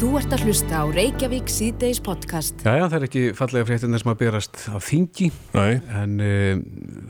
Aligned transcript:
Þú 0.00 0.14
ert 0.16 0.32
að 0.32 0.46
hlusta 0.48 0.78
á 0.80 0.84
Reykjavík 0.88 1.50
síðdeis 1.52 1.98
podcast. 2.00 2.62
Já, 2.64 2.72
já, 2.78 2.84
það 2.86 2.94
er 2.96 3.02
ekki 3.04 3.24
fallega 3.36 3.66
fréttinir 3.68 4.00
sem 4.00 4.08
að 4.08 4.20
berast 4.22 4.60
á 4.72 4.80
þingi, 4.80 5.26
Nei, 5.52 5.74
en 5.92 6.14
uh, 6.24 6.62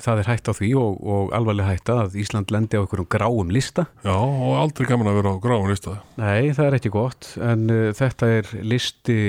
það 0.02 0.22
er 0.24 0.30
hægt 0.32 0.50
á 0.50 0.52
því 0.58 0.70
og, 0.80 0.96
og 0.98 1.30
alvarlega 1.38 1.70
hægt 1.70 1.92
að 1.94 2.16
Ísland 2.18 2.50
lendi 2.50 2.74
á 2.74 2.82
einhverjum 2.82 3.06
gráum 3.14 3.52
lista. 3.54 3.84
já, 4.02 4.10
og 4.10 4.56
aldrei 4.58 4.90
gaman 4.90 5.12
að 5.12 5.20
vera 5.20 5.34
á 5.38 5.42
gráin 5.46 5.70
lista. 5.70 5.94
Nei, 6.18 6.50
það 6.56 6.66
er 6.66 6.78
ekki 6.80 6.92
gott, 6.96 7.30
en 7.38 7.62
uh, 7.70 7.84
þetta 7.94 8.32
er 8.40 8.50
listi 8.74 9.20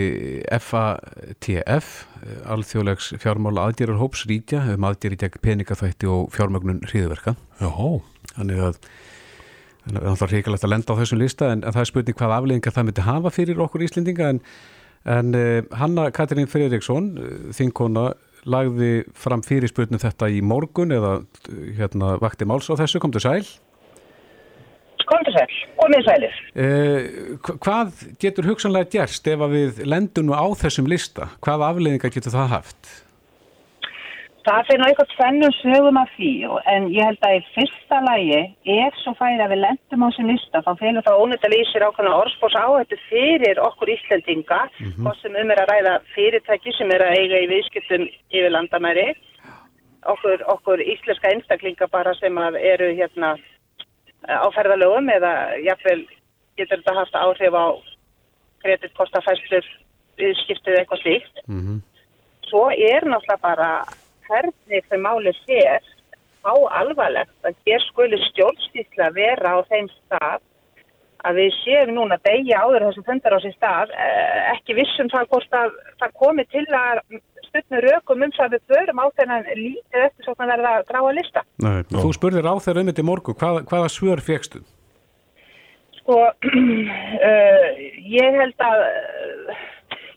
FATF, 0.57 1.93
alþjóðlegs 2.57 3.12
fjármála 3.21 3.70
aðgerur 3.70 4.02
hóps 4.02 4.25
ríkja, 4.25 4.66
um 4.73 4.89
aðgeri 4.89 5.21
gegn 5.21 5.46
peningaþvætti 5.46 6.09
og 6.09 6.34
fjármögnun 6.34 6.82
hriðverka. 6.89 7.38
Já, 7.62 7.70
Þannig 8.34 8.66
að 8.71 8.82
það 9.89 10.25
er 10.25 10.34
hrikalegt 10.36 10.66
að 10.66 10.73
lenda 10.75 10.93
á 10.93 11.00
þessum 11.00 11.21
lista 11.21 11.50
en, 11.52 11.64
en 11.66 11.73
það 11.73 11.82
er 11.84 11.89
spurning 11.89 12.18
hvað 12.20 12.36
afleðingar 12.36 12.75
það 12.75 12.88
myndi 12.88 13.05
hafa 13.07 13.32
fyrir 13.34 13.64
okkur 13.66 13.86
Íslendinga 13.88 14.29
en, 14.36 14.41
en 15.10 15.33
uh, 15.38 15.64
Hanna 15.79 16.10
Katrín 16.14 16.50
Freyriksson, 16.50 17.10
uh, 17.18 17.50
þinkona, 17.57 18.11
lagði 18.46 18.93
fram 19.18 19.43
fyrir 19.46 19.71
spurningum 19.71 20.02
þetta 20.02 20.29
í 20.29 20.39
morgun 20.46 20.93
eða 20.93 21.18
uh, 21.21 21.60
hérna 21.79 22.15
vakti 22.21 22.46
máls 22.50 22.69
á 22.69 22.78
þessu, 22.78 23.02
kom 23.02 23.14
til 23.14 23.24
sæl. 23.25 23.43
Komdu 25.10 25.32
sæl, 25.33 25.55
komið 25.79 26.05
sælir. 26.05 26.36
Uh, 26.54 27.55
hvað 27.66 28.04
getur 28.21 28.47
hugsanlega 28.52 28.91
gerst 28.93 29.25
ef 29.27 29.41
að 29.41 29.55
við 29.57 29.82
lendum 29.89 30.29
á 30.32 30.46
þessum 30.61 30.88
lista? 30.88 31.32
Hvað 31.41 31.66
afleðingar 31.71 32.13
getur 32.13 32.38
það 32.38 32.53
haft? 32.53 32.94
Það 34.41 34.63
fyrir 34.67 34.80
nú 34.81 34.86
eitthvað 34.88 35.11
tvennum 35.11 35.52
sögum 35.59 35.97
af 36.02 36.09
því 36.17 36.31
og- 36.49 36.61
en 36.66 36.88
ég 36.89 37.03
held 37.05 37.19
að 37.22 37.36
í 37.38 37.41
fyrsta 37.55 37.97
lagi 38.02 38.39
ef 38.66 38.94
svo 39.03 39.13
færi 39.19 39.38
að 39.38 39.52
við 39.53 39.61
lendum 39.66 40.02
á 40.02 40.08
þessum 40.09 40.31
lista 40.31 40.61
þá 40.66 40.72
fyrir 40.80 41.03
það 41.05 41.19
ónættilega 41.22 41.61
í 41.61 41.69
sér 41.69 41.86
ákveðna 41.86 42.19
orðspós 42.22 42.55
áhættu 42.58 42.97
fyrir 43.09 43.58
okkur 43.61 43.94
Íslandinga 43.95 44.61
hvað 44.97 45.22
sem 45.22 45.35
um 45.35 45.52
er 45.52 45.61
að 45.61 45.69
ræða 45.69 45.94
fyrirtæki 46.16 46.73
sem 46.77 46.91
er 46.91 47.01
að 47.05 47.17
eiga 47.19 47.38
í 47.38 47.51
viðskiptum 47.53 48.09
yfir 48.31 48.49
landamæri 48.49 49.13
okkur, 50.09 50.41
okkur 50.47 50.79
íslenska 50.81 51.29
einstaklinga 51.29 51.88
bara 51.88 52.13
sem 52.16 52.38
eru 52.38 52.89
hérna 52.97 53.38
á 54.25 54.47
ferðalögum 54.57 55.07
eða 55.09 55.61
jafnvel 55.61 56.07
getur 56.57 56.81
þetta 56.81 56.97
haft 56.97 57.13
áhrif 57.13 57.53
á 57.53 57.66
kreditkostafæslur 58.63 59.66
viðskiptið 60.17 60.81
eitthvað 60.81 61.01
slíkt. 61.01 61.45
Mm 61.47 61.81
svo 62.51 62.67
er 62.75 63.05
náttúrulega 63.07 63.39
bara 63.41 63.69
hvernig 64.31 64.85
þau 64.87 65.01
máli 65.03 65.33
sér 65.43 65.83
á 66.41 66.53
alvarlegt 66.81 67.45
að 67.45 67.59
hér 67.67 67.83
skuli 67.89 68.17
stjórnstýsla 68.29 69.11
vera 69.13 69.57
á 69.57 69.59
þeim 69.69 69.91
stað 69.91 70.39
að 71.21 71.38
við 71.38 71.51
séum 71.59 71.91
núna 71.93 72.17
degja 72.25 72.63
áður 72.65 72.88
þessum 72.88 73.05
fundar 73.05 73.35
á 73.38 73.39
sér 73.43 73.53
stað 73.53 73.91
eh, 73.93 74.39
ekki 74.55 74.77
vissum 74.79 75.11
það 75.11 75.27
hvort 75.33 75.57
að 75.59 75.75
það 76.01 76.15
komi 76.23 76.45
til 76.49 76.65
að 76.73 77.03
stundinu 77.51 77.81
rökum 77.85 78.23
um 78.25 78.33
það 78.35 78.45
að 78.47 78.53
við 78.55 78.63
förum 78.71 79.01
á 79.01 79.05
þennan 79.19 79.49
lítið 79.59 80.05
eftir 80.05 80.25
svo 80.25 80.35
að 80.38 80.53
verða 80.53 80.71
gráa 80.89 81.16
lista. 81.17 81.43
Nei, 81.61 81.81
þú 81.91 82.13
spurðir 82.16 82.47
á 82.47 82.55
þeirra 82.63 82.83
um 82.83 82.91
þetta 82.91 83.03
í 83.03 83.09
morgun, 83.09 83.38
hvað, 83.41 83.59
hvaða 83.69 83.91
svör 83.91 84.23
fegstu? 84.25 84.63
Sko, 85.99 86.17
uh, 86.31 87.67
ég 88.17 88.39
held 88.39 88.66
að, 88.66 88.85
uh, 88.88 89.61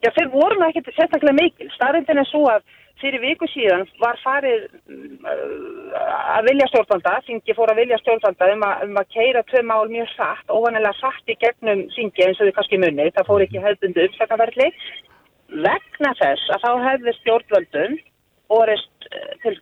já 0.06 0.10
þeir 0.16 0.32
voru 0.32 0.64
ekkert 0.68 0.92
sérstaklega 0.94 1.36
mikil. 1.36 1.68
Starrindin 1.74 2.22
er 2.22 2.30
svo 2.30 2.46
að 2.52 2.64
fyrir 3.02 3.22
viku 3.22 3.48
síðan 3.50 3.84
var 4.02 4.18
farið 4.22 4.66
uh, 4.68 5.98
að 6.36 6.48
vilja 6.50 6.68
stjórnvalda, 6.70 7.16
þingi 7.28 7.56
fór 7.58 7.72
að 7.72 7.80
vilja 7.82 8.00
stjórnvalda 8.02 8.50
um 8.54 8.64
að, 8.68 8.86
um 8.88 9.02
að 9.02 9.12
keira 9.16 9.44
tvö 9.50 9.62
mál 9.66 9.84
mjög 9.92 10.10
satt, 10.14 10.46
óvanilega 10.48 10.94
satt 11.00 11.34
í 11.34 11.38
gegnum 11.42 11.84
þingi 11.96 12.26
eins 12.28 12.40
og 12.40 12.48
þið 12.48 12.56
kannski 12.58 12.80
munni, 12.84 13.10
það 13.16 13.30
fór 13.30 13.46
ekki 13.46 13.64
hefðbundu 13.66 14.08
uppsakaverli. 14.08 14.72
Vegna 15.54 16.16
þess 16.18 16.50
að 16.54 16.64
þá 16.64 16.70
hefði 16.88 17.16
stjórnvöldun 17.20 18.02
orist 18.54 19.06
til 19.42 19.54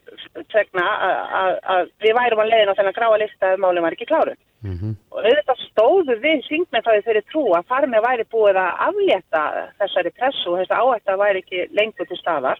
tvegna 0.51 0.83
að, 0.83 1.19
að, 1.39 1.53
að 1.73 1.91
við 2.03 2.17
værum 2.17 2.41
að 2.43 2.49
leiðin 2.51 2.71
á 2.71 2.77
þennan 2.79 2.97
gráa 2.97 3.19
lista 3.21 3.53
ef 3.53 3.61
málum 3.61 3.85
var 3.85 3.95
ekki 3.95 4.09
klárum. 4.09 4.39
Mm 4.63 4.75
Og 5.13 5.19
auðvitað 5.19 5.63
stóðu 5.69 6.15
við 6.23 6.43
syngmenn 6.47 6.83
það 6.83 7.01
þeirri 7.05 7.23
trú 7.31 7.43
að 7.53 7.67
þar 7.71 7.87
með 7.91 8.05
væri 8.07 8.25
búið 8.31 8.59
að 8.61 8.79
aflétta 8.87 9.41
þessari 9.79 10.11
pressu 10.17 10.51
og 10.51 10.59
þess 10.59 10.71
að 10.71 10.81
áhætta 10.83 11.17
væri 11.19 11.43
ekki 11.43 11.67
lengur 11.79 12.07
til 12.07 12.17
staðar. 12.17 12.59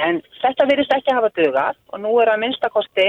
En 0.00 0.22
þetta 0.40 0.66
virðist 0.70 0.94
ekki 0.96 1.14
hafa 1.16 1.30
dugað 1.36 1.78
og 1.92 2.02
nú 2.02 2.14
er 2.22 2.32
að 2.32 2.42
minnstakosti 2.44 3.08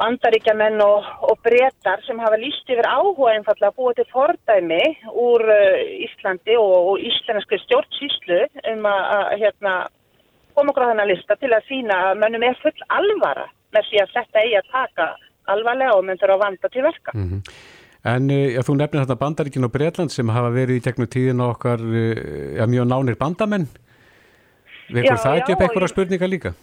bandaríkjamenn 0.00 0.80
og, 0.82 1.08
og 1.28 1.40
breytar 1.44 2.02
sem 2.06 2.20
hafa 2.22 2.38
líst 2.40 2.70
yfir 2.72 2.88
áhuga 2.88 3.34
einfallega 3.36 3.70
að 3.70 3.78
búa 3.78 3.92
til 3.96 4.06
fordæmi 4.12 4.80
úr 5.10 5.44
uh, 5.52 6.06
Íslandi 6.06 6.56
og, 6.58 6.72
og 6.92 7.04
íslenski 7.10 7.60
stjórnsýslu 7.66 8.40
um 8.72 8.88
að, 8.88 9.02
að 9.18 9.36
hérna, 9.44 9.74
koma 10.56 10.72
okkur 10.72 10.88
á 10.88 10.90
þennan 10.92 11.12
lista 11.12 11.36
til 11.40 11.52
að 11.52 11.68
sína 11.68 12.00
að 12.08 12.24
mönnum 12.24 12.48
er 12.48 12.58
full 12.64 12.88
alvara 12.96 13.46
með 13.76 13.86
því 13.90 14.02
að 14.02 14.16
þetta 14.16 14.42
eigi 14.42 14.58
að 14.58 14.72
taka 14.72 15.06
alvarlega 15.52 15.94
og 15.98 16.04
menn 16.08 16.20
þurfa 16.20 16.38
að 16.38 16.44
vanda 16.46 16.72
til 16.72 16.84
verka. 16.88 17.14
-hmm. 17.14 17.40
En 18.02 18.30
uh, 18.30 18.48
já, 18.56 18.60
þú 18.66 18.74
nefnir 18.80 19.04
þetta 19.04 19.20
Bandaríkin 19.20 19.64
og 19.68 19.72
Breitland 19.72 20.10
sem 20.10 20.28
hafa 20.28 20.50
verið 20.50 20.80
í 20.80 20.82
gegnum 20.82 21.06
tíðin 21.06 21.44
okkar 21.44 21.78
uh, 21.78 22.58
já, 22.58 22.66
mjög 22.66 22.88
nánir 22.90 23.18
bandamenn. 23.20 23.68
Vekur 24.92 25.18
það 25.22 25.40
ekki 25.40 25.56
upp 25.56 25.64
einhverja 25.66 25.92
spurningar 25.94 26.32
líka? 26.32 26.54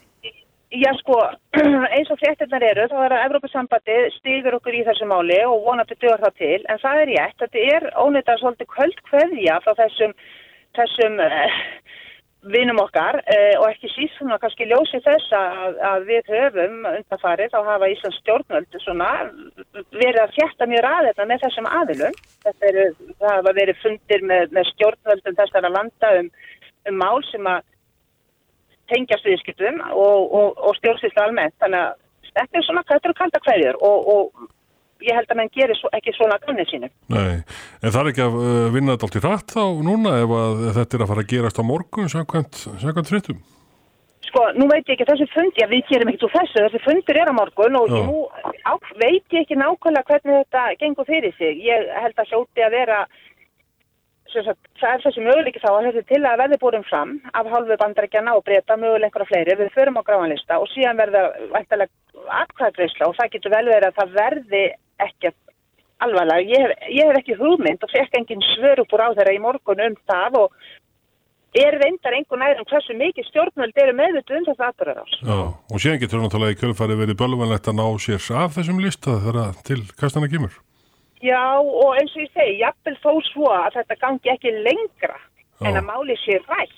Já 0.69 0.91
sko, 0.99 1.15
eins 1.95 2.09
og 2.13 2.19
fréttirnar 2.21 2.61
eru, 2.61 2.83
þá 2.91 2.97
er 3.07 3.13
að 3.15 3.23
Evrópusambandi 3.25 3.95
stýður 4.19 4.59
okkur 4.59 4.75
í 4.77 4.83
þessu 4.85 5.07
máli 5.09 5.39
og 5.47 5.63
vonandi 5.65 5.95
dögur 5.97 6.21
það 6.21 6.35
til, 6.43 6.59
en 6.69 6.81
það 6.83 6.99
er 7.01 7.09
rétt, 7.09 7.39
þetta 7.41 7.63
er 7.73 7.87
ónýttar 7.97 8.41
svolítið 8.41 8.69
kvöld 8.75 8.99
kveðja 9.09 9.55
frá 9.65 9.73
þessum, 9.79 10.13
þessum 10.77 11.17
uh, 11.25 11.55
vinum 12.53 12.81
okkar 12.83 13.17
uh, 13.17 13.55
og 13.63 13.65
ekki 13.71 13.89
síst 13.95 14.19
svona 14.19 14.37
kannski 14.43 14.69
ljósi 14.69 15.01
þess 15.07 15.33
að, 15.39 15.81
að 15.89 16.05
við 16.11 16.29
höfum 16.35 16.77
undanfarið, 16.91 17.49
þá 17.55 17.71
hafa 17.71 17.89
Íslands 17.95 18.21
stjórnvöld 18.21 18.79
svona 18.85 19.09
verið 19.89 20.21
að 20.21 20.37
fjætta 20.37 20.69
mjög 20.69 20.85
ræðina 20.85 21.29
með 21.33 21.47
þessum 21.47 21.71
aðilum. 21.81 22.21
Þetta 22.45 22.69
eru, 22.69 22.85
það 23.09 23.35
hafa 23.39 23.57
verið 23.57 23.81
fundir 23.81 24.29
með, 24.35 24.53
með 24.53 24.71
stjórnvöldum 24.75 25.41
þessara 25.41 25.73
landa 25.79 26.15
um, 26.21 26.31
um 26.93 27.01
mál 27.01 27.25
sem 27.33 27.49
að 27.49 27.65
tengjast 28.91 29.27
viðskiptum 29.27 29.81
og, 29.89 30.31
og, 30.39 30.63
og 30.69 30.79
stjórnsýslu 30.79 31.23
almennt. 31.23 31.55
Þannig 31.63 31.85
að 31.85 32.33
þetta 32.33 32.61
er 32.61 32.65
svona, 32.67 32.85
þetta 32.89 33.09
eru 33.09 33.19
kalda 33.19 33.43
hverjur 33.45 33.83
og, 33.89 34.09
og 34.13 34.49
ég 35.05 35.15
held 35.15 35.29
að 35.31 35.39
menn 35.39 35.53
gerir 35.55 35.77
svo, 35.79 35.91
ekki 35.95 36.13
svona 36.15 36.39
gannið 36.43 36.73
sínu. 36.73 36.89
nei. 37.13 37.37
En 37.83 37.93
það 37.93 38.01
er 38.01 38.11
ekki 38.11 38.25
að 38.25 38.41
uh, 38.41 38.65
vinna 38.73 38.95
þetta 38.95 39.07
allt 39.07 39.19
í 39.19 39.23
rætt 39.25 39.55
þá 39.55 39.63
núna 39.87 40.17
ef 40.23 40.33
þetta 40.79 40.97
er 40.97 41.05
að 41.05 41.13
fara 41.13 41.23
að 41.23 41.31
gerast 41.33 41.61
á 41.61 41.63
morgun 41.69 42.11
samkvæmt, 42.11 42.59
fréttum? 43.07 43.39
Sko, 44.29 44.43
nú 44.59 44.67
veit 44.69 44.85
ég 44.85 44.93
ekki 44.93 45.07
þessi 45.07 45.25
fundi, 45.33 45.63
við 45.71 45.87
gerum 45.89 46.11
ekkert 46.11 46.27
úr 46.27 46.33
þessu, 46.35 46.61
þessi 46.65 46.81
fundur 46.83 47.17
er 47.17 47.31
á 47.31 47.33
morgun 47.33 47.77
og 47.79 47.87
Já. 47.89 48.01
nú 48.05 48.17
á, 48.61 48.73
veit 48.99 49.25
ég 49.33 49.41
ekki 49.41 49.57
nákvæmlega 49.57 50.05
hvernig 50.05 50.43
þetta 50.43 50.65
gengur 50.83 51.07
fyrir 51.07 51.33
sig. 51.39 51.63
Ég 51.65 51.89
held 52.03 52.21
að 52.21 52.33
hljóti 52.35 52.65
að 52.65 52.75
vera, 52.75 52.99
sagt, 54.33 54.69
það 54.79 54.93
er 54.93 55.03
þessi 55.05 55.23
möguleiki 55.25 55.61
þá 55.63 55.69
að 55.71 55.87
þessi 55.89 56.03
til 56.09 56.21
að 56.23 56.39
verði 56.43 56.59
búin 56.61 56.87
fram 56.87 57.13
af 57.33 57.51
hálfu 57.53 57.77
bandarækjana 57.81 58.35
og 58.37 58.43
breyta 58.47 58.77
möguleik 58.79 59.09
einhverja 59.09 59.29
fleiri, 59.31 59.57
við 59.59 59.71
förum 59.75 59.99
á 59.99 60.07
gráanlista 60.07 60.59
og 60.61 60.69
síðan 60.73 60.99
verða 61.01 61.23
væntalega 61.53 62.33
atkvæðgreysla 62.43 63.09
og 63.09 63.15
það 63.17 63.31
getur 63.35 63.55
vel 63.55 63.65
verið 63.69 63.87
að 63.89 63.99
það 63.99 64.17
verði 64.19 64.65
ekkert 65.05 65.39
alvarlega. 66.03 66.45
Ég 66.47 66.65
hef, 66.65 66.85
ég 66.95 67.09
hef 67.09 67.21
ekki 67.21 67.39
hugmynd 67.39 67.83
og 67.83 67.93
fekk 67.93 68.19
engin 68.19 68.45
svör 68.53 68.83
upp 68.83 68.93
úr 68.95 69.05
á 69.05 69.09
þeirra 69.17 69.35
í 69.35 69.41
morgun 69.43 69.83
um 69.87 69.97
það 70.09 70.39
og 70.43 70.61
er 71.57 71.79
reyndar 71.81 72.13
einhvern 72.13 72.45
veginn 72.45 72.61
um 72.61 72.69
hversu 72.69 72.95
mikið 72.97 73.29
stjórnvöld 73.31 73.83
eru 73.83 73.97
meðvituð 73.97 74.39
um 74.39 74.47
þetta 74.51 74.69
aðbörðarás. 74.69 75.19
Já, 75.25 75.39
og 75.49 75.81
síðan 75.81 76.01
getur 76.03 76.23
náttúrulega 76.23 76.55
í 76.55 76.59
kjölfari 76.61 76.97
verið 76.99 77.21
bölvanlegt 77.23 77.69
að 77.71 77.79
ná 77.81 77.85
sér 78.05 78.31
af 78.37 78.57
þessum 78.57 78.81
lista 78.83 79.17
þegar 79.17 79.41
að 79.47 79.63
til 79.69 79.81
kastana 79.97 80.29
kemur. 80.29 80.53
Já, 81.21 81.59
og 81.59 81.95
eins 81.99 82.13
og 82.15 82.21
ég 82.23 82.31
segi, 82.33 82.59
jafnvel 82.61 82.95
þó 83.03 83.11
svo 83.31 83.49
að 83.51 83.73
þetta 83.79 83.95
gangi 83.99 84.31
ekki 84.31 84.51
lengra 84.63 85.17
en 85.59 85.73
Já. 85.75 85.79
að 85.81 85.87
máli 85.89 86.15
sé 86.21 86.37
rætt, 86.47 86.75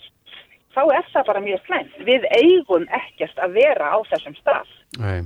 þá 0.73 0.81
er 0.95 1.09
það 1.13 1.25
bara 1.27 1.41
mjög 1.45 1.65
slæmt. 1.67 1.97
Við 2.07 2.25
eigum 2.39 2.85
ekkert 2.97 3.41
að 3.45 3.57
vera 3.59 3.91
á 3.93 3.97
þessum 4.09 4.37
stað. 4.39 4.71
Nei. 4.97 5.19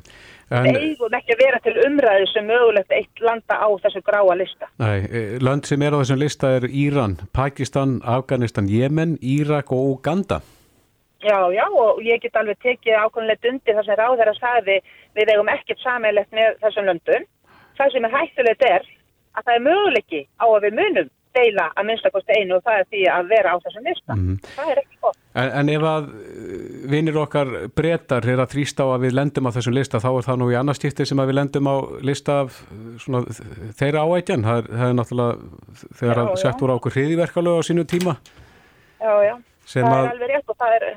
Við 0.45 0.67
En, 0.69 0.75
eigum 0.77 1.15
ekki 1.17 1.33
að 1.33 1.39
vera 1.41 1.59
til 1.63 1.73
umræðu 1.87 2.25
sem 2.29 2.45
mögulegt 2.45 2.91
eitt 2.93 3.21
landa 3.23 3.55
á 3.57 3.67
þessu 3.81 4.01
gráa 4.05 4.35
lista. 4.37 4.67
nei, 4.77 4.99
eh, 5.09 5.39
lönd 5.41 5.65
sem 5.65 5.81
er 5.81 5.95
á 5.95 6.01
þessum 6.03 6.19
lista 6.21 6.51
er 6.59 6.67
Íran, 6.69 7.15
Pakistan, 7.33 8.01
Afganistan, 8.03 8.67
Jemen, 8.69 9.17
Írak 9.23 9.71
og 9.71 9.95
Uganda. 9.95 10.41
Já, 11.23 11.39
já, 11.49 11.65
og 11.71 11.97
ég 12.03 12.21
get 12.21 12.35
alveg 12.35 12.59
tekið 12.61 12.99
ákveðinlegt 13.01 13.45
undir 13.49 13.73
það 13.79 13.85
sem 13.85 13.97
ráðherra 13.97 14.33
sagði 14.37 14.75
við 15.15 15.31
eigum 15.33 15.49
ekkert 15.49 15.79
sammeilegt 15.81 16.31
með 16.31 16.59
þessum 16.61 16.85
löndum. 16.85 17.25
Það 17.79 17.91
sem 17.91 18.05
er 18.05 18.11
hættulegt 18.13 18.61
er 18.69 18.85
að 19.35 19.45
það 19.49 19.55
er 19.59 19.63
möguleiki 19.69 20.21
á 20.39 20.45
að 20.47 20.65
við 20.65 20.75
munum 20.81 21.13
deila 21.35 21.65
að 21.75 21.87
minnstakosti 21.89 22.31
einu 22.39 22.55
og 22.55 22.61
það 22.63 22.77
er 22.79 22.85
því 22.93 22.99
að 23.11 23.25
vera 23.33 23.51
á 23.51 23.57
þessum 23.59 23.87
lista. 23.89 24.15
Mhm. 24.15 24.35
Það 24.55 24.69
er 24.71 24.79
ekki 24.79 24.99
gott. 25.03 25.17
En, 25.35 25.49
en 25.59 25.69
ef 25.73 25.83
að 25.89 26.05
vinir 26.93 27.17
okkar 27.19 27.49
breytar 27.75 28.27
er 28.31 28.39
að 28.39 28.53
þrýsta 28.53 28.85
á 28.87 28.89
að 28.95 29.03
við 29.03 29.17
lendum 29.19 29.49
á 29.49 29.55
þessum 29.57 29.75
lista 29.75 29.99
þá 29.99 30.07
er 30.13 30.27
það 30.29 30.39
nú 30.39 30.47
í 30.53 30.55
annars 30.55 30.79
skipti 30.79 31.05
sem 31.09 31.19
að 31.19 31.27
við 31.33 31.37
lendum 31.41 31.67
á 31.67 31.75
lista 32.07 32.37
af 32.45 32.61
svona, 33.03 33.23
þeirra 33.75 34.05
áætjan 34.07 34.47
það 34.47 34.61
er, 34.61 34.71
það 34.79 34.87
er 34.87 34.95
náttúrulega 35.01 35.91
þegar 35.99 36.21
að 36.23 36.31
sett 36.45 36.63
voru 36.63 36.71
á 36.71 36.77
okkur 36.79 36.95
hriðiverkalög 36.95 37.59
á 37.59 37.67
sínu 37.67 37.83
tíma 37.91 38.15
Já, 39.03 39.11
já, 39.27 39.35
sem 39.67 39.83
það 39.83 39.97
að, 39.99 40.05
er 40.05 40.11
alveg 40.15 40.31
rétt 40.31 40.49
og 40.55 40.59
það 40.63 40.77
er 40.79 40.87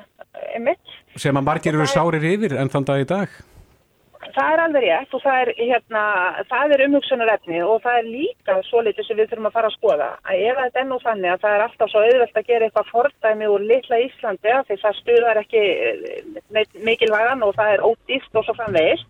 einmitt. 0.54 0.96
sem 1.18 1.36
að 1.42 1.48
margir 1.50 1.74
eru 1.74 1.90
sárir 1.90 2.28
yfir 2.30 2.54
en 2.62 2.70
þann 2.70 2.86
dag 2.92 3.02
í 3.02 3.08
dag 3.10 3.38
Það 4.18 4.52
er 4.52 4.60
alveg 4.60 4.84
rétt 4.84 5.12
og 5.14 5.20
það 5.22 5.40
er, 5.40 5.50
hérna, 5.58 6.00
það 6.50 6.72
er 6.74 6.82
umhugsunarefni 6.88 7.60
og 7.62 7.82
það 7.84 7.98
er 8.00 8.08
líka 8.08 8.56
svo 8.66 8.80
litið 8.82 9.06
sem 9.06 9.18
við 9.18 9.28
þurfum 9.30 9.46
að 9.50 9.54
fara 9.54 9.70
að 9.70 9.76
skoða. 9.76 10.08
Að 10.26 10.42
ef 10.48 10.58
þetta 10.58 10.80
er 10.80 10.88
nú 10.88 10.98
þannig 11.04 11.30
að 11.32 11.44
það 11.44 11.54
er 11.54 11.64
alltaf 11.66 11.92
svo 11.92 12.02
auðvelt 12.02 12.40
að 12.40 12.48
gera 12.48 12.66
eitthvað 12.68 12.90
fordæmi 12.90 13.50
úr 13.52 13.66
litla 13.70 14.00
Íslandi 14.02 14.52
af 14.56 14.66
því 14.66 14.78
það 14.82 14.98
stuðar 14.98 15.40
ekki 15.44 15.62
eh, 15.62 16.74
mikilvægan 16.88 17.46
og 17.46 17.54
það 17.60 17.72
er 17.76 17.86
ódýst 17.86 18.40
og 18.40 18.48
svo 18.48 18.56
framvegist, 18.58 19.08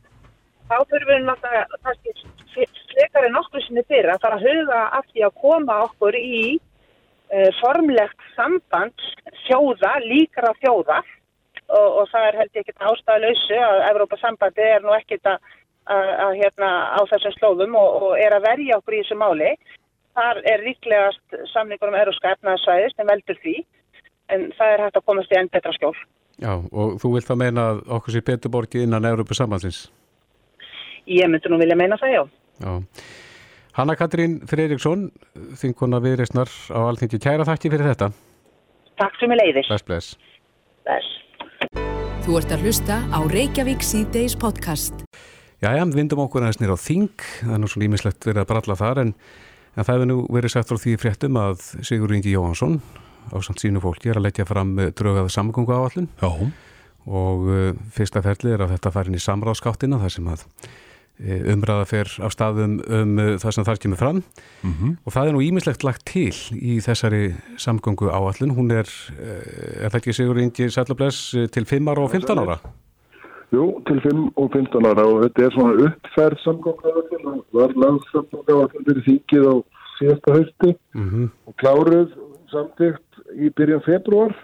þá 0.69 0.77
þurfum 0.77 1.13
við 1.15 1.27
náttúrulega 1.31 1.83
kannski 1.89 2.67
frekar 2.93 3.29
en 3.29 3.41
okkur 3.41 3.65
sinni 3.65 3.85
fyrir 3.89 4.13
að 4.13 4.25
fara 4.27 4.37
að 4.37 4.49
huga 4.49 4.81
af 4.99 5.07
því 5.13 5.25
að 5.25 5.39
koma 5.41 5.83
okkur 5.87 6.19
í 6.21 6.43
uh, 6.59 7.51
formlegt 7.63 8.29
samband 8.37 9.09
þjóða, 9.47 9.95
líkra 10.05 10.53
þjóða 10.61 11.01
og, 11.69 11.89
og 12.03 12.05
það 12.13 12.29
er 12.29 12.39
held 12.41 12.59
ég 12.59 12.65
ekkert 12.65 12.87
ástæðalausu 12.91 13.59
að 13.69 13.85
Evrópa-sambandi 13.93 14.67
er 14.67 14.85
nú 14.85 14.95
ekkert 14.97 15.33
að, 15.33 15.49
að, 15.95 16.13
að 16.27 16.37
hérna 16.43 16.71
á 16.97 17.01
þessum 17.13 17.37
slóðum 17.37 17.77
og, 17.81 17.99
og 18.03 18.15
er 18.21 18.37
að 18.37 18.47
verja 18.49 18.79
okkur 18.81 18.99
í 18.99 19.03
þessu 19.03 19.19
máli. 19.21 19.55
Þar 20.19 20.41
er 20.51 20.65
ríklegast 20.67 21.41
samningur 21.53 21.93
um 21.93 21.99
eróska 21.99 22.33
efnaðsvæði 22.35 22.95
sem 22.95 23.11
veldur 23.13 23.39
því 23.43 23.57
en 24.35 24.49
það 24.59 24.73
er 24.73 24.85
hægt 24.87 24.99
að 25.01 25.07
komast 25.11 25.33
í 25.33 25.39
enn 25.39 25.53
betra 25.53 25.75
skjól. 25.77 25.95
Já, 26.39 26.53
og 26.55 26.99
þú 27.03 27.15
vilt 27.17 27.27
það 27.27 27.41
meina 27.41 27.69
okkur 27.99 28.15
sé 28.15 28.23
Peturborgi 28.23 28.85
innan 28.87 29.07
Európa 29.09 29.35
samhansins? 29.35 29.89
Ég 31.09 31.31
myndi 31.31 31.51
nú 31.51 31.59
vilja 31.59 31.79
meina 31.79 31.99
það, 31.99 32.15
já. 32.15 32.23
Já. 32.63 32.73
Hanna 33.79 33.95
Katrín 33.95 34.41
Freiriksson, 34.51 35.09
þinguna 35.59 36.01
viðreysnar 36.03 36.51
á 36.75 36.79
alþingi. 36.83 37.21
Kæra 37.23 37.47
þakki 37.47 37.71
fyrir 37.75 37.91
þetta. 37.93 38.11
Takk 38.99 39.19
sem 39.21 39.35
er 39.35 39.41
leiðis. 39.43 39.71
Bless, 39.71 39.87
bless. 39.87 40.15
Bless. 40.87 41.18
Þú 42.29 42.35
ert 42.37 42.51
að 42.53 42.65
hlusta 42.67 42.97
á 43.09 43.25
Reykjavík 43.25 43.81
C-Days 43.81 44.35
podcast. 44.37 44.99
Já, 45.65 45.71
já, 45.73 45.81
vindum 45.89 46.21
okkur 46.21 46.45
aðeins 46.45 46.59
nýra 46.61 46.75
á 46.77 46.85
þing. 46.85 47.23
Það 47.41 47.55
er 47.57 47.63
nú 47.63 47.71
svona 47.73 47.87
ímislegt 47.87 48.27
verið 48.29 48.43
að 48.43 48.49
bralla 48.51 48.75
þar 48.77 48.99
en, 49.01 49.13
en 49.73 49.87
það 49.87 49.89
hefur 49.95 50.11
nú 50.11 50.17
verið 50.37 50.53
sagt 50.53 50.69
frá 50.69 50.77
því 50.83 50.93
fréttum 51.01 51.39
að 51.41 51.63
Sigur 51.89 52.13
Ingi 52.13 52.35
Jóhansson 52.35 52.77
á 53.33 53.41
samt 53.41 53.65
sínu 53.65 53.81
fólki 53.81 54.13
er 54.13 54.21
að 54.21 54.27
leggja 54.27 54.45
fram 54.45 54.75
drögaða 54.77 55.33
samgöngu 55.33 55.73
áallin 55.73 56.11
Já, 56.21 56.29
og 57.09 57.49
uh, 57.49 57.73
fyrsta 57.97 58.21
ferli 58.29 58.53
er 58.53 58.67
að 58.67 58.77
þetta 58.77 58.93
farin 58.99 59.17
í 59.17 59.25
samráðskáttina 59.25 60.03
þar 60.05 60.17
sem 60.19 60.29
að 60.29 60.45
umræða 61.19 61.87
fer 61.91 62.11
af 62.23 62.35
staðum 62.35 62.79
um 62.79 63.15
uh, 63.19 63.37
það 63.43 63.55
sem 63.57 63.67
þar 63.67 63.81
kemur 63.83 64.01
fram 64.01 64.21
mhm, 64.63 64.99
og 65.05 65.15
það 65.15 65.31
er 65.31 65.35
nú 65.37 65.43
ímislegt 65.43 65.87
lagt 65.87 66.05
til 66.07 66.35
í 66.55 66.79
þessari 66.85 67.33
samgöngu 67.59 68.11
áallin. 68.13 68.55
Hún 68.55 68.71
er, 68.71 68.91
uh, 69.17 69.83
er 69.85 69.91
það 69.91 69.99
ekki 70.03 70.15
Sigur 70.15 70.39
Ingi 70.43 70.71
Sællabless 70.71 71.35
til 71.55 71.67
5 71.67 71.91
ára 71.91 72.05
og 72.07 72.15
15 72.15 72.45
ára? 72.45 72.61
Jú, 73.51 73.65
til 73.89 74.01
5 74.05 74.25
og 74.37 74.53
15 74.53 74.87
ára 74.87 75.05
og 75.09 75.23
þetta 75.25 75.47
er 75.47 75.55
svona 75.57 75.87
uppferð 75.89 76.43
samgönguðarinn 76.45 77.29
og 77.33 77.45
var 77.57 77.73
landsamgönguðarinn 77.85 78.89
fyrir 78.89 79.07
þingið 79.09 79.47
á 79.49 79.55
síðasta 79.99 80.35
hausti 80.37 80.75
Mm 80.95 81.31
og 81.49 81.55
kláruð 81.63 82.13
samtíkt 82.53 83.23
í 83.35 83.51
byrjan 83.57 83.83
februar. 83.85 84.35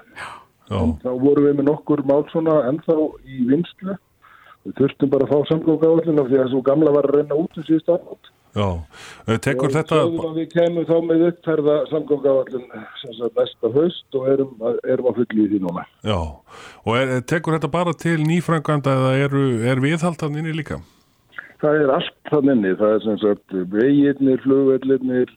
já, 0.69 0.81
Þá 1.05 1.11
vorum 1.21 1.47
við 1.47 1.57
með 1.59 1.69
nokkur 1.69 2.03
mál 2.09 2.25
svona 2.33 2.65
ennþá 2.71 2.97
í 3.29 3.45
vinslu. 3.49 3.97
Við 4.65 4.79
þurftum 4.79 5.11
bara 5.13 5.27
að 5.27 5.33
fá 5.35 5.51
samgönguðarinn 5.51 6.23
af 6.23 6.31
því 6.31 6.41
að 6.41 6.49
svo 6.55 6.63
gamla 6.65 6.95
var 6.95 7.09
að 7.11 7.19
renna 7.19 7.37
út 7.37 7.59
um 7.61 7.67
síðust 7.67 7.91
átt. 7.93 8.31
já. 8.55 8.69
Eh, 9.27 9.39
Tekur 9.45 9.69
og 9.69 9.75
þetta, 9.75 9.99
að 10.07 10.39
við 10.39 10.49
kemum 10.55 10.87
þá 10.89 10.97
með 11.05 11.25
uppferða 11.29 11.77
samgönguðarinn 11.91 12.67
næsta 13.37 13.71
haust 13.75 14.19
og 14.19 14.29
erum, 14.33 14.57
erum 14.89 15.11
að 15.11 15.21
fulli 15.21 15.45
í 15.45 15.51
því 15.53 15.61
núna. 15.67 15.85
já, 16.07 16.19
og 16.87 16.97
er, 16.97 17.21
tekur 17.21 17.59
þetta 17.59 17.71
bara 17.77 17.93
til 17.93 18.19
nýfranganda 18.25 18.97
eða 18.97 19.15
eru, 19.27 19.45
er 19.69 19.83
viðhaldan 19.85 20.39
inni 20.41 20.57
líka? 20.57 20.81
Það 21.61 21.81
er 21.83 21.95
allt 21.99 22.17
þannig 22.31 22.57
inni, 22.57 22.75
það 22.81 22.95
er 22.95 23.05
sem 23.05 23.19
sagt 23.23 23.59
veginnir, 23.73 24.41
flugvellirnir 24.45 25.31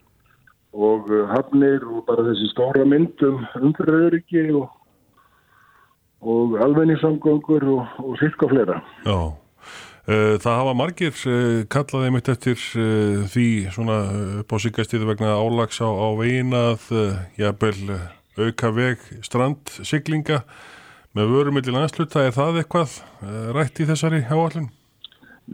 og 0.77 1.09
uh, 1.09 1.25
hafnir 1.31 1.83
og 1.87 2.05
bara 2.07 2.25
þessi 2.29 2.51
stóra 2.51 2.85
myndum 2.85 3.43
umfyriröryggi 3.59 4.49
og, 4.55 4.69
og 6.21 6.57
almenningssamgöngur 6.63 7.67
og, 7.73 7.83
og 8.03 8.17
sirka 8.21 8.49
fleira. 8.49 8.81
Já, 9.05 9.19
Eh, 10.07 10.37
það 10.39 10.53
hafa 10.55 10.73
margir 10.79 11.17
eh, 11.27 11.65
kallaði 11.67 12.11
mitt 12.15 12.29
eftir 12.31 12.55
eh, 12.79 13.25
því 13.27 13.47
svona 13.75 13.97
upp 14.39 14.53
á 14.55 14.57
síkastíðu 14.63 15.09
vegna 15.09 15.33
álags 15.35 15.81
á, 15.83 15.89
á 15.91 16.07
vegin 16.15 16.55
að 16.55 16.85
eh, 16.95 17.17
jafnvel 17.41 17.97
auka 18.39 18.71
veg 18.71 19.03
strandsiglinga 19.27 20.45
með 21.17 21.33
vörumilli 21.33 21.75
landsluta, 21.75 22.23
er 22.23 22.31
það 22.35 22.61
eitthvað 22.61 22.95
rætt 23.57 23.81
í 23.81 23.87
þessari 23.89 24.21
áallun? 24.29 24.69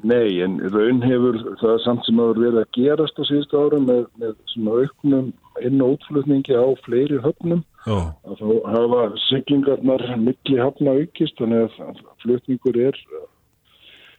Nei, 0.03 0.41
en 0.43 0.59
raun 0.69 1.01
hefur 1.01 1.39
það 1.61 1.79
samt 1.85 2.05
sem 2.05 2.21
hafa 2.21 2.37
verið 2.37 2.59
að 2.61 2.71
gerast 2.77 3.17
á 3.17 3.23
síðustu 3.29 3.57
árum 3.57 3.87
með, 3.89 4.05
með 4.21 4.35
svona 4.53 4.83
auknum 4.83 5.31
inn- 5.61 5.83
og 5.83 5.97
útflutningi 5.97 6.55
á 6.57 6.65
fleiri 6.85 7.19
höfnum 7.23 7.63
Já, 7.85 8.15
að 8.25 8.39
þá 8.39 8.47
hafa 8.73 9.01
siglingarnar 9.27 10.03
milli 10.17 10.57
hafna 10.59 10.95
aukist 10.97 11.37
þannig 11.37 11.67
að 11.67 11.79
að 11.89 12.01
flutningur 12.23 12.79
er 12.87 12.99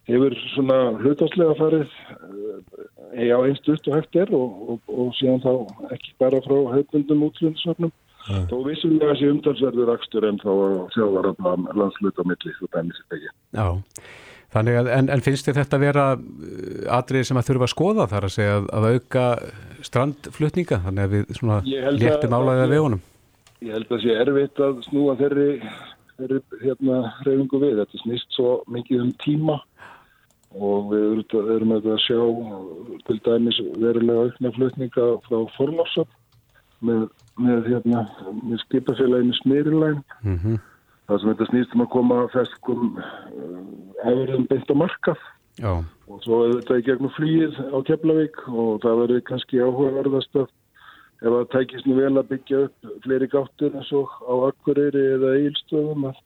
hefur 0.05 0.35
svona 0.53 0.79
hlutastlega 1.01 1.55
farið 1.57 1.93
eh, 3.17 3.31
á 3.33 3.39
einn 3.41 3.57
stutt 3.57 3.87
og 3.89 3.97
hægt 3.97 4.19
er 4.21 4.33
og, 4.37 4.59
og, 4.69 4.81
og 4.87 5.13
síðan 5.17 5.41
þá 5.41 5.53
ekki 5.95 6.13
bara 6.21 6.41
frá 6.45 6.57
hefðbundum 6.75 7.25
útflutningsöfnum 7.29 7.93
Nei. 8.25 8.45
þó 8.49 8.55
vissulega 8.65 9.15
sé 9.19 9.29
umtalsverður 9.29 9.91
akstur 9.93 10.25
en 10.25 10.39
þá 10.41 10.51
þjóðvarafna 10.95 11.75
landslut 11.77 12.21
á 12.21 12.23
milli 12.25 12.53
svo 12.57 12.69
dæmis 12.73 13.01
þetta 13.03 13.19
ekki. 13.19 13.33
Já, 13.53 13.67
þannig 14.55 14.77
að, 14.79 14.89
en, 14.97 15.09
en 15.13 15.23
finnst 15.25 15.47
þér 15.49 15.57
þetta 15.61 15.79
vera 15.83 16.05
atrið 16.97 17.27
sem 17.29 17.39
að 17.41 17.47
þurfa 17.49 17.67
að 17.67 17.73
skoða 17.75 18.07
þar 18.13 18.27
að 18.29 18.33
segja 18.35 18.55
að, 18.59 18.69
að 18.79 18.87
auka 18.95 19.25
strandflutninga, 19.89 20.79
þannig 20.85 21.05
að 21.07 21.13
við 21.15 21.35
svona 21.39 21.59
að- 21.61 21.99
léttum 21.99 22.35
álæðið 22.39 22.63
að 22.65 22.73
vegunum? 22.75 23.03
Ég 23.65 23.71
held 23.77 23.91
að 23.95 24.01
sé 24.03 24.15
erfitt 24.21 24.59
að 24.65 24.81
snúa 24.89 25.15
þeirri, 25.19 25.47
þeirri 26.19 26.39
hérna, 26.61 26.97
reyfingu 27.25 27.61
við. 27.63 27.77
Þetta 27.81 28.01
snýst 28.03 28.35
svo 28.35 28.51
mikið 28.75 29.01
um 29.05 29.13
tíma 29.23 29.55
og 30.55 30.91
við 30.91 31.05
erum, 31.55 31.71
að 31.75 31.87
sjá 32.03 32.19
til 33.07 33.17
dæmis 33.25 33.57
verulega 33.81 34.27
aukna 34.29 34.51
flutninga 34.55 35.07
frá 35.25 35.39
forlásöp 35.57 36.11
með, 36.85 37.07
með, 37.41 37.65
hérna, 37.71 38.05
með 38.43 38.61
skipafélaginu 38.67 39.35
Smyrilæn. 39.41 39.99
Mm 40.23 40.39
Það 41.05 41.21
sem 41.21 41.31
þetta 41.31 41.47
snýst 41.51 41.73
um 41.75 41.85
að 41.85 41.91
koma 41.93 42.19
feskum 42.33 42.85
hefurinn 44.01 44.47
beint 44.49 44.71
á 44.73 44.75
markað. 44.77 45.25
Já, 45.61 45.71
og 46.11 46.21
svo 46.25 46.41
er 46.43 46.55
þetta 46.57 46.77
í 46.81 46.85
gegnum 46.89 47.13
flýið 47.15 47.59
á 47.71 47.77
Keflavík 47.87 48.39
og 48.51 48.81
það 48.83 49.01
verður 49.01 49.25
kannski 49.29 49.61
áhugaverðast 49.63 50.39
að 50.41 50.47
ef 51.21 51.29
það 51.31 51.45
tækist 51.53 51.87
nú 51.87 51.97
vel 51.99 52.11
að 52.11 52.31
byggja 52.33 52.63
upp 52.67 52.89
fleiri 53.05 53.29
gáttur 53.31 53.77
eins 53.77 53.91
og 53.95 54.11
á 54.27 54.33
Akureyri 54.49 55.05
eða 55.15 55.35
Eilstöðum 55.39 56.09
að 56.09 56.19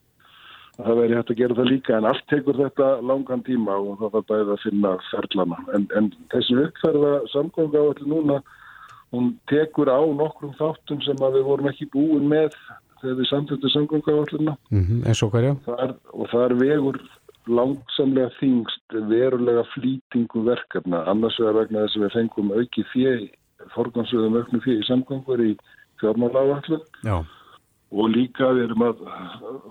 að 0.80 0.88
það 0.88 1.00
verður 1.02 1.20
hægt 1.20 1.32
að 1.34 1.40
gera 1.42 1.58
það 1.58 1.70
líka. 1.70 1.98
En 1.98 2.08
allt 2.10 2.26
tekur 2.32 2.60
þetta 2.60 2.90
langan 3.04 3.44
tíma 3.48 3.78
og 3.84 4.00
það 4.00 4.14
var 4.16 4.26
bæðið 4.32 4.52
að 4.54 4.64
finna 4.64 4.94
ferlana. 5.10 5.60
En, 5.76 5.88
en 6.00 6.12
þessi 6.34 6.58
uppferða 6.64 7.14
allir 7.36 8.08
núna 8.08 8.40
hún 9.14 9.34
tekur 9.50 9.92
á 9.92 10.00
nokkrum 10.00 10.54
þáttum 10.60 11.02
sem 11.04 11.26
að 11.26 11.40
við 11.40 11.48
vorum 11.50 11.72
ekki 11.72 11.90
búin 11.94 12.30
með 12.32 12.56
þegar 13.02 13.18
við 13.20 13.28
á 14.10 14.22
allirna 14.22 14.58
mm 14.72 15.02
eins 15.08 15.24
og 15.24 15.34
hverja? 15.34 15.56
þar, 15.66 15.96
og 16.14 16.30
það 16.32 16.46
er 16.46 16.56
vegur 16.64 17.02
langsamlega 17.50 18.30
þingst 18.38 18.96
verulega 19.10 19.64
flýtingu 19.74 20.44
verkefna. 20.46 21.04
Annars 21.10 21.40
vegar 21.42 21.64
vegna 21.64 21.86
þess 21.86 21.98
að 21.98 22.06
við 22.06 22.16
fengum 22.18 22.54
auki 22.54 22.86
fjö, 22.94 23.14
forgansöðum 23.74 24.38
auknu 24.40 24.62
í 24.76 24.80
samgangur 24.88 25.44
í 25.44 25.52
fjármálaáallun 26.02 26.84
Já, 27.04 27.18
og 27.90 28.12
líka 28.14 28.52
við 28.54 28.68
erum 28.68 28.86
að 28.86 29.02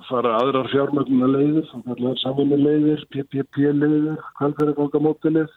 fara 0.08 0.34
aðrar 0.40 0.68
fjármögnuna 0.72 1.30
leiðir, 1.30 1.68
þá 1.70 1.78
kallar 1.86 2.20
samvinni 2.22 2.58
leiðir, 2.58 3.04
PPP 3.14 3.70
leiðir, 3.78 4.18
kvalfæragangamótilið 4.40 5.54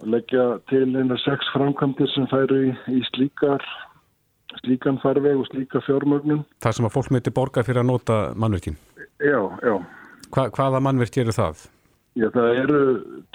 og 0.00 0.10
leggja 0.14 0.44
til 0.72 0.88
eina 0.96 1.18
sex 1.22 1.52
framkvæmdir 1.54 2.10
sem 2.14 2.26
færu 2.32 2.64
í, 2.70 2.74
í 2.90 3.00
slíkar 3.12 3.64
slíkan 4.58 4.98
farveg 5.02 5.38
og 5.38 5.46
slíka 5.46 5.80
fjármögnun. 5.86 6.44
það 6.62 6.76
sem 6.76 6.86
að 6.86 6.94
fólk 6.96 7.10
myndi 7.10 7.30
borga 7.30 7.62
fyrir 7.62 7.82
að 7.82 7.90
nota 7.92 8.16
mannverkin. 8.34 8.76
Já, 9.20 9.40
já. 9.62 9.74
Hva, 10.30 10.48
hvaða 10.50 10.80
mannverk 10.80 11.16
eru 11.16 11.32
það? 11.32 11.66
Já, 12.18 12.26
það 12.34 12.56
eru 12.64 12.82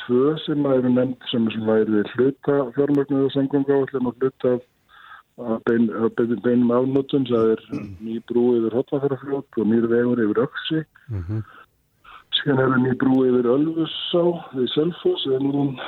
tvö 0.04 0.38
sem 0.44 0.66
eru 0.68 0.90
nefnd 0.92 1.28
sem 1.32 1.50
svona 1.54 1.78
eru 1.84 2.04
hluta 2.16 2.56
fjármögnuðu 2.76 3.30
samgöngáallin 3.36 4.10
og 4.10 4.18
hluta 4.20 4.56
að 4.56 4.64
bein, 5.68 5.88
bein, 6.16 6.36
beinum 6.44 6.72
afnótum, 6.72 7.26
það 7.28 7.54
er 7.56 7.64
ný 8.04 8.20
brú 8.30 8.46
yfir 8.60 8.76
Hotnafjörðarfljót 8.78 9.60
og 9.60 9.70
nýr 9.72 9.88
vegur 9.92 10.22
yfir 10.24 10.42
Öksi 10.46 10.84
mm 11.12 11.24
-hmm. 11.24 11.42
síðan 12.40 12.60
er 12.76 12.80
ný 12.84 12.94
brú 13.00 13.24
yfir 13.28 13.50
Ölfussá 13.56 14.24
við 14.56 14.68
Selfoss, 14.76 15.28
við 15.28 15.36
erum 15.36 15.80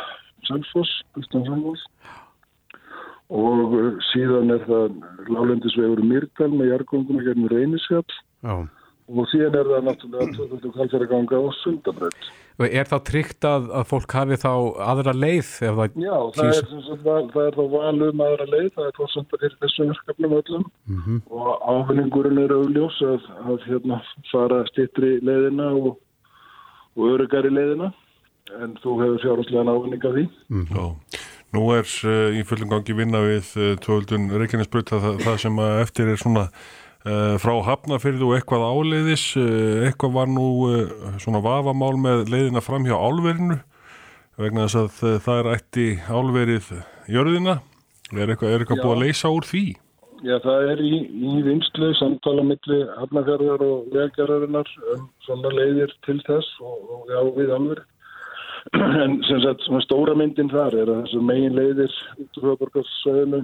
Selfoss, 0.47 0.91
Gustavsangos 1.13 1.83
og 3.27 3.77
síðan 4.13 4.53
er 4.55 4.63
það 4.67 4.97
lálendisvegur 5.27 6.03
Myrdal 6.07 6.51
með 6.53 6.71
jargongum 6.71 7.19
að 7.19 7.29
gerðum 7.29 7.49
Reynisfjall 7.51 8.05
Já. 8.43 8.55
og 9.11 9.31
síðan 9.33 9.57
er 9.59 9.71
það 9.73 9.87
náttúrulega 9.89 10.35
2000 10.37 10.75
kalfæra 10.77 11.09
ganga 11.11 11.41
á 11.43 11.45
Sundabrödd 11.61 12.29
Er 12.57 12.87
þá 12.89 12.95
tryggt 13.05 13.45
að, 13.45 13.67
að 13.69 13.83
fólk 13.85 14.13
hafi 14.17 14.37
þá 14.41 14.49
aðra 14.81 15.11
leið? 15.13 15.49
Það 15.59 15.99
Já, 16.01 16.15
það 16.33 16.47
er, 16.47 16.63
sagt, 16.87 17.03
val, 17.05 17.27
það 17.29 17.43
er 17.43 17.57
þá 17.57 17.65
valum 17.75 18.23
aðra 18.25 18.47
leið, 18.49 18.69
það 18.73 18.87
er 18.87 18.95
fórsönda 18.97 19.39
fyrir 19.43 19.57
þessu 19.61 19.85
verkefnum 19.91 20.33
öllum 20.39 20.65
mm 20.65 21.03
-hmm. 21.03 21.19
og 21.29 21.67
ávinningurinn 21.69 22.41
er 22.41 22.55
augljós 22.55 22.97
að, 23.05 23.29
að 23.45 23.67
hérna, 23.67 24.01
fara 24.31 24.63
stittri 24.71 25.19
leiðina 25.21 25.69
og, 25.77 25.99
og 26.97 27.13
örugari 27.13 27.53
leiðina 27.53 27.91
en 28.57 28.73
þú 28.81 28.97
hefur 29.03 29.21
fjárháslega 29.21 29.77
ávinning 29.77 30.05
af 30.09 30.13
því. 30.17 30.25
Mm 30.49 30.65
-hmm. 30.65 31.26
Nú 31.55 31.69
er 31.75 31.87
uh, 32.03 32.35
í 32.35 32.43
fullum 32.47 32.71
gangi 32.71 32.95
vinna 32.97 33.21
við 33.23 33.53
uh, 33.55 33.69
tjóðuldun 33.83 34.27
Reykjanesbrut 34.35 34.91
það, 34.91 35.07
það 35.23 35.39
sem 35.45 35.63
eftir 35.69 36.13
er 36.13 36.21
svona 36.23 36.49
Uh, 37.07 37.37
frá 37.39 37.53
Hafnafyrðu 37.63 38.25
og 38.25 38.33
eitthvað 38.35 38.63
áleiðis 38.67 39.21
eitthvað 39.37 40.15
var 40.17 40.27
nú 40.27 40.47
svona 41.23 41.39
vafamál 41.45 41.93
með 42.03 42.25
leiðina 42.33 42.59
fram 42.59 42.83
hjá 42.83 42.97
álverinu 42.97 43.55
vegna 44.35 44.65
þess 44.65 44.79
að 44.81 45.21
það 45.23 45.39
er 45.39 45.49
ætti 45.53 45.85
álverið 46.09 46.67
jörðina. 47.07 47.59
Er 48.11 48.33
eitthvað, 48.33 48.51
er 48.51 48.65
eitthvað 48.65 48.81
búið 48.83 48.95
að 48.97 49.03
leysa 49.05 49.31
úr 49.31 49.47
því? 49.47 49.63
Já, 50.25 50.35
það 50.41 50.71
er 50.71 50.79
í, 50.81 50.93
í 51.29 51.33
vinslu 51.45 51.91
samtala 51.99 52.43
milli 52.49 52.79
Hafnafjörðar 52.97 53.63
og 53.65 53.89
vegargerðarinnar 53.93 54.71
um 54.95 55.05
svona 55.23 55.51
leiðir 55.53 55.93
til 56.07 56.17
þess 56.25 56.57
og, 56.63 56.91
og 56.97 57.11
já 57.13 57.19
við 57.37 57.53
álverið 57.53 57.85
en 58.75 59.21
sem 59.27 59.41
sagt 59.43 59.63
svona 59.65 59.83
stóra 59.85 60.15
myndin 60.17 60.51
þar 60.51 60.75
er 60.81 60.91
að 60.91 61.01
þessu 61.05 61.23
megin 61.23 61.57
leiðir 61.57 61.95
út 62.17 62.39
úr 62.39 62.49
höfðborgarsvæðinu 62.51 63.41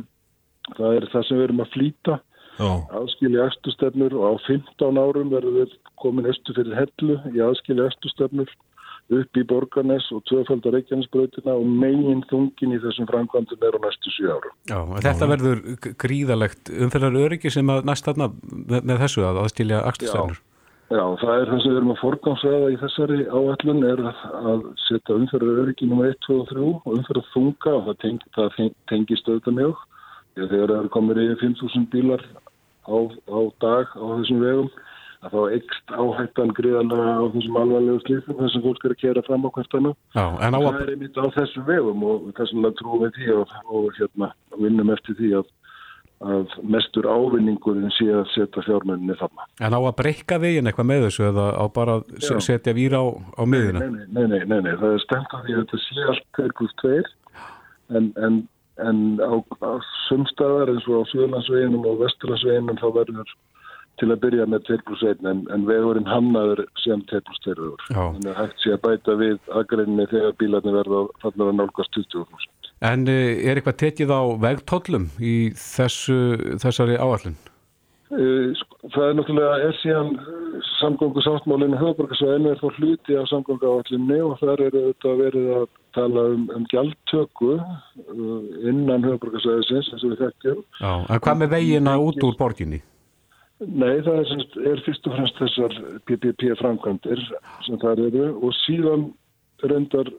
það 0.77 0.97
er 0.97 1.09
það 1.13 1.25
sem 1.27 1.39
við 1.39 1.47
erum 1.47 1.63
að 1.63 1.73
flýta 1.77 2.19
aðskilji 2.59 3.41
eftirstefnur 3.41 4.13
og 4.19 4.27
á 4.29 4.33
15 4.45 5.01
árum 5.01 5.31
verður 5.33 5.57
við 5.63 5.73
komin 6.01 6.29
östu 6.29 6.53
fyrir 6.57 6.77
hellu 6.77 7.17
í 7.33 7.41
aðskilji 7.41 7.87
eftirstefnur 7.87 8.51
upp 9.13 9.37
í 9.37 9.43
Borgarnes 9.47 10.05
og 10.15 10.23
tvöfaldar 10.29 10.77
Reykjanesbrautina 10.77 11.57
og 11.59 11.65
megin 11.67 12.23
þungin 12.29 12.77
í 12.77 12.79
þessum 12.83 13.09
framkvæmdum 13.09 13.65
er 13.67 13.75
á 13.75 13.79
næstu 13.83 14.13
7 14.15 14.31
árum. 14.31 14.55
Já, 14.69 14.79
þetta 15.09 15.29
verður 15.33 15.61
gríðalegt 15.99 16.71
umferðar 16.71 17.19
öryggi 17.25 17.51
sem 17.53 17.73
að 17.73 17.83
næst 17.89 18.07
þarna 18.07 18.29
með, 18.31 18.79
með 18.79 19.03
þessu 19.03 19.25
að 19.27 19.41
aðskilja 19.43 19.83
eftirstefnur. 19.91 20.39
Já, 20.39 20.52
já, 20.93 21.03
það 21.21 21.33
er 21.41 21.49
það 21.51 21.61
sem 21.63 21.73
við 21.73 21.79
erum 21.79 21.93
að 21.93 22.01
forgámsraða 22.03 22.69
í 22.73 22.77
þessari 22.83 23.19
áallun 23.33 23.83
er 23.89 24.03
að 24.09 24.63
setja 24.85 25.17
umferðar 25.17 25.61
öryggi 25.63 25.89
nr. 25.89 26.07
1, 26.13 26.21
2 26.27 26.37
og 26.39 26.47
3 26.53 26.69
og 26.69 26.87
umferðar 26.93 27.29
þunga 27.33 27.73
og 27.73 27.83
það, 27.89 27.99
teng, 28.05 28.23
það 28.37 28.71
tengist 28.91 29.29
auðvitað 29.29 29.59
mjög. 29.59 29.83
Þegar 30.33 30.73
það 30.73 30.89
komið 30.95 31.21
yfir 31.23 31.41
5.000 31.43 31.91
bílar 31.93 32.25
á, 32.89 32.97
á 33.29 33.39
dag 33.63 33.93
á 33.93 34.05
þessum 34.17 34.41
vegum 34.43 34.71
að 35.23 35.33
þá 35.33 35.41
ekst 35.55 35.93
áhættan 35.93 36.53
gríðanlega 36.57 37.15
á 37.15 37.25
þessum 37.33 37.59
alvarlegu 37.61 37.99
slífum 38.03 38.39
þar 38.39 38.51
sem 38.51 38.63
fólk 38.65 38.85
er 38.85 38.95
að 38.95 39.01
kera 39.03 39.25
fram 39.27 39.47
á 39.47 39.49
hvert 39.55 39.75
annar. 39.79 39.97
Já, 40.17 40.25
en 40.43 40.57
á 40.57 40.59
að... 40.59 40.65
Það 40.67 40.81
er 40.83 40.93
einmitt 40.93 41.19
á 41.19 41.25
þessum 41.37 41.67
vegum 41.69 42.05
og 42.09 42.25
þess 42.39 42.55
vegna 42.55 42.73
trúum 42.79 43.03
við 43.05 43.19
því 43.19 43.29
og, 43.37 43.53
og 43.69 43.99
hérna 43.99 44.31
vinnum 44.59 44.93
eftir 44.95 45.17
því 45.19 45.31
að, 45.39 45.51
að 46.23 46.53
mestur 46.75 47.07
ávinningurinn 47.09 47.91
sé 47.97 48.07
að 48.13 48.29
setja 48.31 48.63
fjármenninni 48.63 49.17
þarna. 49.19 49.47
En 49.59 49.75
á 49.75 49.79
að 49.81 49.97
breyka 49.99 50.39
veginn 50.39 50.69
eitthvað 50.69 50.89
með 50.91 51.05
þessu 51.07 51.27
eða 51.31 51.47
á 51.59 51.65
bara 51.73 51.99
að 51.99 52.39
setja 52.45 52.75
víra 52.77 53.01
á, 53.03 53.05
á 53.11 53.43
miðina? 53.43 53.83
Nei 53.83 54.05
nei, 54.07 54.27
nei, 54.31 54.39
nei, 54.45 54.61
nei, 54.69 54.73
það 54.79 54.95
er 54.95 55.03
stemt 55.03 55.35
að 55.35 55.45
því 55.47 55.57
að 55.57 55.63
þetta 55.63 55.81
sé 55.83 56.07
allt 56.13 56.75
2 56.83 56.95
en, 57.93 58.11
en 58.15 58.43
en 58.81 59.19
á, 59.21 59.33
á 59.61 59.71
sumstaðar 60.07 60.71
eins 60.73 60.85
og 60.89 61.05
á 61.05 61.09
Suðlandsveginum 61.11 61.85
og 61.85 61.99
Vesturlandsveginum 62.01 62.79
þá 62.81 62.87
verður 62.95 63.33
til 64.01 64.09
að 64.09 64.21
byrja 64.23 64.47
með 64.49 64.65
2+1 64.71 65.27
en, 65.29 65.43
en 65.53 65.67
vegurinn 65.69 66.09
hamnaður 66.09 66.63
sem 66.81 67.03
2+2 67.11 67.53
vegur. 67.53 67.83
Þannig 67.91 68.31
að 68.31 68.39
hægt 68.39 68.63
sé 68.63 68.73
að 68.73 68.81
bæta 68.87 69.17
við 69.19 69.51
aðgreininni 69.53 70.09
þegar 70.09 70.37
bílarnir 70.41 70.77
verða 70.79 71.03
að 71.29 71.43
nálgast 71.59 71.99
20.000. 71.99 72.62
En 72.83 73.07
eh, 73.07 73.39
er 73.47 73.59
eitthvað 73.59 73.79
tekið 73.79 74.11
á 74.11 74.21
vegtollum 74.43 75.07
í 75.23 75.53
þessu, 75.55 76.17
þessari 76.59 76.97
áallin? 76.99 77.37
Eh, 78.13 78.49
sko, 78.59 78.77
það 78.93 79.05
er 79.05 79.15
náttúrulega 79.17 79.53
er 79.69 79.77
síðan 79.79 80.09
samgöngu 80.75 81.23
sáttmálinu 81.23 81.79
höfðborgarsvæðinu 81.79 82.51
er 82.51 82.59
þá 82.59 82.67
hluti 82.77 83.17
af 83.17 83.29
samgöngu 83.31 83.71
áallinni 83.71 84.19
og 84.25 84.35
þar 84.41 84.65
eru 84.67 84.83
þetta 84.89 85.15
verið 85.21 85.47
að 85.61 85.65
tala 85.95 86.25
um, 86.33 86.43
um 86.53 86.67
gjaldtöku 86.73 87.55
innan 88.69 89.07
höfðborgarsvæðisins 89.07 89.93
eins 89.93 90.03
og 90.03 90.13
við 90.13 90.25
þekkjum. 90.25 90.63
Já, 90.83 90.93
en 91.07 91.23
hvað 91.23 91.39
með 91.41 91.55
veginna 91.55 91.95
út 92.03 92.27
úr 92.27 92.37
borginni? 92.37 92.83
Nei, 93.63 94.01
það 94.03 94.15
er, 94.19 94.25
semst, 94.27 94.55
er 94.59 94.81
fyrst 94.83 95.05
og 95.07 95.15
fremst 95.15 95.39
þessar 95.39 95.75
PPP 96.09 96.49
framkvæmdir 96.59 97.21
sem 97.63 97.79
það 97.79 98.07
eru 98.09 98.31
og 98.43 98.55
síðan 98.59 99.11
reyndar 99.63 100.09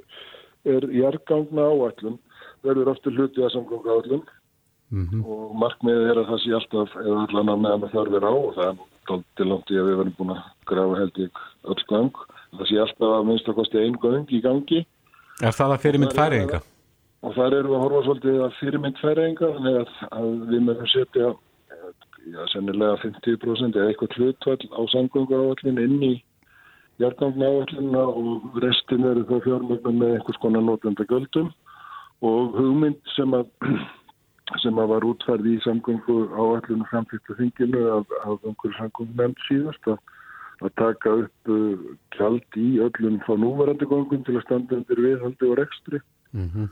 er 0.64 0.86
jargangna 0.96 1.66
áallin 1.68 2.16
verður 2.64 2.92
ofta 2.94 3.12
hluti 3.12 3.44
af 3.44 3.54
samgöngu 3.54 3.92
áallin 3.94 4.24
Mm 4.94 5.08
-hmm. 5.10 5.24
og 5.26 5.54
markmiðið 5.58 6.10
er 6.10 6.18
að 6.20 6.28
það 6.30 6.40
sé 6.42 6.50
alltaf 6.54 6.90
eða 7.00 7.22
allan 7.24 7.48
að 7.52 7.62
meðan 7.62 7.92
það 7.92 8.16
er 8.18 8.26
á 8.30 8.34
og 8.34 8.52
það 8.54 8.68
er 8.68 9.22
til 9.36 9.46
langt 9.48 9.70
í 9.70 9.78
að 9.80 9.86
við 9.88 9.96
verðum 10.00 10.16
búin 10.18 10.34
að 10.34 10.42
grafa 10.70 10.98
held 11.00 11.16
í 11.24 11.26
öll 11.70 11.82
gang 11.92 12.14
það 12.58 12.68
sé 12.68 12.76
alltaf 12.84 13.14
að 13.16 13.26
minnst 13.28 13.48
að 13.48 13.58
kosti 13.58 13.80
einn 13.80 13.96
gang 14.04 14.28
í 14.30 14.40
gangi 14.44 14.80
Er 15.42 15.56
það 15.58 15.72
að 15.74 15.82
fyrirmynd 15.84 16.14
færinga? 16.14 16.60
Og 17.24 17.34
þar 17.34 17.56
eru 17.58 17.68
við 17.68 17.76
að 17.76 17.84
horfa 17.84 18.04
svolítið 18.04 18.38
að 18.44 18.56
fyrirmynd 18.60 18.98
færinga 19.02 19.50
þannig 19.56 19.76
að, 19.80 19.90
að 20.18 20.28
við 20.52 20.60
mögum 20.68 20.92
setja 20.92 21.26
já, 22.34 22.40
sennilega 22.52 23.00
50% 23.02 23.80
eða 23.80 23.88
eitthvað 23.90 24.16
hlutvall 24.18 24.64
á 24.78 24.82
samgöngu 24.94 25.40
áallin 25.40 25.82
inn 25.86 26.02
í 26.12 26.14
jargangna 27.02 27.50
áallina 27.50 28.04
og 28.04 28.62
restin 28.62 29.08
eru 29.10 29.26
þá 29.26 29.36
fjármögnum 29.48 29.98
með 29.98 30.16
einhvers 30.18 30.42
konar 30.44 30.62
nótenda 30.62 31.08
göldum 31.10 31.50
og 32.24 32.56
hugmynd 32.56 33.00
sem 33.16 33.36
að 33.36 33.48
sem 34.62 34.78
að 34.80 34.90
var 34.92 35.06
útfærð 35.08 35.48
í 35.48 35.56
samgöngu 35.64 36.18
áallinu 36.36 36.86
samfélta 36.90 37.36
þinginu 37.38 37.82
af, 37.98 38.14
af 38.24 38.44
einhverju 38.44 38.76
samgöngu 38.78 39.16
nefnd 39.18 39.42
síðast 39.48 39.90
að, 39.90 39.98
að 40.60 40.74
taka 40.80 41.16
upp 41.24 41.52
uh, 41.52 41.90
kjald 42.16 42.60
í 42.60 42.70
öllum 42.84 43.20
þá 43.26 43.34
núvarandi 43.40 43.88
gangum 43.90 44.24
til 44.26 44.38
að 44.38 44.46
standa 44.46 44.80
undir 44.80 45.04
viðhaldi 45.06 45.50
og 45.50 45.58
rekstri 45.60 46.00
mm 46.36 46.46
-hmm. 46.52 46.68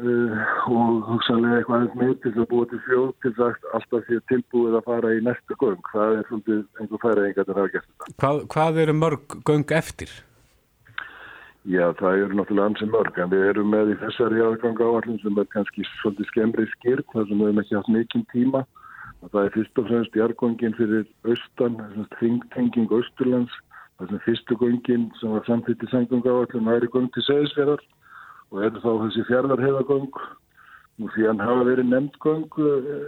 uh, 0.00 0.42
og 0.72 1.04
hugsanlega 1.10 1.60
eitthvað 1.60 2.00
með 2.02 2.16
til 2.24 2.34
að 2.34 2.50
búa 2.54 2.72
til 2.72 2.82
fjóð 2.88 3.14
til 3.22 3.34
það 3.38 3.70
alltaf 3.78 4.08
því 4.08 4.20
tilbúið 4.32 4.80
að 4.80 4.88
fara 4.90 5.14
í 5.14 5.22
næsta 5.28 5.60
gang 5.62 5.94
það 5.94 6.18
er 6.18 6.26
svolítið 6.28 6.60
einhver 6.80 7.04
færaðingar 7.06 7.48
að 7.48 7.56
hafa 7.60 7.72
gert 7.76 7.88
þetta 7.88 8.12
Hvað, 8.20 8.44
hvað 8.56 8.84
eru 8.86 9.00
mörg 9.04 9.40
gang 9.44 9.78
eftir? 9.82 10.10
Já, 11.62 11.92
það 11.94 12.16
eru 12.24 12.36
náttúrulega 12.40 12.68
ansið 12.72 12.88
mörg, 12.90 13.18
en 13.22 13.30
við 13.30 13.44
erum 13.52 13.68
með 13.70 13.92
í 13.92 13.98
þessari 14.00 14.40
aðganga 14.42 14.82
áallin 14.82 15.20
sem 15.22 15.36
er 15.38 15.46
kannski 15.52 15.84
svolítið 16.00 16.26
skemmri 16.32 16.64
skýrt, 16.72 17.06
þar 17.12 17.28
sem 17.28 17.38
við 17.38 17.46
hefum 17.46 17.60
ekki 17.62 17.76
haft 17.78 17.92
mikinn 17.94 18.24
tíma. 18.32 18.62
Það 19.22 19.38
er 19.44 19.54
fyrst 19.54 19.78
og 19.78 19.86
fremst 19.86 20.18
jargongin 20.18 20.74
fyrir 20.74 21.06
austan, 21.30 21.78
þingtenging 22.18 22.90
austurlands, 22.98 23.54
það 23.94 24.10
sem 24.10 24.22
fyrstu 24.26 24.58
gongin 24.58 25.06
sem 25.20 25.36
var 25.36 25.46
samtitt 25.46 25.86
í 25.86 25.90
sanganga 25.92 26.34
áallin 26.34 26.66
væri 26.72 26.90
gong 26.90 27.06
til 27.14 27.26
seðisverðar 27.28 27.86
og 28.50 28.66
er 28.66 28.82
þá 28.82 28.90
þessi 29.04 29.26
fjardarheðagong. 29.30 30.20
Nú 30.98 31.14
því 31.14 31.30
hann 31.30 31.46
hafa 31.46 31.70
verið 31.70 31.90
nefnd 31.94 32.20
gong 32.26 32.60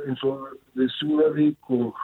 eins 0.07 0.23
og 0.31 0.47
við 0.79 0.95
Súðavík 1.01 1.75
og 1.75 1.99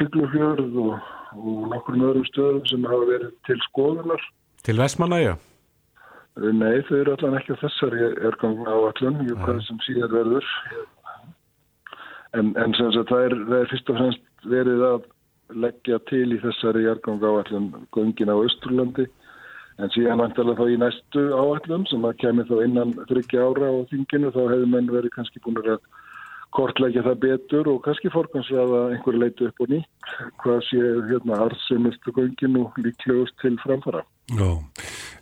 Siglufjörð 0.00 0.82
og, 0.88 1.14
og 1.36 1.62
nokkur 1.76 2.00
öðrum 2.00 2.28
stöðum 2.32 2.66
sem 2.72 2.88
hafa 2.88 3.12
verið 3.12 3.40
til 3.44 3.60
skoðunar. 3.68 4.30
Til 4.64 4.80
Vestmanæja? 4.80 5.36
Nei, 6.40 6.80
þau 6.88 6.96
eru 6.96 7.12
allan 7.12 7.36
ekki 7.36 7.52
á 7.52 7.60
þessari 7.60 8.06
ergang 8.24 8.62
á 8.64 8.72
allun, 8.72 9.18
ég 9.28 9.40
hvað 9.44 9.58
sem 9.66 9.80
síðar 9.84 10.14
verður. 10.16 10.46
En, 12.32 12.54
en 12.56 12.72
sem 12.78 12.92
sagt, 12.94 13.10
það 13.12 13.24
er, 13.26 13.34
það 13.50 13.58
er 13.58 13.72
fyrst 13.72 13.90
og 13.92 13.98
fremst 13.98 14.46
verið 14.48 14.84
að 14.88 15.02
leggja 15.62 15.98
til 16.08 16.28
í 16.32 16.38
þessari 16.40 16.86
ergang 16.88 17.20
á 17.20 17.30
allun 17.42 17.66
gungin 17.92 18.32
á 18.32 18.36
Östurlandi, 18.40 19.04
en 19.76 19.92
síðan 19.92 20.22
vantalega 20.24 20.64
þá 20.64 20.72
í 20.72 20.78
næstu 20.80 21.26
áallum 21.36 21.84
sem 21.90 22.08
að 22.08 22.16
kemur 22.24 22.48
þá 22.48 22.56
innan 22.64 22.94
þryggja 23.10 23.44
ára 23.50 23.68
á 23.68 23.76
þinginu, 23.92 24.32
þá 24.32 24.42
hefur 24.46 24.72
menn 24.72 24.90
verið 24.94 25.14
kannski 25.18 25.44
búin 25.44 25.60
að 25.60 25.84
kortleggja 26.52 27.04
það 27.04 27.20
betur 27.26 27.68
og 27.72 27.84
kannski 27.84 28.12
forgansraða 28.12 28.82
einhverju 28.94 29.20
leitu 29.20 29.48
upp 29.48 29.62
og 29.64 29.72
nýtt 29.72 30.16
hvað 30.42 30.58
sé 30.68 30.80
hérna 31.08 31.38
arðsumustu 31.46 32.12
göngin 32.16 32.58
og 32.60 32.76
líklegust 32.80 33.36
til 33.40 33.56
framfara. 33.64 34.04
Já, 34.32 34.48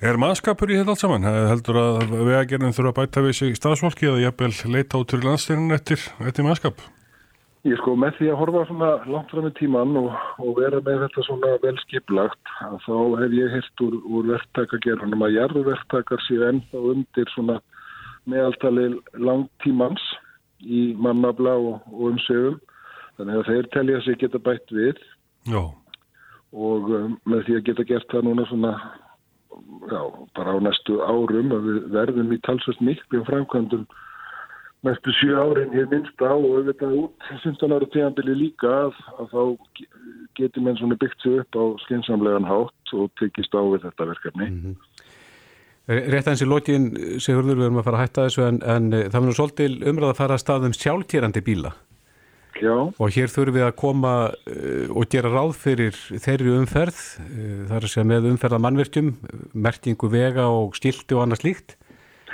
er 0.00 0.18
mannskapur 0.20 0.70
í 0.72 0.78
þetta 0.78 0.94
allt 0.94 1.02
saman? 1.02 1.26
Heldur 1.26 1.78
að 1.80 2.14
vegagerðin 2.14 2.74
þurfa 2.76 2.92
að 2.92 2.98
bæta 3.00 3.24
við 3.26 3.36
sig 3.38 3.58
stafsfólki 3.58 4.08
eða 4.08 4.24
jafnvel 4.26 4.72
leita 4.74 5.00
út 5.00 5.12
til 5.12 5.20
landstyrnin 5.24 5.76
eftir, 5.76 6.02
eftir 6.24 6.46
mannskap? 6.46 6.80
Ég 7.68 7.76
sko 7.76 7.92
með 8.00 8.14
því 8.16 8.30
að 8.32 8.38
horfa 8.40 8.62
svona 8.70 8.90
langt 9.04 9.32
fram 9.34 9.50
í 9.50 9.52
tíman 9.58 9.98
og, 10.00 10.14
og 10.40 10.54
vera 10.56 10.80
með 10.80 11.02
þetta 11.04 11.24
svona 11.26 11.50
vel 11.60 11.74
skiplagt 11.82 12.54
að 12.64 12.78
þá 12.86 12.94
hef 13.20 13.34
ég 13.36 13.52
hirt 13.52 13.82
úr, 13.84 13.98
úr 14.08 14.30
verktakagerðunum 14.30 15.26
að 15.26 15.36
jarðverktakar 15.36 16.24
séu 16.24 16.46
ennþá 16.48 16.84
undir 16.94 17.32
svona 17.34 17.58
meðaltali 18.24 18.86
langtímans 19.20 20.06
í 20.64 20.94
mannabla 20.96 21.52
og, 21.60 21.84
og 21.92 22.14
umsögum 22.14 22.56
þannig 23.18 23.42
að 23.42 23.46
þeir 23.50 23.70
telja 23.76 24.00
sig 24.06 24.20
geta 24.24 24.40
bætt 24.40 24.72
við 24.72 25.04
Já, 25.48 25.60
og 26.56 26.90
um, 26.96 27.14
með 27.28 27.44
því 27.46 27.58
að 27.58 27.64
geta 27.68 27.88
gert 27.92 28.12
það 28.12 28.26
núna 28.30 28.48
svona 28.48 28.72
já, 29.90 30.02
bara 30.36 30.54
á 30.54 30.58
næstu 30.62 31.00
árum 31.02 31.52
að 31.56 31.66
við 31.68 31.80
verðum 31.96 32.32
í 32.36 32.38
talsvöld 32.46 32.80
miklum 32.86 33.24
framkvæmdum 33.28 33.84
næstu 34.86 35.12
sjö 35.18 35.34
árin 35.36 35.74
hér 35.74 35.88
minnsta 35.90 36.30
og 36.32 36.46
auðvitað 36.60 36.94
út 37.02 37.26
15 37.44 37.74
ára 37.76 37.88
tíðanbili 37.92 38.36
líka 38.46 38.70
að, 38.86 39.00
að 39.20 39.34
þá 39.34 39.42
ge- 39.80 39.90
geti 40.40 40.62
menn 40.64 40.78
svona 40.80 40.96
byggt 41.02 41.20
sig 41.26 41.40
upp 41.42 41.58
á 41.58 41.64
skinsamlegan 41.84 42.48
hátt 42.48 42.94
og 42.96 43.10
tekist 43.20 43.52
á 43.52 43.60
við 43.60 43.84
þetta 43.88 44.08
verkefni. 44.14 44.48
Rétt 45.90 46.28
aðeins 46.28 46.44
í 46.44 46.48
lokin, 46.48 46.84
Sigurður, 47.18 47.58
við 47.58 47.66
erum 47.66 47.80
að 47.82 47.86
fara 47.88 47.98
að 47.98 48.04
hætta 48.06 48.24
þessu 48.28 48.42
en, 48.46 48.58
en 48.62 48.92
eh, 48.94 49.06
það 49.10 49.24
verður 49.24 49.38
svolítil 49.40 49.72
umræða 49.90 50.12
að 50.14 50.20
fara 50.20 50.36
að 50.36 50.42
staðum 50.44 50.76
sjálfkerandi 50.78 51.42
bíla 51.44 51.72
Já, 52.58 52.74
og 52.74 53.12
hér 53.14 53.30
þurfum 53.30 53.56
við 53.56 53.66
að 53.68 53.76
koma 53.78 54.14
uh, 54.30 54.88
og 54.90 55.06
gera 55.12 55.30
ráð 55.32 55.52
fyrir 55.60 55.96
þeirri 55.96 56.56
umferð, 56.58 56.98
uh, 57.22 57.60
það 57.68 57.76
er 57.78 57.86
að 57.86 57.92
segja 57.92 58.08
með 58.10 58.26
umferða 58.32 58.62
mannverkjum, 58.64 59.12
merkingu 59.54 60.10
vega 60.12 60.48
og 60.50 60.74
skilti 60.78 61.16
og 61.16 61.24
annað 61.24 61.44
slíkt. 61.44 61.76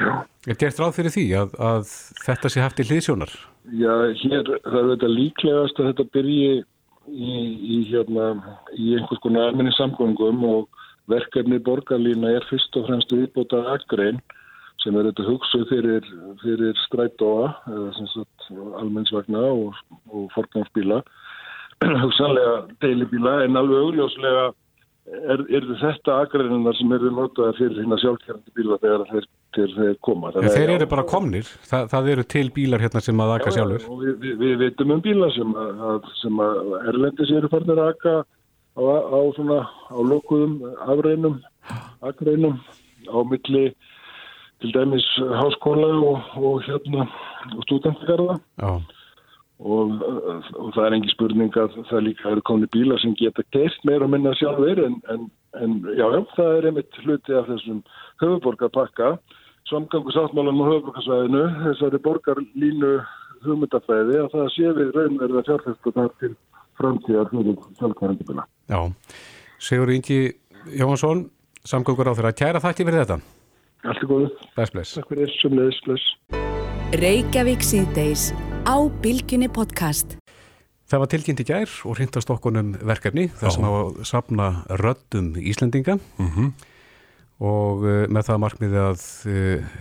já. 0.00 0.24
Er 0.46 0.54
gert 0.54 0.78
ráð 0.78 0.96
fyrir 1.00 1.10
því 1.10 1.26
að, 1.40 1.54
að 1.58 1.92
þetta 2.22 2.50
sé 2.52 2.62
haft 2.62 2.80
í 2.80 2.86
hliðsjónar? 2.86 3.32
Já, 3.74 3.92
hér 4.22 4.50
er 4.54 4.90
þetta 4.92 5.08
líklegast 5.10 5.80
að 5.82 5.88
þetta 5.90 6.04
byrji 6.14 6.50
í, 7.10 7.32
í, 7.76 7.78
hérna, 7.90 8.28
í 8.78 8.94
einhvers 8.94 9.22
konar 9.24 9.50
almenni 9.50 9.74
samgöngum 9.74 10.44
og 10.46 10.84
verkefni 11.10 11.58
borgarlína 11.66 12.36
er 12.36 12.46
fyrst 12.50 12.78
og 12.78 12.86
fremst 12.86 13.14
viðbóta 13.14 13.64
akrein 13.74 14.20
sem 14.82 14.96
er 14.98 15.08
þetta 15.10 15.26
hugsuð 15.26 15.64
fyrir, 15.70 16.10
fyrir 16.42 16.76
strætóa 16.84 17.48
eða 17.72 17.88
sem 17.96 18.10
sagt 18.12 18.50
almennsvagna 18.80 19.42
og, 19.52 19.80
og 20.12 20.28
forgangsbíla 20.34 21.00
hugsanlega 22.04 22.60
deilibíla 22.84 23.42
en 23.46 23.58
alveg 23.60 23.82
augljóslega 23.86 24.46
er, 25.06 25.42
er 25.54 25.66
þetta 25.80 26.20
akreininnar 26.24 26.76
sem 26.78 26.92
eru 26.96 27.10
notaðar 27.14 27.58
fyrir 27.58 27.82
hérna 27.82 27.98
sjálfkjærandi 28.02 28.54
bíla 28.58 28.78
þegar 28.82 29.04
þeir, 29.10 29.26
þeir, 29.56 29.74
þeir 29.76 29.98
koma. 30.06 30.32
En 30.34 30.48
þeir 30.50 30.72
eru 30.76 30.88
bara 30.90 31.06
komnir, 31.08 31.50
Þa, 31.68 31.82
það 31.92 32.10
eru 32.14 32.24
til 32.36 32.46
bílar 32.56 32.82
hérna 32.82 33.02
sem 33.04 33.22
að 33.22 33.34
aka 33.36 33.54
sjálfur. 33.54 33.86
við, 34.02 34.14
við, 34.22 34.38
við 34.42 34.56
veitum 34.64 34.96
um 34.96 35.04
bíla 35.04 35.30
sem 35.36 35.52
að, 35.62 35.84
að, 35.90 36.08
sem 36.22 36.42
að 36.46 36.72
erlendis 36.92 37.34
eru 37.38 37.52
farnir 37.52 37.82
að 37.82 37.92
aka 37.94 38.16
á, 38.76 38.82
á 38.82 39.20
svona 39.38 39.60
á 39.66 39.98
lokuðum 40.12 40.56
afreinum, 40.86 41.38
akreinum 42.04 42.58
á 43.06 43.18
milli 43.30 43.66
til 44.60 44.72
dæmis 44.74 45.06
háskóla 45.40 45.90
og, 46.10 46.20
og 46.36 46.62
hérna 46.66 47.06
og 47.56 47.62
stúdentargarða 47.66 48.38
Já, 48.62 48.70
og, 49.58 49.92
og 50.60 50.72
það 50.74 50.86
er 50.86 50.96
engi 50.96 51.12
spurning 51.14 51.56
að 51.56 51.76
það 51.90 52.06
líka 52.08 52.30
eru 52.30 52.44
komni 52.44 52.68
bílar 52.72 53.00
sem 53.00 53.14
geta 53.16 53.44
geirt 53.56 53.84
meira 53.88 54.08
minna 54.08 54.34
sjálfur 54.36 54.82
en, 54.84 54.98
en, 55.12 55.28
en 55.62 55.78
já, 55.96 56.06
já, 56.12 56.20
það 56.36 56.56
er 56.56 56.68
einmitt 56.70 56.98
hluti 57.04 57.36
af 57.36 57.48
þessum 57.52 57.84
höfuborgarpakka 58.22 59.14
samgangu 59.70 60.12
sáttmálan 60.14 60.60
á 60.60 60.64
höfuborgarsvæðinu 60.70 61.44
þessari 61.62 62.02
borgarlínu 62.08 62.92
hugmyndafæði 63.46 64.20
að 64.24 64.34
það 64.34 64.52
sé 64.56 64.74
við 64.80 64.92
raunverða 64.96 65.46
fjárfæstu 65.48 65.94
þar 65.96 66.12
til 66.20 66.34
framtíðar 66.76 67.32
fyrir 67.32 67.56
sjálfkærandi 67.78 68.28
bíla. 68.28 68.44
já. 68.68 68.80
Sigur 69.58 69.90
Ingi 69.90 70.36
Jóhansson, 70.76 71.30
samgöngur 71.64 72.12
á 72.12 72.16
þeirra. 72.18 72.36
Kæra 72.36 72.60
þakki 72.60 72.84
fyrir 72.84 73.04
þetta. 73.04 73.35
Allt 73.84 74.00
er 74.00 74.08
góðu. 74.08 74.28
Bless, 74.56 74.72
bless. 74.72 74.94
Takk 74.96 75.10
fyrir, 75.12 75.32
sömleðis, 75.40 75.80
bless. 75.84 76.04
Reykjavík 76.96 77.64
síðdeis 77.66 78.30
á 78.64 78.76
Bilginni 79.02 79.48
podcast. 79.52 80.16
Það 80.86 81.02
var 81.02 81.10
tilkynnt 81.10 81.42
í 81.42 81.46
gær 81.48 81.72
og 81.84 81.98
hrindast 81.98 82.30
okkunum 82.30 82.76
verkefni 82.86 83.26
þar 83.34 83.54
sem 83.56 83.66
á 83.66 83.70
að 83.74 83.96
sapna 84.06 84.46
röddum 84.78 85.32
Íslendinga 85.34 85.96
og 87.42 87.82
uh, 87.82 88.04
með 88.06 88.28
það 88.28 88.42
markmiði 88.44 88.82
að 88.84 89.02
uh, 89.32 89.80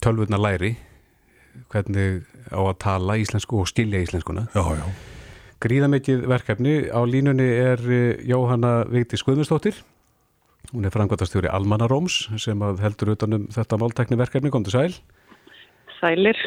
tölvurna 0.00 0.40
læri 0.40 0.72
hvernig 1.68 2.24
á 2.48 2.60
að 2.62 2.78
tala 2.80 3.18
íslensku 3.20 3.60
og 3.60 3.68
skilja 3.68 4.00
íslenskuna. 4.06 4.48
já, 4.56 4.64
já. 4.80 4.88
Gríðamikið 5.58 6.24
verkefni 6.30 6.74
á 6.88 7.00
línunni 7.04 7.46
er 7.52 7.84
uh, 7.84 8.16
Jóhanna 8.24 8.88
Vigdís 8.88 9.24
Guðmundsdóttir. 9.26 9.76
Hún 10.72 10.84
er 10.84 10.92
frangværtastjóri 10.92 11.48
Almanna 11.48 11.88
Róms 11.88 12.26
sem 12.40 12.60
að 12.64 12.82
heldur 12.84 13.14
utanum 13.14 13.46
þetta 13.54 13.78
máltekni 13.80 14.18
verkefni, 14.20 14.52
kom 14.52 14.66
til 14.66 14.74
sæl. 14.74 14.96
Sælir. 15.98 16.40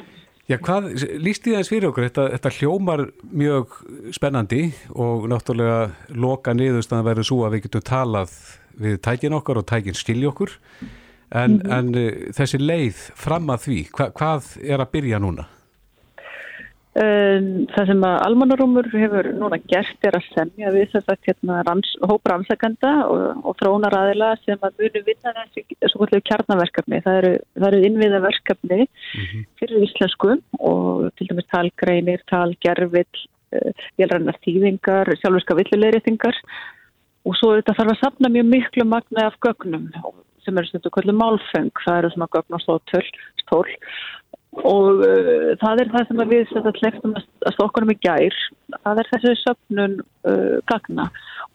Já, 0.50 0.58
hvað, 0.62 0.90
líst 1.22 1.46
því 1.46 1.54
aðeins 1.56 1.70
fyrir 1.72 1.90
okkur, 1.90 2.06
þetta, 2.10 2.26
þetta 2.36 2.52
hljómar 2.58 3.04
mjög 3.30 3.76
spennandi 4.14 4.64
og 5.00 5.28
náttúrulega 5.32 6.16
loka 6.18 6.54
niðurstaðan 6.58 7.08
verður 7.08 7.28
svo 7.30 7.38
að 7.46 7.56
við 7.56 7.64
getum 7.68 7.86
talað 7.88 8.34
við 8.82 8.98
tækin 9.06 9.38
okkar 9.38 9.62
og 9.62 9.68
tækin 9.70 9.98
skilji 9.98 10.28
okkur 10.28 10.54
en, 11.38 11.60
en 11.72 11.94
uh, 11.96 12.10
þessi 12.36 12.60
leið 12.60 13.00
fram 13.20 13.50
að 13.54 13.66
því, 13.68 13.80
hva, 13.96 14.10
hvað 14.18 14.52
er 14.66 14.84
að 14.84 14.92
byrja 14.98 15.22
núna? 15.24 15.48
Um, 16.92 17.70
það 17.72 17.86
sem 17.88 18.02
að 18.04 18.18
almannarúmur 18.26 18.88
hefur 18.92 19.30
núna 19.40 19.62
gert 19.72 20.04
er 20.04 20.18
að 20.18 20.26
semja 20.34 20.74
við 20.76 20.90
þess 20.92 21.12
að 21.14 21.22
hérna, 21.30 21.62
ranns, 21.64 21.92
hópa 22.04 22.34
rannsakanda 22.34 22.90
og, 23.06 23.22
og 23.48 23.56
þróunaraðila 23.62 24.34
sem 24.42 24.60
að 24.60 24.82
munu 24.82 25.04
vinna 25.06 25.32
þessi 25.38 25.78
svo 25.86 26.02
kvöldlega 26.02 26.26
kjarnaverkefni. 26.28 27.00
Það 27.06 27.20
eru, 27.22 27.32
eru 27.70 27.80
innviða 27.88 28.20
verkefni 28.26 28.90
fyrir 29.62 29.86
íslensku 29.88 30.36
og 30.60 31.08
til 31.16 31.30
dæmis 31.30 31.48
talgreinir, 31.54 32.26
talgerfill, 32.28 33.24
uh, 33.56 33.88
velrannar 34.02 34.42
þýðingar, 34.44 35.14
sjálfurska 35.22 35.56
villulegriðingar 35.62 36.44
og 37.24 37.40
svo 37.40 37.54
þetta 37.56 37.78
þarf 37.80 37.96
að 37.96 38.02
sapna 38.04 38.34
mjög 38.36 38.52
miklu 38.52 38.90
magna 38.92 39.30
af 39.30 39.40
gögnum 39.40 39.88
sem 40.44 40.58
eru 40.58 40.68
stundu 40.68 40.92
kvöldlega 40.92 41.22
málfeng, 41.22 41.72
það 41.86 42.02
eru 42.02 42.12
svona 42.18 42.32
gögn 42.36 42.60
og 42.60 42.64
stól 43.46 43.66
og 44.60 45.00
uh, 45.00 45.52
það 45.62 45.84
er 45.84 45.92
það 45.94 46.08
sem 46.08 46.22
að 46.22 46.34
við 46.34 46.54
hleftum 46.82 47.16
að 47.16 47.54
stokkunum 47.56 47.94
í 47.94 48.00
gær. 48.04 48.38
Það 48.76 49.02
er 49.02 49.10
þessi 49.14 49.36
söpnun 49.40 49.98
uh, 50.28 50.58
gagna. 50.68 51.08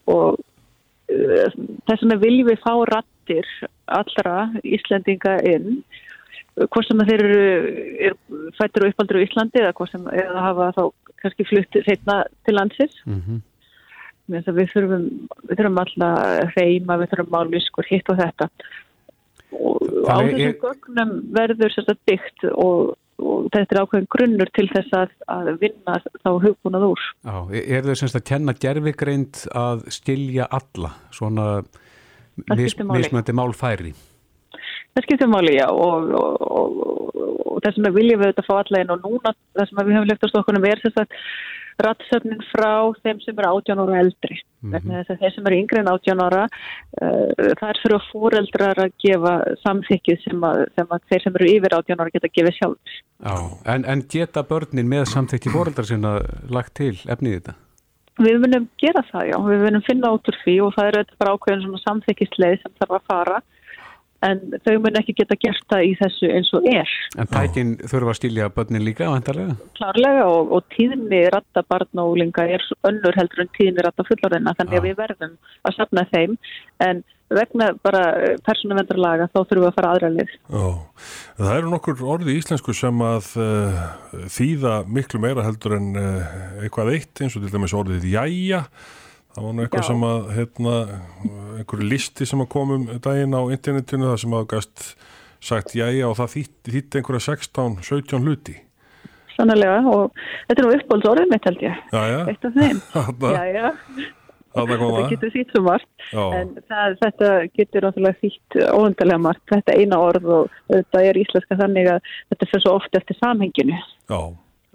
Og 0.09 0.39
uh, 0.39 1.57
þess 1.85 2.01
vegna 2.01 2.19
viljum 2.23 2.49
við 2.49 2.63
fá 2.63 2.73
rattir 2.89 3.51
allra 3.85 4.47
Íslendinga 4.65 5.37
inn. 5.45 5.83
Hvort 6.57 6.87
sem 6.87 7.03
að 7.03 7.11
þeir 7.11 7.23
eru 7.27 7.43
er 8.07 8.15
fættir 8.57 8.87
og 8.87 8.95
uppaldur 8.95 9.21
í 9.21 9.27
Íslandi 9.27 9.61
eða 9.61 9.75
hvort 9.77 9.93
sem 9.93 10.07
eða 10.09 10.47
hafa 10.47 10.71
þá 10.73 10.83
kannski 11.21 11.45
flutt 11.45 11.77
reyna 11.85 12.17
til 12.47 12.57
landsins. 12.57 12.97
Mm 13.05 13.21
-hmm. 13.21 13.39
við 14.57 14.73
þurfum, 14.73 15.05
við 15.45 15.53
þurfum 15.59 15.79
alltaf 15.83 16.57
reyma, 16.57 16.97
við 16.97 17.13
þurfum 17.13 17.33
máliskur 17.35 17.85
hitt 17.91 18.09
og 18.09 18.17
þetta 18.17 18.49
og 19.55 19.83
á 20.07 20.17
þessum 20.27 20.55
gögnum 20.63 21.11
verður 21.35 21.73
sérstaklega 21.73 22.11
byggt 22.11 22.47
og, 22.51 22.93
og 23.23 23.47
þetta 23.53 23.75
er 23.75 23.81
ákveðin 23.83 24.09
grunnur 24.15 24.51
til 24.57 24.67
þess 24.73 24.97
að, 24.97 25.15
að 25.33 25.51
vinna 25.63 25.97
þá 26.23 26.29
hugbúnað 26.45 26.87
úr. 26.89 27.07
Já, 27.23 27.37
er 27.63 27.87
þau 27.87 27.97
semst 28.01 28.19
að 28.19 28.27
kenna 28.31 28.57
gerfigreind 28.57 29.41
að 29.55 29.87
skilja 29.95 30.49
alla 30.59 30.93
svona 31.15 31.47
mismöndi 32.53 33.35
málfæri? 33.35 33.95
Það 34.97 35.05
skiptir 35.05 35.29
máli, 35.29 35.53
já, 35.59 35.67
og, 35.69 36.09
og, 36.17 36.39
og, 36.41 37.17
og 37.45 37.59
þess 37.61 37.77
vegna 37.77 37.93
viljum 37.93 38.21
við 38.21 38.31
þetta 38.31 38.45
fá 38.47 38.55
alla 38.57 38.81
inn 38.81 38.93
og 38.95 39.03
núna 39.05 39.33
það 39.53 39.69
sem 39.69 39.81
að 39.81 39.89
við 39.89 39.97
höfum 39.97 40.09
lefkt 40.09 40.25
á 40.25 40.31
stokkunum 40.31 40.67
er 40.67 40.81
þess 40.81 41.01
að 41.03 41.17
rattsöfnin 41.83 42.41
frá 42.51 42.93
þeim 43.03 43.19
sem 43.23 43.37
eru 43.37 43.51
18 43.59 43.81
ára 43.83 43.99
eldri. 44.01 44.39
Mm 44.65 44.73
-hmm. 44.73 44.95
Að 45.03 45.19
þeir 45.21 45.33
sem 45.35 45.49
eru 45.49 45.59
yngri 45.61 45.79
en 45.79 45.91
18 45.91 46.23
ára, 46.25 46.47
uh, 47.01 47.51
það 47.59 47.69
er 47.69 47.81
fyrir 47.83 47.97
að 47.97 48.07
fóreldrar 48.11 48.81
að 48.85 48.95
gefa 49.03 49.33
samþykkið 49.65 50.23
sem 50.23 50.47
að, 50.49 50.63
sem 50.75 50.87
að 50.89 51.05
þeir 51.11 51.21
sem 51.23 51.37
eru 51.39 51.51
yfir 51.53 51.77
18 51.77 52.01
ára 52.01 52.15
geta 52.15 52.33
gefið 52.33 52.57
sjálf. 52.57 52.97
Já, 53.21 53.35
en, 53.73 53.85
en 53.85 54.01
geta 54.09 54.43
börnin 54.43 54.89
með 54.89 55.05
samþykkt 55.13 55.47
í 55.47 55.53
fóreldrar 55.53 55.89
sinna 55.89 56.19
lagt 56.49 56.73
til 56.75 56.95
efnið 57.05 57.39
þetta? 57.39 57.53
Við 58.17 58.39
munum 58.41 58.65
gera 58.81 59.03
það, 59.11 59.27
já. 59.29 59.37
Við 59.45 59.59
munum 59.61 59.83
finna 59.85 60.09
út 60.15 60.29
úr 60.31 60.37
því 60.41 60.55
og 60.65 60.73
það 60.73 60.87
er 60.87 60.95
auðvitað 60.97 61.19
bara 61.21 61.33
ákveðin 61.35 61.63
svona 61.65 61.83
samþykistleið 61.83 62.61
sem 62.63 62.73
þarf 62.79 62.95
að 62.97 63.07
fara 63.11 63.37
en 64.25 64.39
þau 64.65 64.77
mun 64.81 64.97
ekki 64.99 65.15
geta 65.19 65.37
gert 65.39 65.65
það 65.71 65.83
í 65.89 65.91
þessu 65.99 66.29
eins 66.33 66.53
og 66.57 66.65
er. 66.71 66.93
En 67.19 67.29
tækin 67.31 67.75
þurfa 67.83 68.13
að 68.13 68.19
stilja 68.21 68.49
börnin 68.53 68.85
líka, 68.85 69.09
vantarlega? 69.11 69.57
Klárlega 69.77 70.25
og, 70.29 70.55
og 70.57 70.65
tíðni 70.73 71.25
ratta 71.33 71.63
barna 71.69 72.05
og 72.05 72.15
úlinga 72.15 72.47
er 72.57 72.63
önnur 72.87 73.19
heldur 73.19 73.45
en 73.45 73.53
tíðni 73.57 73.85
ratta 73.85 74.07
fullorðina 74.07 74.55
þannig 74.57 74.77
Já. 74.77 74.81
að 74.81 74.89
við 74.89 74.97
verðum 75.03 75.37
að 75.67 75.77
safna 75.77 76.07
þeim 76.13 76.35
en 76.87 77.05
vegna 77.33 77.71
bara 77.83 78.03
persónuvendarlaga 78.45 79.27
þá 79.31 79.39
þurfum 79.39 79.63
við 79.63 79.69
að 79.69 79.75
fara 79.77 79.89
aðra 79.93 80.11
lið. 80.13 80.35
Já, 80.47 80.67
það 81.39 81.57
eru 81.57 81.73
nokkur 81.73 82.05
orði 82.15 82.33
í 82.35 82.39
íslensku 82.41 82.75
sem 82.77 83.03
að 83.03 83.33
uh, 83.43 83.81
þýða 84.31 84.77
miklu 84.87 85.21
meira 85.23 85.43
heldur 85.45 85.75
en 85.77 85.89
uh, 85.99 86.37
eitthvað 86.63 86.93
eitt 86.95 87.23
eins 87.23 87.35
og 87.35 87.43
til 87.43 87.51
dæmis 87.51 87.75
orðið 87.75 88.07
jæja. 88.13 88.63
Það 89.37 89.45
var 89.45 89.53
nú 89.53 89.61
eitthvað 89.67 89.83
Já. 89.83 89.87
sem 89.91 90.03
að, 90.07 90.23
hérna, 90.33 90.75
einhverju 91.61 91.87
listi 91.91 92.25
sem 92.25 92.41
að 92.41 92.47
komum 92.55 92.87
daginn 93.05 93.35
á 93.37 93.41
internetinu 93.53 94.07
það 94.09 94.21
sem 94.23 94.33
að 94.33 94.47
gæst 94.55 94.85
sagt 95.47 95.75
jæja 95.77 96.07
og 96.09 96.15
það 96.17 96.31
þýtti, 96.33 96.73
þýtti 96.73 96.97
einhverja 97.01 97.25
16-17 97.27 98.23
hluti. 98.25 98.55
Sannlega 99.35 99.75
og 99.85 100.15
þetta 100.47 100.55
er 100.57 100.65
nú 100.65 100.71
uppbólds 100.79 101.09
orðið 101.11 101.29
mitt 101.35 101.45
held 101.45 101.61
ég. 101.67 101.83
Já, 101.93 101.99
já, 102.09 102.17
Eitt 102.31 102.47
af 102.49 102.55
þeim. 102.57 102.79
Jæja, 103.37 103.69
þetta 104.57 104.79
það. 104.81 104.97
getur 105.11 105.33
þýtt 105.35 105.53
svo 105.53 105.61
margt. 105.67 105.87
Já, 106.09 106.23
En 106.39 106.49
það, 106.71 106.97
þetta 107.03 107.29
getur 107.59 107.85
náttúrulega 107.85 108.21
þýtt 108.23 108.59
óundarlega 108.73 109.21
margt, 109.27 109.45
þetta 109.53 109.77
eina 109.77 110.01
orð 110.01 110.27
og 110.39 110.57
þetta 110.73 111.05
er 111.11 111.21
íslenska 111.21 111.59
þannig 111.61 111.91
að 111.93 112.11
þetta 112.33 112.49
fyrir 112.49 112.65
svo 112.65 112.75
oft 112.81 112.97
eftir 112.97 113.21
samhenginu. 113.21 113.77
já. 114.09 114.19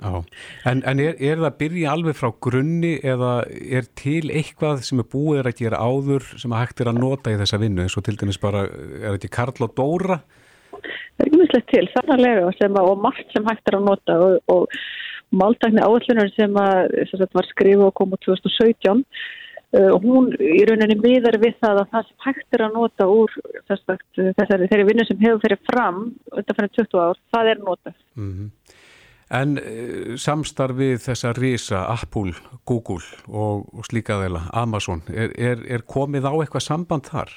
Já, 0.03 0.23
en, 0.67 0.81
en 0.89 1.01
er, 1.03 1.15
er 1.23 1.39
það 1.39 1.49
að 1.49 1.59
byrja 1.61 1.91
alveg 1.93 2.17
frá 2.19 2.31
grunni 2.43 2.93
eða 3.07 3.33
er 3.79 3.87
til 3.99 4.33
eitthvað 4.35 4.81
sem 4.87 5.03
er 5.03 5.07
búið 5.13 5.43
að 5.45 5.61
gera 5.61 5.83
áður 5.83 6.27
sem 6.41 6.55
að 6.55 6.65
hægt 6.65 6.83
er 6.83 6.91
að 6.91 6.99
nota 6.99 7.35
í 7.35 7.39
þessa 7.39 7.61
vinnu 7.63 7.85
eins 7.85 7.95
og 7.99 8.07
til 8.07 8.17
dæmis 8.19 8.41
bara, 8.43 8.65
er 8.67 9.15
þetta 9.15 9.31
Karl 9.37 9.67
og 9.69 9.77
Dóra? 9.79 10.19
Það 10.73 11.23
er 11.23 11.31
ekki 11.31 11.43
mislegt 11.43 11.71
til, 11.71 11.85
sannarlega 11.93 12.51
sem 12.59 12.81
að, 12.81 12.91
og 12.91 13.05
margt 13.05 13.37
sem 13.37 13.47
hægt 13.47 13.71
er 13.71 13.79
að 13.79 13.87
nota 13.93 14.19
og, 14.27 14.37
og 14.51 14.81
máltækni 15.43 15.85
áallunar 15.87 16.35
sem, 16.35 16.59
að, 16.59 16.99
sagt, 17.13 17.39
var 17.39 17.51
skrifu 17.53 17.87
og 17.87 17.95
kom 18.01 18.17
úr 18.17 18.23
2017 18.27 19.07
uh, 19.07 19.95
hún 20.03 20.33
í 20.43 20.65
rauninni 20.67 20.99
miðar 20.99 21.39
við 21.45 21.61
það 21.63 21.85
að 21.85 21.95
það 21.95 22.11
sem 22.11 22.27
hægt 22.27 22.59
er 22.59 22.67
að 22.67 22.79
nota 22.81 23.11
úr 23.13 23.41
þess, 23.71 23.99
þessari 24.19 24.71
þeirri 24.73 24.91
vinnu 24.91 25.07
sem 25.07 25.23
hefur 25.23 25.43
fyrir 25.47 25.63
fram 25.71 26.05
undan 26.11 26.59
fyrir 26.59 26.77
20 26.83 27.05
ár, 27.07 27.27
það 27.37 27.55
er 27.55 27.67
notað. 27.71 28.01
Mm 28.19 28.33
En 29.33 29.57
uh, 29.57 30.13
samstarfið 30.21 30.99
þessa 31.07 31.33
risa, 31.39 31.87
Apple, 31.93 32.35
Google 32.69 33.01
og, 33.29 33.65
og 33.73 33.89
slíkaðela, 33.89 34.45
Amazon, 34.53 35.01
er, 35.09 35.33
er, 35.39 35.65
er 35.69 35.87
komið 35.89 36.29
á 36.29 36.33
eitthvað 36.37 36.67
samband 36.67 37.09
þar? 37.09 37.33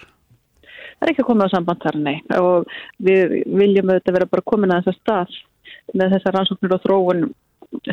Það 0.96 1.08
er 1.08 1.14
ekki 1.14 1.28
koma 1.28 1.48
á 1.48 1.54
samband 1.54 1.84
þar, 1.84 1.98
nei 2.04 2.18
og 2.40 2.70
við 3.04 3.42
viljum 3.48 3.92
auðvitað 3.92 4.18
vera 4.18 4.32
bara 4.32 4.48
komin 4.48 4.76
að 4.76 4.88
þessa 4.88 5.02
stað 5.02 5.36
með 5.96 6.16
þessar 6.16 6.38
rannsóknir 6.38 6.76
og 6.76 6.86
þróun 6.86 7.26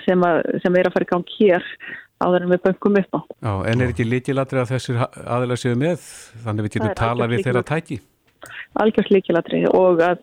sem, 0.04 0.22
að, 0.26 0.40
sem 0.62 0.78
er 0.78 0.88
að 0.88 0.96
fara 0.96 1.06
í 1.06 1.10
gang 1.10 1.34
hér 1.38 1.66
áður 2.22 2.46
en 2.46 2.52
við 2.52 2.62
böngum 2.68 2.98
upp 3.00 3.18
á. 3.18 3.20
Já, 3.42 3.52
en 3.72 3.82
er 3.82 3.92
ekki 3.92 4.06
líkilatri 4.06 4.62
að 4.62 4.72
þessir 4.76 5.02
aðeins 5.02 5.64
séu 5.64 5.78
með, 5.78 6.08
þannig 6.44 6.66
við 6.66 6.74
getum 6.76 6.96
tala 6.98 7.26
algjört 7.26 7.34
við 7.34 7.46
þeirra 7.48 7.68
tæki? 7.72 7.98
algjörst 8.80 9.12
líkilatri 9.12 9.62
og 9.70 10.00
að 10.02 10.20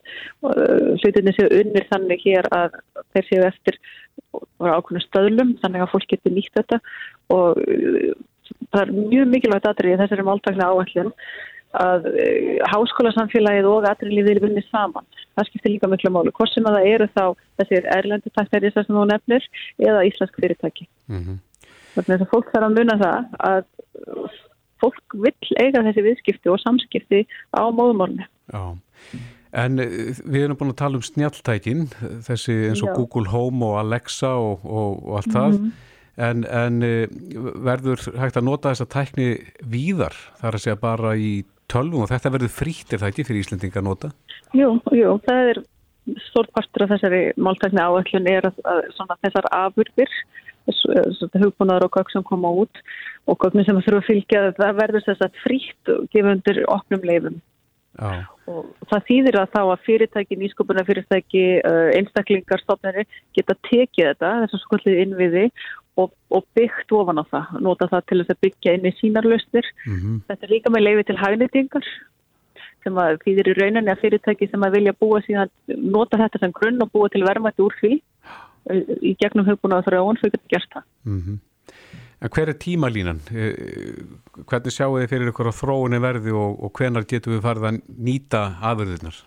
uh, 0.47 0.95
hlutinni 0.99 1.33
séu 1.35 1.49
unnir 1.59 1.85
þannig 1.91 2.23
hér 2.25 2.47
að 2.55 2.79
þeir 3.15 3.27
séu 3.27 3.45
eftir 3.47 3.77
ákveðnum 4.59 5.05
stöðlum 5.05 5.53
þannig 5.61 5.85
að 5.85 5.93
fólk 5.93 6.09
getur 6.11 6.35
nýtt 6.35 6.57
þetta 6.57 6.81
og 7.35 7.61
uh, 7.63 8.09
það 8.73 8.81
er 8.83 8.91
mjög 8.97 9.31
mikilvægt 9.35 9.69
atrið 9.69 10.01
þessari 10.03 10.27
máltakna 10.27 10.69
áallin 10.69 11.13
að 11.79 12.07
uh, 12.09 12.55
háskólasamfélagið 12.73 13.69
og 13.69 13.89
atriðlífið 13.89 14.41
vinnir 14.45 14.65
saman. 14.69 15.05
Það 15.37 15.51
skiptir 15.51 15.75
líka 15.75 15.89
miklu 15.91 16.11
máli. 16.13 16.33
Hvort 16.35 16.53
sem 16.53 16.65
að 16.65 16.79
það 16.79 16.89
eru 16.93 17.09
þá 17.13 17.23
þessir 17.61 17.91
erlendu 17.97 18.33
tæknari 18.33 18.73
sem 18.73 18.89
þú 18.89 19.05
nefnir 19.11 19.45
eða 19.77 20.07
íslensk 20.09 20.41
fyrirtæki. 20.41 20.89
Mm 21.11 21.37
Þannig 21.95 22.21
að 22.21 22.29
fólk 22.31 22.51
þarf 22.53 22.67
að 22.67 22.75
muna 22.77 22.95
það 22.99 23.31
að 23.49 23.63
fólk 24.79 25.15
vill 25.25 25.57
eiga 25.59 25.83
þessi 25.87 26.05
viðskipti 26.05 26.51
og 26.53 26.61
samskipti 26.61 27.25
á 27.51 27.63
móðumálunni. 27.73 28.27
Já, 28.53 28.61
en 29.57 29.81
uh, 29.81 30.09
við 30.25 30.45
erum 30.45 30.59
búin 30.59 30.73
að 30.73 30.81
tala 30.83 30.99
um 30.99 31.05
snjalltækin, 31.05 31.85
þessi 32.27 32.57
eins 32.69 32.83
og 32.85 32.91
Já. 32.91 32.95
Google 32.97 33.31
Home 33.33 33.69
og 33.69 33.79
Alexa 33.83 34.33
og, 34.37 34.65
og, 34.65 34.99
og 35.05 35.19
allt 35.21 35.35
það, 35.35 35.59
en, 36.29 36.43
en 36.45 36.81
uh, 36.85 37.55
verður 37.69 38.05
hægt 38.19 38.39
að 38.39 38.47
nota 38.49 38.73
þessa 38.73 38.89
tækni 38.93 39.31
víðar, 39.63 40.17
það 40.39 40.51
er 40.51 40.59
að 40.59 40.65
segja 40.67 40.83
bara 40.83 41.15
í 41.17 41.33
tölvum 41.69 42.05
og 42.05 42.11
þetta 42.11 42.33
verður 42.33 42.53
frítt 42.53 42.93
er 42.93 43.01
það 43.01 43.11
ekki 43.13 43.27
fyrir 43.27 43.45
Íslendinga 43.45 43.81
að 43.81 43.89
nota? 43.89 44.13
Jú, 44.57 44.71
jú, 44.95 45.17
það 45.27 45.51
er 45.53 45.61
stórt 46.29 46.51
partur 46.55 46.85
af 46.85 46.93
þessari 46.95 47.21
máltækni 47.37 47.81
áallun 47.83 48.29
er 48.31 48.47
að, 48.49 48.61
að 48.65 48.79
svona, 48.95 49.17
þessar 49.25 49.49
afurðir 49.53 50.15
hugbúnaður 50.69 51.87
og 51.87 51.93
gögg 51.97 52.11
sem 52.13 52.25
koma 52.25 52.51
út 52.63 52.81
og 53.29 53.37
gögnum 53.41 53.65
sem 53.65 53.79
þurfa 53.81 54.01
að 54.01 54.09
fylgja 54.09 54.41
það 54.57 54.79
verður 54.79 55.05
þess 55.07 55.25
að 55.25 55.39
frítt 55.43 55.93
undir 55.93 56.61
opnum 56.69 57.05
leifum 57.05 57.39
Já, 57.99 58.25
og 58.49 58.89
það 58.89 59.05
þýðir 59.09 59.37
að 59.39 59.51
þá 59.53 59.59
að 59.61 59.83
fyrirtæki, 59.85 60.37
nýskupuna 60.39 60.85
fyrirtæki, 60.87 61.43
einstaklingar, 61.99 62.63
stofnari 62.63 63.05
geta 63.37 63.55
tekið 63.69 64.11
þetta, 64.11 64.31
þessar 64.43 64.63
skollið 64.63 65.01
innviði 65.03 65.45
og, 65.99 66.13
og 66.33 66.45
byggt 66.57 66.93
ofan 66.95 67.21
á 67.21 67.25
það, 67.29 67.57
nota 67.65 67.89
það 67.91 68.05
til 68.09 68.21
þess 68.21 68.33
að 68.33 68.41
byggja 68.45 68.77
inn 68.77 68.87
í 68.87 68.93
sínar 68.99 69.27
lausnir. 69.27 69.67
mm 69.85 70.21
Þetta 70.29 70.47
er 70.47 70.53
líka 70.55 70.73
með 70.73 70.85
leifi 70.85 71.05
til 71.09 71.19
hagnýtingar 71.19 71.91
sem 72.85 72.99
að 73.01 73.17
þýðir 73.25 73.51
í 73.51 73.57
rauninni 73.57 73.91
að 73.91 74.01
fyrirtæki 74.05 74.47
sem 74.49 74.63
að 74.63 74.77
vilja 74.77 74.95
búa 74.95 75.19
síðan, 75.25 75.51
nota 75.67 76.19
þetta 76.21 76.43
sem 76.43 76.55
grunn 76.55 76.85
og 76.85 76.91
búa 76.93 77.11
til 77.11 77.25
verðmætti 77.27 77.65
úr 77.65 77.75
því 77.81 77.91
eh, 77.97 78.93
í 79.03 79.15
gegnum 79.19 79.47
hugbúna 79.49 79.81
og 79.81 79.87
þrjóðun 79.89 80.21
þau 80.21 80.29
getur 80.29 80.53
gert 80.55 80.69
það. 80.77 80.85
-hmm. 81.05 81.39
En 82.19 82.31
hver 82.35 82.51
er 82.51 82.57
tímalínan? 82.59 83.21
Eh, 83.31 83.55
Hvernig 84.43 84.75
sjáu 84.75 84.97
þið 84.97 85.11
fyrir 85.11 85.31
ykkur 85.31 85.51
á 85.51 85.53
þróunni 85.55 85.99
verði 86.03 86.33
og, 86.35 86.57
og 86.63 86.71
hvenar 86.75 87.07
getum 87.07 87.35
við 87.35 87.45
farið 87.45 87.67
að 87.69 87.77
nýta 87.95 88.41
afurðirnar? 88.71 89.19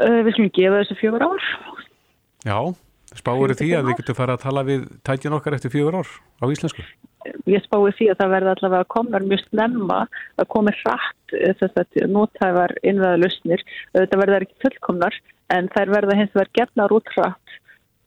Uh, 0.00 0.20
við 0.24 0.34
skulum 0.34 0.52
gefa 0.56 0.80
þessu 0.80 0.96
fjögur 0.98 1.24
ár. 1.24 1.48
Já, 2.44 2.58
spáur 3.20 3.52
því 3.54 3.68
að 3.76 3.90
við 3.90 3.98
getum 4.00 4.18
farið 4.18 4.36
að 4.38 4.46
tala 4.46 4.64
við 4.68 4.86
tækin 5.06 5.36
okkar 5.36 5.56
eftir 5.58 5.72
fjögur 5.74 6.00
ár 6.00 6.14
á 6.40 6.44
íslensku? 6.48 6.84
Ég 7.48 7.64
spái 7.64 7.92
því 7.96 8.08
að 8.12 8.18
það 8.20 8.32
verði 8.34 8.52
allavega 8.54 8.84
að 8.84 8.92
koma 8.92 9.20
mjög 9.24 9.44
snemma 9.46 10.00
að 10.40 10.50
komi 10.52 10.74
hratt 10.80 11.36
eh, 11.36 11.54
þess 11.60 11.80
að 11.80 12.00
nótæfar 12.12 12.74
innveða 12.84 13.20
lausnir. 13.20 13.64
Þetta 13.96 14.20
verður 14.20 14.44
ekki 14.48 14.60
fullkomnar 14.64 15.20
en 15.56 15.70
þær 15.76 15.92
verða 15.92 16.18
hins 16.20 16.34
vegar 16.36 16.52
gefnar 16.58 16.96
út 16.96 17.14
hratt 17.16 17.56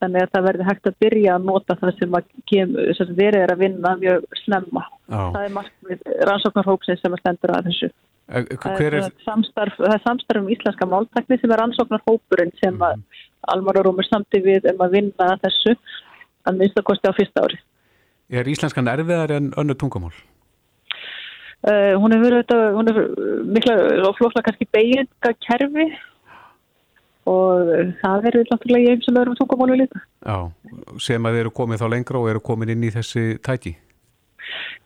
þannig 0.02 0.26
að 0.26 0.34
það 0.36 0.48
verði 0.48 0.68
hægt 0.68 0.90
að 0.90 0.98
byrja 1.04 1.36
að 1.36 1.48
nota 1.48 1.78
það 1.82 1.94
sem, 2.00 2.18
kem, 2.52 2.76
sem 2.98 3.14
verið 3.18 3.46
er 3.46 3.54
að 3.54 3.64
vinna 3.64 3.94
mjög 4.02 4.28
snemma. 4.44 4.84
Já. 5.08 5.22
Það 5.36 5.40
er 5.44 5.56
markmið 5.56 6.12
rannsóknarhópsins 6.30 7.02
sem 7.04 7.18
að 7.18 7.24
stendur 7.24 7.56
að 7.56 7.70
þessu. 7.70 7.90
Eh, 8.28 8.48
Það 8.64 8.84
er, 8.86 8.98
er, 9.00 9.12
samstarf, 9.24 9.78
það 9.80 9.96
er 9.96 10.04
samstarf 10.04 10.44
um 10.44 10.52
íslenska 10.52 10.90
máltakni 10.92 11.40
sem 11.40 11.54
er 11.54 11.62
rannsóknarhópurinn 11.64 12.54
sem 12.62 12.82
að 12.84 13.04
almararúmur 13.54 14.08
samti 14.08 14.42
við 14.44 14.68
um 14.74 14.84
að 14.84 14.98
vinna 14.98 15.32
að 15.34 15.46
þessu 15.48 15.76
að 16.48 16.60
minnst 16.62 16.80
að 16.80 16.88
kosti 16.90 17.12
á 17.12 17.18
fyrsta 17.18 17.46
ári. 17.46 17.62
er 18.30 18.50
íslenskan 18.52 18.90
erfiðar 18.92 19.32
en 19.38 19.54
önnur 19.58 19.78
tungumál? 19.80 20.16
Uh, 21.68 21.96
hún 21.98 22.14
hún 22.76 22.88
hefur 22.88 23.08
mikla 23.48 23.74
og 24.08 24.18
flókla 24.20 24.44
kannski 24.46 24.68
beiginga 24.72 25.32
kerfi 25.42 25.88
og 27.28 27.72
það 28.02 28.30
er 28.30 28.38
náttúrulega 28.48 28.86
í 28.86 28.94
einn 28.94 29.04
sem 29.04 29.20
öðrum 29.20 29.38
tungumálu 29.40 29.82
líka. 29.82 30.02
Já, 30.24 30.38
sem 31.04 31.28
að 31.28 31.42
eru 31.42 31.54
komið 31.56 31.84
þá 31.84 31.90
lengra 31.94 32.22
og 32.22 32.32
eru 32.32 32.44
komin 32.44 32.72
inn 32.74 32.88
í 32.88 32.94
þessi 32.94 33.26
tæki? 33.44 33.76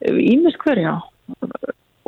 Ímis 0.09 0.57
hver, 0.63 0.81
já. 0.81 0.95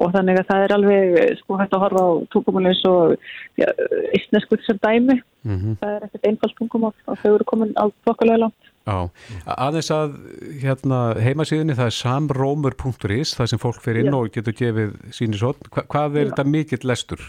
Og 0.01 0.09
þannig 0.15 0.39
að 0.41 0.49
það 0.49 0.63
er 0.65 0.73
alveg 0.73 1.17
sko 1.43 1.57
hægt 1.59 1.75
að 1.77 1.83
horfa 1.85 2.01
á 2.01 2.11
tungumálu 2.33 2.71
eins 2.71 2.83
og 2.89 3.13
ja, 3.61 3.69
íslenskur 4.17 4.63
sem 4.65 4.81
dæmi. 4.81 5.19
Mm 5.43 5.77
Það 5.79 5.95
er 5.95 6.05
ekkert 6.07 6.27
einfalt 6.29 6.55
tungumál 6.57 6.93
og 7.05 7.17
þau 7.21 7.33
eru 7.35 7.47
komin 7.47 7.73
á 7.77 7.85
þokkalega 8.07 8.45
langt. 8.45 8.69
Já, 8.83 9.07
aðeins 9.47 9.89
að 9.95 10.15
hérna, 10.59 10.97
heimasíðunni 11.23 11.75
það 11.77 11.87
er 11.87 11.97
samrómur.is 12.01 13.31
það 13.37 13.51
sem 13.53 13.61
fólk 13.61 13.79
fer 13.83 13.99
inn 14.01 14.11
Já. 14.11 14.17
og 14.17 14.31
getur 14.33 14.55
gefið 14.59 14.97
sínisótt. 15.15 15.69
Hva, 15.71 15.85
hvað 15.87 16.17
er 16.17 16.25
Já. 16.25 16.29
þetta 16.33 16.49
mikill 16.49 16.87
lestur? 16.89 17.23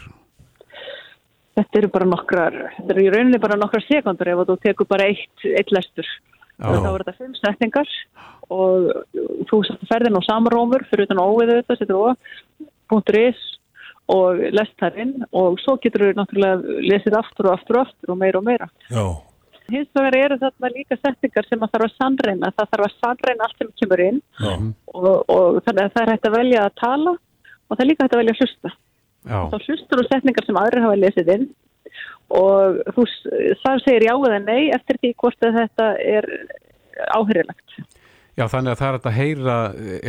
Þetta 1.54 1.78
eru 1.80 1.90
bara 1.94 2.06
nokkrar, 2.10 2.54
þetta 2.76 2.94
eru 2.94 3.02
í 3.04 3.10
rauninni 3.14 3.38
bara 3.42 3.58
nokkrar 3.58 3.84
sekundur 3.86 4.30
ef 4.32 4.40
þú 4.48 4.56
tekur 4.62 4.88
bara 4.90 5.08
eitt, 5.10 5.44
eitt 5.46 5.70
lestur. 5.74 6.08
Þá 6.58 6.86
er 6.88 7.02
þetta 7.02 7.16
fimm 7.18 7.34
setningar 7.38 7.92
og 8.54 8.88
þú 9.50 9.60
ferðin 9.90 10.18
á 10.18 10.22
samrómur 10.26 10.86
fyrir 10.90 11.08
utan 11.08 11.22
óviðu 11.22 11.60
þetta, 11.60 11.78
setur 11.80 12.00
ó.is 12.94 13.44
og 14.14 14.42
lest 14.52 14.74
þar 14.82 14.98
inn 15.00 15.14
og 15.32 15.60
svo 15.62 15.78
getur 15.82 16.08
þú 16.08 16.16
náttúrulega 16.18 16.80
lesið 16.84 17.16
aftur 17.18 17.48
og 17.48 17.56
aftur 17.56 17.78
og 17.78 17.86
aftur 17.86 18.12
og 18.12 18.20
meira 18.20 18.42
og 18.42 18.46
meira. 18.46 18.68
Já, 18.92 19.06
Hins 19.72 19.88
vegar 19.96 20.16
eru 20.18 20.36
þarna 20.40 20.70
líka 20.74 20.96
setningar 20.98 21.46
sem 21.48 21.62
að 21.64 21.70
þarf 21.72 21.86
að 21.86 21.94
sannreina, 21.96 22.50
það 22.52 22.72
þarf 22.74 22.86
að 22.86 22.96
sannreina 22.98 23.46
allt 23.46 23.60
sem 23.62 23.70
kemur 23.80 24.02
inn 24.04 24.18
og, 24.44 25.06
og 25.24 25.60
þannig 25.64 25.86
að 25.86 25.94
það 25.94 26.02
er 26.02 26.12
hægt 26.12 26.28
að 26.28 26.36
velja 26.36 26.64
að 26.64 26.74
tala 26.82 27.14
og 27.14 27.72
það 27.72 27.84
er 27.84 27.88
líka 27.88 28.04
hægt 28.04 28.16
að 28.16 28.20
velja 28.20 28.34
að 28.34 28.42
hlusta. 28.42 28.72
Þá 29.24 29.58
hlustur 29.58 30.00
þú 30.00 30.06
setningar 30.10 30.46
sem 30.46 30.60
aðrir 30.60 30.84
hafa 30.84 31.00
lesið 31.00 31.32
inn 31.38 31.48
og 32.34 32.80
þú 32.96 33.04
þar 33.62 33.82
segir 33.84 34.06
já 34.08 34.14
eða 34.14 34.40
nei 34.44 34.70
eftir 34.74 35.00
því 35.00 35.12
hvort 35.22 35.46
að 35.46 35.60
þetta 35.60 35.90
er 36.00 36.30
áhyrjulegt. 37.14 37.76
Já, 38.34 38.48
þannig 38.50 38.72
að 38.72 38.80
það 38.80 38.88
er 38.88 38.96
að 38.98 39.14
heyra, 39.14 39.56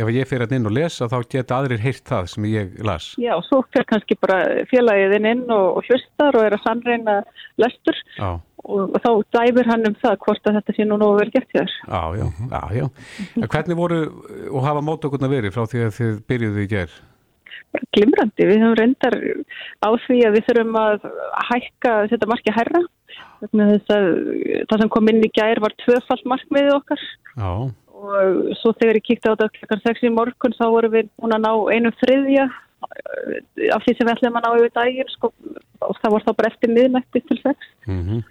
ef 0.02 0.08
ég 0.10 0.26
fyrir 0.26 0.52
inn 0.56 0.66
og 0.66 0.72
lesa, 0.74 1.06
þá 1.06 1.18
geta 1.30 1.60
aðrir 1.60 1.82
heyrt 1.84 2.02
það 2.10 2.30
sem 2.32 2.46
ég 2.50 2.72
las. 2.82 3.12
Já, 3.22 3.36
svo 3.46 3.60
fyrir 3.68 3.86
kannski 3.86 4.16
bara 4.18 4.40
félagiðin 4.66 5.28
inn 5.30 5.44
og, 5.46 5.78
og 5.78 5.86
hlustar 5.86 6.34
og 6.34 6.46
er 6.48 6.56
að 6.56 6.64
sannreina 6.64 7.16
lestur 7.62 8.00
Já, 8.16 8.32
og, 8.66 8.96
og 8.96 8.98
þá 9.04 9.10
dæfir 9.38 9.70
hann 9.70 9.86
um 9.92 9.98
það 10.02 10.16
hvort 10.26 10.50
að 10.50 10.58
þetta 10.58 10.74
sé 10.74 10.88
nú 10.88 10.98
nógu 10.98 11.20
vel 11.20 11.30
gert 11.36 11.54
þér. 11.54 11.76
já, 11.86 12.02
já, 12.18 12.62
já, 12.80 12.86
hvernig 13.46 13.78
voru 13.78 14.00
og 14.50 14.66
hafa 14.66 14.82
mótökurna 14.90 15.30
verið 15.30 15.54
frá 15.54 15.68
því 15.70 15.86
að 15.86 15.94
þið 16.00 16.18
byrjuðu 16.26 16.66
í 16.66 16.72
ger? 16.74 16.98
Bara 17.74 17.90
glimrandi, 17.96 18.48
við 18.48 18.62
höfum 18.62 18.76
reyndar 18.80 19.16
á 19.82 19.88
því 20.06 20.20
að 20.26 20.36
við 20.36 20.46
þurfum 20.50 20.78
að 20.82 21.08
hækka 21.50 21.96
þetta 22.12 22.30
marki 22.32 22.54
herra. 22.56 22.84
Það 23.46 24.78
sem 24.80 24.92
kom 24.92 25.10
inn 25.12 25.24
í 25.24 25.32
gær 25.34 25.60
var 25.64 25.74
tvöfalt 25.84 26.24
markmiðið 26.28 26.78
okkar. 26.78 27.02
Já, 27.36 27.50
og 27.96 28.54
svo 28.60 28.72
þegar 28.76 28.98
ég 28.98 29.06
kíkti 29.06 29.28
á 29.28 29.32
þetta 29.34 29.48
klokkan 29.56 29.82
6 29.86 30.06
í 30.06 30.12
morgun 30.12 30.56
þá 30.56 30.64
vorum 30.74 30.94
við 30.94 31.10
búin 31.16 31.36
að 31.36 31.44
ná 31.46 31.52
einu 31.72 31.92
þriðja 32.02 32.46
eh, 32.46 33.68
af 33.74 33.84
því 33.84 33.94
sem 33.96 34.08
við 34.08 34.12
ætlum 34.14 34.38
að 34.38 34.46
ná 34.46 34.58
yfir 34.60 34.74
daginn 34.76 35.12
sko, 35.14 35.32
og 35.86 36.00
það 36.02 36.16
var 36.16 36.26
þá 36.26 36.32
bara 36.40 36.50
eftir 36.52 36.74
miðnætti 36.74 37.22
til 37.28 37.38
6 37.42 37.70
mhm, 37.88 38.24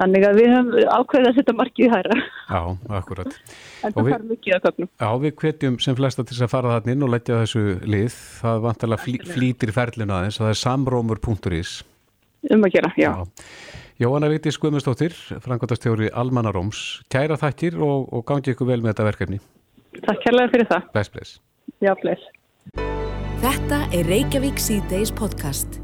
þannig 0.00 0.26
að 0.26 0.38
við 0.40 0.48
höfum 0.54 0.70
ákveðið 0.96 1.28
að 1.30 1.36
setja 1.38 1.54
markið 1.58 1.92
hæra 1.94 2.16
já, 2.20 2.60
akkurat. 3.00 3.36
en 3.84 3.92
Og 3.92 3.98
það 4.00 4.10
þarf 4.14 4.26
mikið 4.30 4.56
að 4.56 4.62
köpnum 4.66 4.90
Já, 4.90 5.08
við 5.24 5.34
hvetjum 5.42 5.76
sem 5.84 5.98
flesta 5.98 6.24
til 6.24 6.34
þess 6.36 6.46
að 6.46 6.52
fara 6.54 6.72
þarna 6.76 6.94
inn 6.96 7.04
og 7.06 7.12
leggja 7.14 7.40
þessu 7.42 7.64
lið. 7.84 8.16
Það 8.40 8.64
vantarlega 8.66 9.04
flý, 9.04 9.14
flýtir 9.34 9.74
ferlinu 9.76 10.16
aðeins, 10.16 10.40
það 10.40 10.54
er 10.54 10.60
samrómur.is. 10.64 11.74
um 12.50 12.66
að 12.66 12.74
gera, 12.78 12.92
já. 12.96 13.12
Jóhanna 14.00 14.30
Vigdís 14.32 14.56
Guðmundsdóttir, 14.56 15.12
frangvandastjóri 15.44 16.08
Almannaróms, 16.16 17.02
kæra 17.12 17.36
þættir 17.36 17.76
og, 17.84 18.08
og 18.16 18.24
gangi 18.24 18.54
ykkur 18.54 18.70
vel 18.70 18.80
með 18.80 18.94
þetta 18.94 19.08
verkefni. 19.10 19.40
Takk 20.06 20.24
kærlega 20.24 20.54
fyrir 20.54 20.70
það. 20.70 20.88
Bless, 20.94 21.12
bless. 21.12 21.36
Já, 21.84 21.92
bless. 22.00 22.24
Þetta 23.44 23.84
er 23.96 24.08
Reykjavík 24.08 24.60
C-Days 24.60 25.12
podcast. 25.12 25.80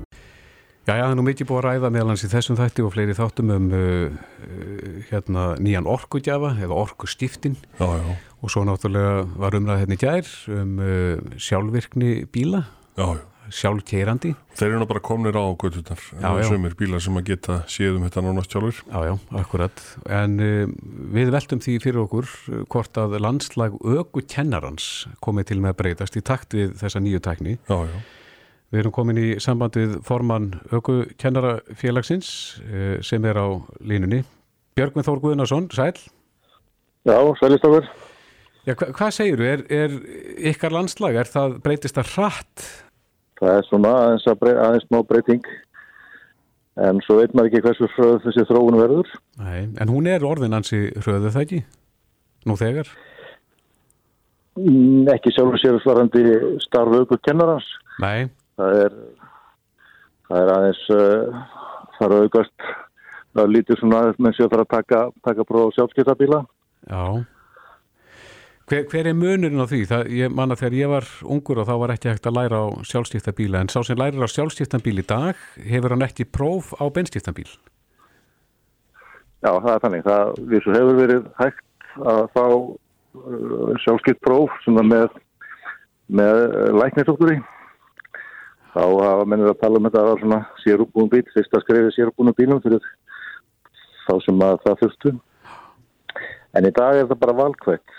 Já, 0.86 0.94
já, 0.94 1.02
það 1.02 1.12
er 1.12 1.16
nú 1.18 1.22
mikið 1.26 1.46
búið 1.48 1.56
að 1.58 1.64
ræða 1.66 1.88
meðal 1.90 2.10
hans 2.12 2.22
í 2.22 2.28
þessum 2.30 2.56
þætti 2.60 2.82
og 2.86 2.92
fleiri 2.94 3.14
þáttum 3.18 3.48
um 3.50 3.64
uh, 3.74 4.18
uh, 4.46 4.98
hérna, 5.08 5.46
nýjan 5.58 5.88
orkugjafa 5.90 6.52
eða 6.62 6.76
orkustiftin 6.78 7.56
Já, 7.80 7.88
já, 7.90 8.12
og 8.38 8.52
svo 8.54 8.62
náttúrulega 8.68 9.24
var 9.34 9.56
umræð 9.58 9.80
hérna 9.82 9.96
í 9.96 9.98
gær 9.98 10.28
um 10.54 10.76
uh, 10.78 11.32
sjálfvirkni 11.42 12.10
bíla, 12.30 12.60
já, 12.94 13.06
já. 13.18 13.48
sjálfkeirandi. 13.58 14.30
Þeir 14.60 14.68
eru 14.68 14.78
nú 14.84 14.86
bara 14.92 15.02
komnir 15.08 15.34
á 15.34 15.42
göttunar, 15.58 16.04
sömur 16.46 16.76
bílar 16.78 17.02
sem 17.02 17.18
að 17.18 17.32
geta 17.32 17.56
séð 17.66 17.98
um 17.98 18.04
þetta 18.06 18.22
nánast 18.22 18.54
sjálfur. 18.54 18.78
Já, 18.86 19.00
já, 19.10 19.14
akkurat. 19.42 19.82
En 20.06 20.36
uh, 20.38 20.68
við 21.18 21.32
veltum 21.34 21.64
því 21.66 21.80
fyrir 21.82 22.04
okkur 22.04 22.30
uh, 22.30 22.60
hvort 22.70 23.02
að 23.02 23.18
landslag 23.26 23.74
ögu 23.82 24.22
kennarans 24.30 25.08
komið 25.18 25.50
til 25.50 25.58
með 25.64 25.74
að 25.74 25.82
breytast 25.82 26.20
í 26.20 26.22
takt 26.30 26.54
við 26.54 26.78
þessa 26.78 27.02
nýju 27.02 27.24
tækni. 27.26 27.56
Já, 27.66 27.80
já. 27.90 27.98
Við 28.74 28.82
erum 28.82 28.94
komin 28.94 29.20
í 29.22 29.26
sambandið 29.42 30.00
formann 30.06 30.48
ögu 30.74 31.04
kennarafélagsins 31.22 32.30
uh, 32.64 32.96
sem 33.06 33.24
er 33.28 33.38
á 33.38 33.46
línunni. 33.80 34.24
Björgvin 34.76 35.06
Þór 35.06 35.22
Guðnarsson, 35.22 35.68
sæl. 35.72 35.94
Já, 37.06 37.18
sælistafur. 37.38 37.86
Já, 38.66 38.74
hva, 38.74 38.90
hvað 38.98 39.14
segir 39.14 39.38
þú? 39.38 39.46
Er, 39.46 39.62
er 39.70 39.94
ykkar 40.50 40.74
landslag, 40.74 41.14
er 41.20 41.30
það 41.30 41.60
breytist 41.62 42.00
að 42.02 42.10
hratt? 42.16 42.66
Það 43.38 43.52
er 43.52 43.66
svona 43.68 43.94
aðeins, 44.00 44.26
að 44.26 44.38
brey, 44.42 44.58
aðeins 44.58 44.86
smá 44.88 44.98
breyting. 45.06 45.48
En 46.76 46.98
svo 47.06 47.20
veit 47.22 47.32
maður 47.32 47.52
ekki 47.52 47.62
hversu 47.64 47.88
hröð 47.94 48.18
þessi 48.26 48.44
þróun 48.50 48.80
verður. 48.82 49.12
Nei, 49.40 49.60
en 49.80 49.92
hún 49.92 50.08
er 50.10 50.26
orðin 50.26 50.56
ansi 50.58 50.88
hröðu 50.98 51.30
það 51.32 51.44
ekki? 51.46 51.60
Nú 52.46 52.56
þegar? 52.60 52.90
Mm, 54.56 55.06
Ekki 55.12 55.32
sjálfur 55.36 55.60
sér 55.60 55.78
svarandi 55.84 56.24
starf 56.64 56.98
aukur 56.98 57.20
kennarans. 57.24 57.66
Nei, 58.02 58.28
Það 58.56 58.80
er, 58.86 58.98
það 60.28 60.42
er 60.42 60.52
aðeins, 60.56 60.82
uh, 60.96 61.40
það 61.98 62.06
er 62.16 62.26
aukast, 62.26 62.68
það 63.36 63.54
lítur 63.54 63.80
svona 63.80 64.02
aðeins 64.02 64.38
sér 64.38 64.48
að 64.48 64.52
fara 64.54 64.66
að 64.66 64.74
taka, 64.74 65.00
taka 65.28 65.48
próf 65.48 65.72
á 65.72 65.74
sjálfskiptabíla. 65.76 66.44
Já. 66.88 67.02
Hver, 68.66 68.82
hver 68.90 69.06
er 69.06 69.14
munurinn 69.14 69.62
á 69.62 69.70
því? 69.70 69.80
Það, 69.86 70.08
ég 70.18 70.32
manna 70.34 70.56
þegar 70.58 70.74
ég 70.74 70.88
var 70.90 71.04
ungur 71.22 71.60
og 71.62 71.68
þá 71.68 71.74
var 71.78 71.92
ekki 71.94 72.10
hægt 72.10 72.24
að 72.26 72.34
læra 72.34 72.58
á 72.58 72.66
sjálfstíftabíla 72.90 73.60
en 73.62 73.68
sá 73.70 73.78
sem 73.86 74.00
lærir 74.00 74.18
á 74.18 74.26
sjálfstíftabíl 74.26 74.98
í 74.98 75.06
dag 75.06 75.38
hefur 75.62 75.94
hann 75.94 76.02
ekki 76.02 76.26
próf 76.26 76.72
á 76.74 76.82
benstíftabíl. 76.90 77.46
Já, 79.46 79.52
það 79.52 79.70
er 79.70 79.84
þannig. 79.84 80.02
Það 80.08 80.32
við 80.50 80.64
svo 80.64 80.74
hefur 80.74 80.98
verið 80.98 81.28
hægt 81.38 81.62
að 82.10 82.22
fá 82.34 82.46
uh, 82.48 83.70
sjálfskipt 83.84 84.24
próf 84.26 84.58
sem 84.64 84.82
er 84.82 84.90
með, 84.90 85.14
með 86.10 86.42
læknisóttur 86.80 87.36
í. 87.36 87.38
Þá 88.76 88.82
hafa 88.84 89.24
mennir 89.24 89.48
að 89.48 89.60
tala 89.62 89.78
um 89.80 89.86
þetta 89.86 90.00
að 90.00 90.06
það 90.06 90.10
var 90.10 90.18
svona 90.22 90.38
sérúbúnum 90.60 91.12
bíl, 91.14 91.22
fyrsta 91.32 91.60
skrifið 91.62 91.94
sérúbúnum 91.94 92.34
bílum 92.36 92.58
fyrir 92.60 92.88
þá 94.04 94.12
sem 94.20 94.42
að 94.44 94.56
það 94.64 94.80
þurftu. 94.82 95.12
En 96.56 96.68
í 96.68 96.72
dag 96.76 96.98
er 96.98 97.06
það 97.08 97.22
bara 97.22 97.36
valkvægt 97.38 97.94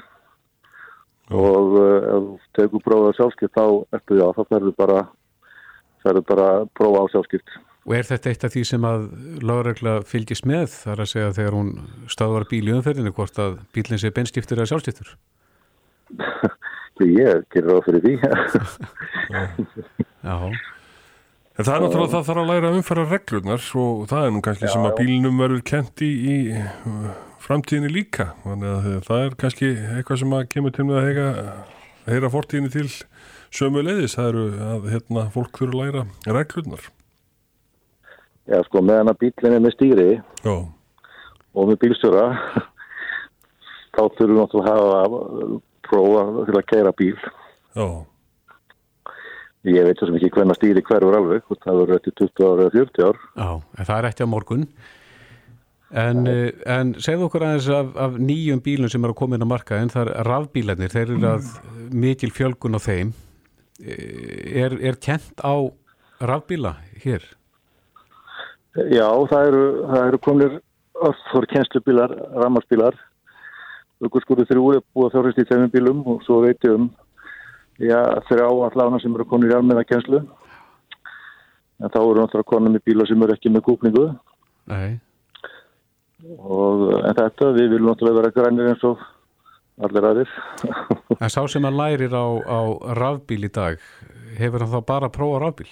og 1.33 1.73
uh, 1.75 1.95
ef 2.13 2.27
þú 2.27 2.35
tegur 2.59 2.83
prófið 2.85 3.09
á 3.09 3.17
sjálfskipt 3.17 3.57
þá 3.57 3.65
ertu 3.97 4.19
já, 4.19 4.27
þá 4.37 4.41
ferður 4.53 4.75
bara, 4.77 4.99
ferður 6.05 6.25
bara 6.29 6.49
prófa 6.77 7.01
á 7.01 7.05
sjálfskipt. 7.15 7.57
Og 7.87 7.95
er 7.97 8.07
þetta 8.07 8.31
eitt 8.31 8.45
af 8.45 8.53
því 8.53 8.63
sem 8.69 8.85
að 8.85 9.07
lögregla 9.49 9.95
fylgist 10.05 10.45
með 10.45 10.67
þar 10.75 11.01
að 11.03 11.11
segja 11.15 11.35
þegar 11.39 11.57
hún 11.57 11.71
stöðvar 12.11 12.45
bíl 12.51 12.61
í 12.69 12.75
umferðinu 12.75 13.15
hvort 13.17 13.41
að 13.41 13.57
bílinn 13.73 14.03
sé 14.03 14.13
benstíftur 14.13 14.61
eða 14.61 14.75
sjálfstíftur? 14.75 15.15
Ég 17.01 17.49
gerir 17.53 17.73
á 17.73 17.85
fyrir 17.85 18.05
því. 18.05 18.13
Já, 20.27 20.57
En 21.57 21.65
það 21.65 21.73
er 21.73 21.81
náttúrulega 21.81 22.11
það 22.11 22.25
þarf 22.27 22.39
að 22.43 22.49
læra 22.51 22.69
umfæra 22.77 23.03
reglurnar 23.09 23.63
og 23.81 24.01
það 24.11 24.25
er 24.27 24.33
nú 24.35 24.41
kannski 24.45 24.67
sem 24.69 24.83
að 24.85 24.97
bílinum 24.99 25.39
verður 25.41 25.61
kent 25.65 26.03
í, 26.05 26.09
í 26.13 26.35
uh, 26.53 27.07
framtíðinni 27.41 27.89
líka. 27.95 28.27
Þannig 28.43 28.73
að 28.75 28.99
það 29.07 29.23
er 29.23 29.37
kannski 29.41 29.69
eitthvað 29.95 30.19
sem 30.21 30.35
að 30.37 30.43
kemur 30.51 30.75
til 30.75 30.85
með 30.85 30.99
að 30.99 31.07
heyra, 31.07 31.55
heyra 32.11 32.29
fortíðinni 32.35 32.69
til 32.75 32.85
sömu 33.57 33.81
leiðis. 33.87 34.13
Það 34.19 34.29
eru 34.29 34.43
að 34.67 34.85
hérna, 34.93 35.23
fólk 35.33 35.57
þurfa 35.57 35.73
að 35.73 35.81
læra 35.81 36.35
reglurnar. 36.37 36.85
Já, 38.47 38.59
sko, 38.69 38.83
meðan 38.85 39.09
að 39.11 39.19
bílinn 39.23 39.57
er 39.57 39.63
með 39.65 39.73
stýri 39.75 40.05
Já, 40.45 40.53
og 41.57 41.71
með 41.71 41.79
bílstjóra 41.81 42.27
þá 43.97 44.03
þurfum 44.13 44.29
við 44.29 44.37
náttúrulega 44.43 44.75
að 44.77 44.93
hafa 45.01 45.23
uh, 45.25 45.57
prófa 45.89 46.27
til 46.37 46.55
að 46.61 46.69
keira 46.69 46.93
bíl. 47.01 47.17
já, 47.73 47.87
Ég 49.67 49.83
veit 49.83 49.99
sem 49.99 50.15
ekki 50.15 50.29
hvernig 50.31 50.55
stýri 50.55 50.81
hverfur 50.85 51.17
alveg, 51.17 51.43
það 51.63 51.79
verður 51.81 51.97
eftir 51.97 52.13
20 52.21 52.45
ár 52.47 52.61
eða 52.63 52.71
40 52.77 53.03
ár. 53.09 53.17
já, 53.35 53.49
en 53.79 53.87
það 53.89 53.97
er 53.97 54.07
ekki 54.11 54.23
á 54.23 54.33
morgun. 54.33 54.67
En, 55.91 56.27
eh, 56.27 56.51
en 56.67 56.93
segðu 56.99 57.27
okkur 57.27 57.43
aðeins 57.47 57.67
af, 57.71 57.89
af 57.95 58.15
nýjum 58.19 58.59
bílum 58.63 58.89
sem 58.91 59.03
eru 59.03 59.13
að 59.15 59.19
koma 59.21 59.35
inn 59.37 59.43
á 59.47 59.53
marka 59.53 59.79
en 59.79 59.91
það 59.91 60.09
er 60.11 60.27
rafbílarnir, 60.27 60.91
þeir 60.91 61.11
eru 61.15 61.29
að 61.31 61.49
mikil 61.95 62.31
fjölgun 62.35 62.75
á 62.75 62.81
þeim. 62.83 63.13
Eh, 63.83 64.63
Er, 64.63 64.73
er 64.81 64.95
kent 65.03 65.39
á 65.43 65.53
rafbíla 66.23 66.75
hér? 67.03 67.23
Já, 68.77 69.07
það 69.31 69.47
eru, 69.47 69.63
það 69.91 70.07
eru 70.07 70.17
komnir 70.23 70.55
öllfór 71.07 71.45
kennslubílar, 71.51 72.13
rammarspílar. 72.39 72.95
Ökurskóru 74.03 74.45
þrjú 74.45 74.65
er 74.75 74.81
búið 74.93 75.07
að 75.07 75.13
þjórnist 75.15 75.41
í 75.41 75.47
þeimum 75.49 75.71
bílum 75.73 76.01
og 76.13 76.23
svo 76.25 76.41
veit 76.45 76.61
ég 76.67 76.75
um 76.77 76.89
já, 77.81 77.99
þrjá 78.29 78.47
allána 78.47 78.99
sem 79.01 79.13
eru 79.15 79.25
konir 79.29 79.53
í 79.53 79.57
almenna 79.57 79.85
kennslu. 79.87 80.23
En 81.77 81.93
þá 81.93 81.99
eru 82.01 82.21
náttúrulega 82.21 82.49
konum 82.49 82.77
í 82.77 82.81
bíla 82.85 83.05
sem 83.05 83.21
eru 83.21 83.35
ekki 83.35 83.51
með 83.53 83.65
kúpningu. 83.67 84.07
Nei. 84.71 84.97
Og, 86.25 86.87
en 86.97 87.13
þetta, 87.13 87.51
við 87.53 87.75
viljum 87.75 87.91
náttúrulega 87.91 88.23
vera 88.23 88.33
grænir 88.33 88.71
eins 88.71 88.85
og 88.87 89.03
allir 89.85 90.09
aðrir. 90.09 90.37
En 91.23 91.33
sá 91.33 91.41
sem 91.49 91.65
að 91.65 91.77
lærir 91.77 92.13
á, 92.13 92.25
á 92.45 92.59
rafbíl 92.97 93.45
í 93.45 93.51
dag, 93.53 93.81
hefur 94.37 94.65
hann 94.65 94.73
þá 94.73 94.81
bara 94.85 95.13
prófa 95.13 95.43
rafbíl? 95.45 95.69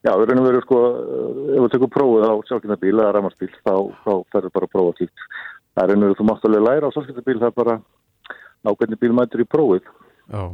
Já, 0.00 0.14
við 0.16 0.30
reynum 0.30 0.46
verið 0.48 0.62
sko, 0.64 0.78
ef 1.52 1.60
við 1.60 1.72
tekum 1.74 1.90
prófið 1.92 2.24
á 2.24 2.34
sjálfkynabíl 2.48 2.94
eða 2.94 3.10
ræmarsbíl, 3.16 3.50
þá, 3.60 3.74
þá 4.06 4.12
ferður 4.32 4.54
bara 4.54 4.68
að 4.68 4.72
prófa 4.72 4.94
slíkt. 4.96 5.26
Það 5.76 5.90
reynum 5.90 6.06
verið, 6.06 6.18
þú 6.20 6.26
mátt 6.30 6.46
alveg 6.48 6.64
læra 6.64 6.88
á 6.88 6.94
sjálfkynabíl, 6.94 7.36
það 7.42 7.50
er 7.50 7.56
bara 7.58 7.74
ákveðni 8.66 9.00
bíl 9.00 9.12
mætur 9.16 9.44
í 9.44 9.48
prófið. 9.48 9.90
Já, 10.30 10.44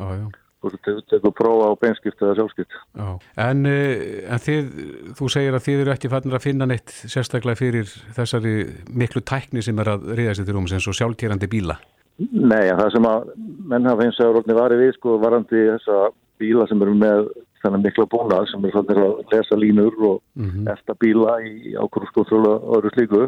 já, 0.00 0.08
já. 0.20 0.26
Og 0.64 0.72
þú 0.72 0.94
tekur 1.12 1.34
prófa 1.36 1.66
á 1.70 1.72
beinskipt 1.78 2.22
eða 2.24 2.36
sjálfskipt. 2.38 2.76
Já, 2.96 3.08
en, 3.44 3.66
eh, 3.70 4.24
en 4.24 4.40
þið, 4.42 4.70
þú 5.18 5.28
segir 5.30 5.54
að 5.54 5.66
þið 5.66 5.82
eru 5.82 5.92
ekki 5.92 6.10
fannir 6.10 6.38
að 6.38 6.46
finna 6.46 6.66
neitt 6.66 6.94
sérstaklega 7.06 7.60
fyrir 7.60 7.92
þessari 8.16 8.54
miklu 8.90 9.22
tækni 9.22 9.62
sem 9.62 9.78
er 9.78 9.92
að 9.94 10.08
reyða 10.16 10.34
sér 10.38 10.48
til 10.48 10.56
rúms 10.56 10.72
eins 10.72 10.88
og 10.88 10.96
sjálfkerandi 10.96 11.50
bíla. 11.52 11.76
Nei, 12.18 12.72
það 12.72 12.92
sem 12.94 13.06
að 13.06 13.28
menn 13.68 13.86
hafa 13.86 14.06
eins 14.06 14.20
og 14.24 14.40
orðni 14.40 14.56
varið 14.56 14.82
við, 14.82 14.94
sko, 14.96 15.18
varandi 15.20 15.66
þessa 15.76 16.08
bíla 16.40 16.66
sem 16.68 16.82
eru 16.82 16.94
með 16.96 17.28
þennan 17.62 17.84
mikla 17.84 18.06
búnað 18.12 18.48
sem 18.50 18.64
er 18.64 18.74
svona 18.74 18.96
að 19.04 19.32
lesa 19.32 19.58
línur 19.58 19.96
og 20.10 20.22
Mm 20.36 20.66
eftir 20.68 20.96
bíla 21.00 21.38
í 21.46 21.74
ákvörðu 21.76 22.08
skóþróla 22.10 22.52
og 22.56 22.76
öðru 22.78 22.90
slíku. 22.94 23.20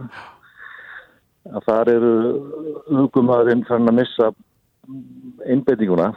Að 1.55 1.69
þar 1.69 1.91
eru 1.93 2.13
hugumæðurinn 2.89 3.65
þannig 3.69 3.93
að 3.93 3.99
missa 4.01 4.31
einbeitinguna 5.47 6.11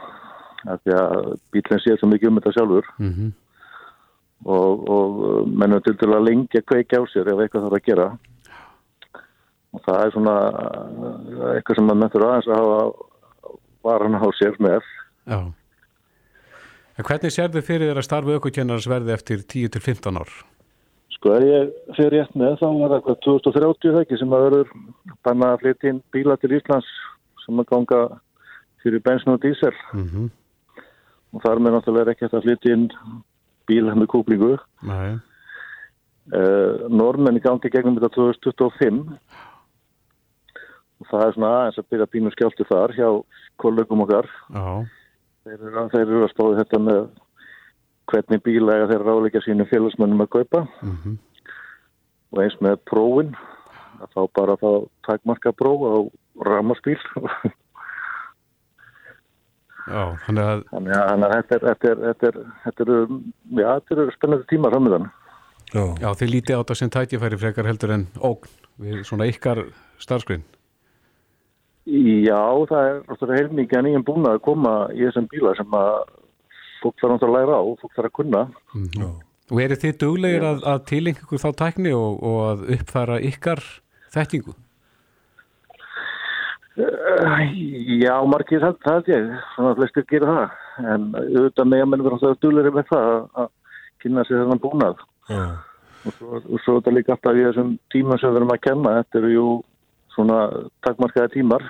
af 0.72 0.82
því 0.82 0.96
að 0.98 1.30
bílinn 1.54 1.82
sé 1.82 1.96
svo 1.98 2.10
mikið 2.10 2.30
um 2.30 2.40
þetta 2.40 2.52
sjálfur 2.56 2.90
mm 2.98 3.12
-hmm. 3.12 3.30
og, 4.56 4.84
og 4.96 5.48
mennum 5.48 5.82
til 5.82 5.96
til 5.98 6.12
að 6.12 6.26
lengja 6.28 6.62
kveikja 6.62 7.02
á 7.02 7.04
sér 7.12 7.32
ef 7.32 7.40
eitthvað 7.40 7.66
þarf 7.66 7.78
að 7.80 7.86
gera 7.88 8.08
og 9.72 9.80
það 9.86 10.04
er 10.04 10.12
svona 10.12 10.36
eitthvað 11.56 11.76
sem 11.76 11.84
maður 11.88 12.02
möttur 12.02 12.26
aðeins 12.28 12.48
að 12.48 12.60
hafa 12.60 12.80
varan 13.82 14.20
á 14.20 14.28
sér 14.38 14.56
með 14.58 14.80
Já 15.26 15.52
En 17.00 17.06
hvernig 17.08 17.32
sér 17.32 17.48
þið 17.48 17.64
fyrir 17.64 17.88
þér 17.88 17.98
að 18.02 18.04
starfa 18.04 18.34
aukvökennars 18.36 18.86
verði 18.90 19.14
eftir 19.14 19.38
10-15 19.48 20.18
ár? 20.20 20.32
Sko, 21.22 21.36
er 21.38 21.44
ég 21.46 21.68
fyrir 21.94 22.16
rétt 22.16 22.32
með 22.34 22.56
þá 22.58 22.68
var 22.80 22.92
það 23.06 23.18
2030 23.22 23.92
það 23.94 24.00
ekki 24.02 24.16
sem 24.18 24.32
að 24.34 24.40
verður 24.48 24.70
banna 25.22 25.50
að 25.54 25.60
flytja 25.62 25.92
inn 25.92 26.00
bíla 26.10 26.34
til 26.42 26.50
Íslands 26.56 26.88
sem 27.44 27.62
að 27.62 27.68
ganga 27.70 28.00
fyrir 28.82 29.04
bensin 29.06 29.36
og 29.36 29.38
dísel 29.44 29.76
Mm 29.92 30.08
-hmm. 30.08 30.30
og 31.32 31.42
þar 31.42 31.62
með 31.62 31.72
náttúrulega 31.76 32.02
er 32.02 32.10
ekki 32.10 32.26
að 32.26 32.42
flytja 32.42 32.72
inn 32.74 32.88
bíla 33.70 33.94
með 33.94 34.10
kúplingu. 34.10 34.58
Nei, 34.82 35.20
Uh, 36.30 36.86
Normenni 36.88 37.40
gangi 37.42 37.66
gegnum 37.68 37.96
þetta 37.98 38.14
2025 38.14 39.08
og 41.02 41.06
það 41.10 41.24
er 41.26 41.32
svona 41.34 41.48
aðeins 41.56 41.78
að 41.78 41.88
byrja 41.90 42.06
bínu 42.12 42.30
skjáltu 42.30 42.66
þar 42.68 42.94
hjá 42.94 43.08
kollegum 43.58 44.04
okkar. 44.04 44.28
já, 44.54 44.86
Þeir 45.42 45.58
eru, 45.66 45.88
þeir 45.90 46.06
eru 46.06 46.22
að 46.22 46.30
spáði 46.30 46.58
þetta 46.60 46.78
með 46.78 47.00
hvernig 48.10 48.42
bíla 48.42 48.78
eiga 48.78 48.88
þeir 48.90 49.04
ráleika 49.06 49.42
sínum 49.44 49.68
félagsmönnum 49.70 50.24
að 50.24 50.32
kaupa. 50.38 50.66
Mm 50.82 51.20
og 52.32 52.42
eins 52.42 52.54
með 52.64 52.78
prófin 52.88 53.34
að 54.02 54.14
þá 54.14 54.22
bara 54.38 54.58
þá 54.60 54.70
takmarka 55.06 55.52
próf 55.56 55.84
á 55.84 55.94
ramaspíl 56.48 56.98
já, 59.92 60.04
þannig 60.24 60.44
að 60.46 60.62
þannig 60.72 60.94
að, 60.96 61.04
þannig 61.10 61.26
að 61.26 61.34
þetta, 61.34 61.58
er, 61.58 61.66
þetta, 61.66 61.90
er, 61.90 62.00
þetta, 62.06 62.30
er, 62.30 62.38
þetta 62.64 62.86
eru 62.86 62.96
já, 63.58 63.66
þetta 63.66 63.98
eru 63.98 64.16
spennandi 64.16 64.48
tímar 64.52 64.74
framöðan 64.76 65.10
Já, 65.72 65.84
Já, 66.02 66.08
þið 66.20 66.28
lítið 66.34 66.52
á 66.52 66.60
þetta 66.60 66.74
sem 66.76 66.90
tækifæri 66.92 67.36
frekar 67.40 67.68
heldur 67.70 67.94
en 67.94 68.02
ógn 68.20 68.50
við 68.82 68.98
svona 69.08 69.24
ykkar 69.30 69.62
starfsgrein. 70.02 70.42
Já, 71.88 72.42
það 72.68 73.24
er 73.24 73.32
heilmikið 73.38 73.78
að 73.78 73.86
nýjum 73.86 74.04
búin 74.04 74.28
að 74.28 74.42
koma 74.44 74.72
í 74.92 75.00
þessum 75.06 75.30
bíla 75.32 75.54
sem 75.56 75.78
að 75.78 75.94
fólk 76.82 76.98
þarf 77.02 77.22
að 77.26 77.34
læra 77.36 77.58
á, 77.58 77.64
fólk 77.82 77.94
þarf 77.96 78.10
að 78.10 78.16
kunna. 78.18 78.42
Já. 78.98 79.08
Og 79.52 79.60
eru 79.60 79.76
þið 79.82 79.96
duglegir 80.00 80.44
að, 80.48 80.60
að 80.72 80.84
tilenga 80.88 81.22
ykkur 81.24 81.40
þá 81.42 81.48
tækni 81.62 81.92
og, 81.96 82.22
og 82.24 82.38
að 82.50 82.62
uppfæra 82.76 83.18
ykkar 83.28 83.60
þekkingu? 84.14 84.54
Uh, 86.72 87.42
Já, 88.00 88.14
margir 88.24 88.62
það, 88.64 88.76
það 88.86 89.00
er 89.02 89.10
ég, 89.12 89.26
svona 89.54 89.74
flestir 89.76 90.06
gera 90.08 90.36
það. 90.38 90.54
En 90.88 91.02
auðvitað 91.20 91.68
með 91.68 91.82
að 91.84 91.90
menn 91.92 92.04
verður 92.06 92.14
alltaf 92.16 92.38
duglegri 92.40 92.72
með 92.78 92.86
það 92.88 93.08
að- 93.10 93.26
að 93.42 93.50
kynna 94.02 94.24
sér 94.24 94.40
þennan 94.42 94.62
búnað. 94.62 95.02
Já. 95.28 95.42
og 96.06 96.14
svo, 96.18 96.38
og 96.40 96.60
svo 96.64 96.72
er 96.74 96.80
þetta 96.80 96.94
líka 96.96 97.12
alltaf 97.14 97.36
í 97.38 97.44
þessum 97.46 97.68
tíma 97.94 98.16
sem 98.18 98.30
við 98.32 98.36
erum 98.40 98.54
að 98.56 98.62
kenna, 98.64 98.94
þetta 99.02 99.18
eru 99.20 99.28
jú 99.34 99.44
svona 100.14 100.38
takmarkaði 100.82 101.32
tímar. 101.36 101.62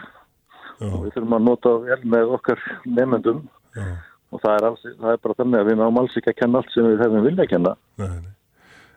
Já, 0.81 0.87
og 0.89 1.03
við 1.05 1.13
þurfum 1.17 1.35
að 1.37 1.45
nota 1.51 1.75
vel 1.83 1.99
með 2.15 2.33
okkar 2.39 2.63
nefnendum 2.87 3.43
já. 3.77 3.85
Og 4.33 4.41
það 4.41 4.55
er, 4.55 4.69
alls, 4.69 4.85
það 4.87 5.11
er 5.15 5.21
bara 5.27 5.39
þannig 5.41 5.61
að 5.61 5.69
við 5.69 5.81
náum 5.81 6.01
alls 6.01 6.17
ekki 6.19 6.33
að 6.33 6.39
kenna 6.41 6.63
allt 6.63 6.73
sem 6.73 6.89
við 6.89 7.05
hefum 7.05 7.27
vilja 7.27 7.45
að 7.45 7.53
kenna. 7.53 7.75
Nei, 8.01 8.09
nei. 8.09 8.33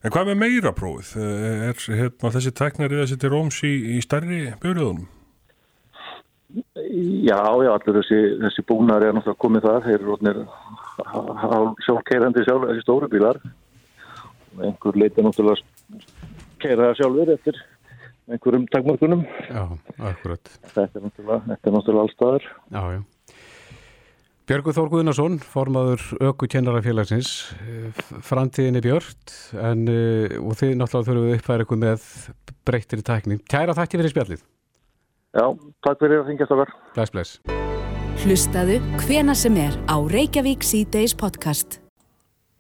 En 0.06 0.14
hvað 0.14 0.30
með 0.30 0.40
meira 0.44 0.72
prófið? 0.78 1.12
Er 1.18 1.80
hérna, 2.00 2.32
þessi 2.36 2.52
í 2.54 2.90
þessi 3.02 3.20
til 3.22 3.32
Róms 3.34 3.60
í, 3.66 3.74
í 3.98 4.02
stærri 4.06 4.42
björðunum? 4.62 5.06
Já, 6.56 7.42
já, 7.66 7.72
allir 7.74 7.98
þessi, 8.00 8.20
þessi 8.44 8.64
búnar 8.70 9.04
er 9.04 9.16
náttúrulega 9.18 9.42
komið 9.42 9.66
þar, 9.66 9.88
þeir 9.88 9.96
eru 9.98 10.12
rótnir 10.12 10.42
sjálfkeirandi 11.88 12.44
sjálf, 12.46 12.68
þessi 12.70 12.86
stóru 12.86 13.10
bílar 13.12 13.42
og 13.42 14.62
einhver 14.70 15.00
leiti 15.02 15.26
náttúrulega 15.26 16.00
keira 16.62 16.92
það 16.92 17.02
sjálfur 17.02 17.34
eftir 17.34 17.60
einhverjum 18.30 18.70
takmörkunum. 18.72 19.26
Já, 19.50 19.66
akkurat. 20.12 20.54
Þetta 20.70 20.86
er 20.86 21.08
náttúrulega, 21.10 21.42
þetta 21.50 21.70
er 21.72 21.76
náttúrulega 21.80 22.06
allstaðar. 22.06 22.48
Já, 22.70 22.82
já. 22.94 23.02
Björgur 24.46 24.76
Þór 24.78 24.90
Guðnason, 24.92 25.40
formaður 25.42 26.02
Öku 26.22 26.46
kennarafélagsins, 26.54 27.30
framtíðinni 28.22 28.82
Björn, 28.86 29.16
en, 29.58 29.88
eh, 29.90 30.36
og 30.38 30.54
þið 30.60 30.76
náttúrulega 30.78 31.08
þurfum 31.08 31.24
við 31.26 31.38
uppfæra 31.40 31.66
ykkur 31.66 31.80
með 31.82 32.04
breyttir 32.62 33.02
í 33.02 33.06
tækning. 33.08 33.42
Kæra 33.50 33.74
þætti 33.74 33.98
fyrir 33.98 34.14
spjallið. 34.14 34.44
Já, 35.34 35.48
takk 35.82 35.98
fyrir 35.98 36.22
að 36.22 36.30
þingja 36.30 36.46
stakar. 36.46 36.74
Bless, 36.94 37.10
bless. 37.16 37.40
Hlustaðu 38.22 38.78
hvena 39.08 39.34
sem 39.34 39.58
er 39.58 39.74
á 39.90 39.98
Reykjavík 39.98 40.62
C-Days 40.62 41.18
podcast. 41.18 41.80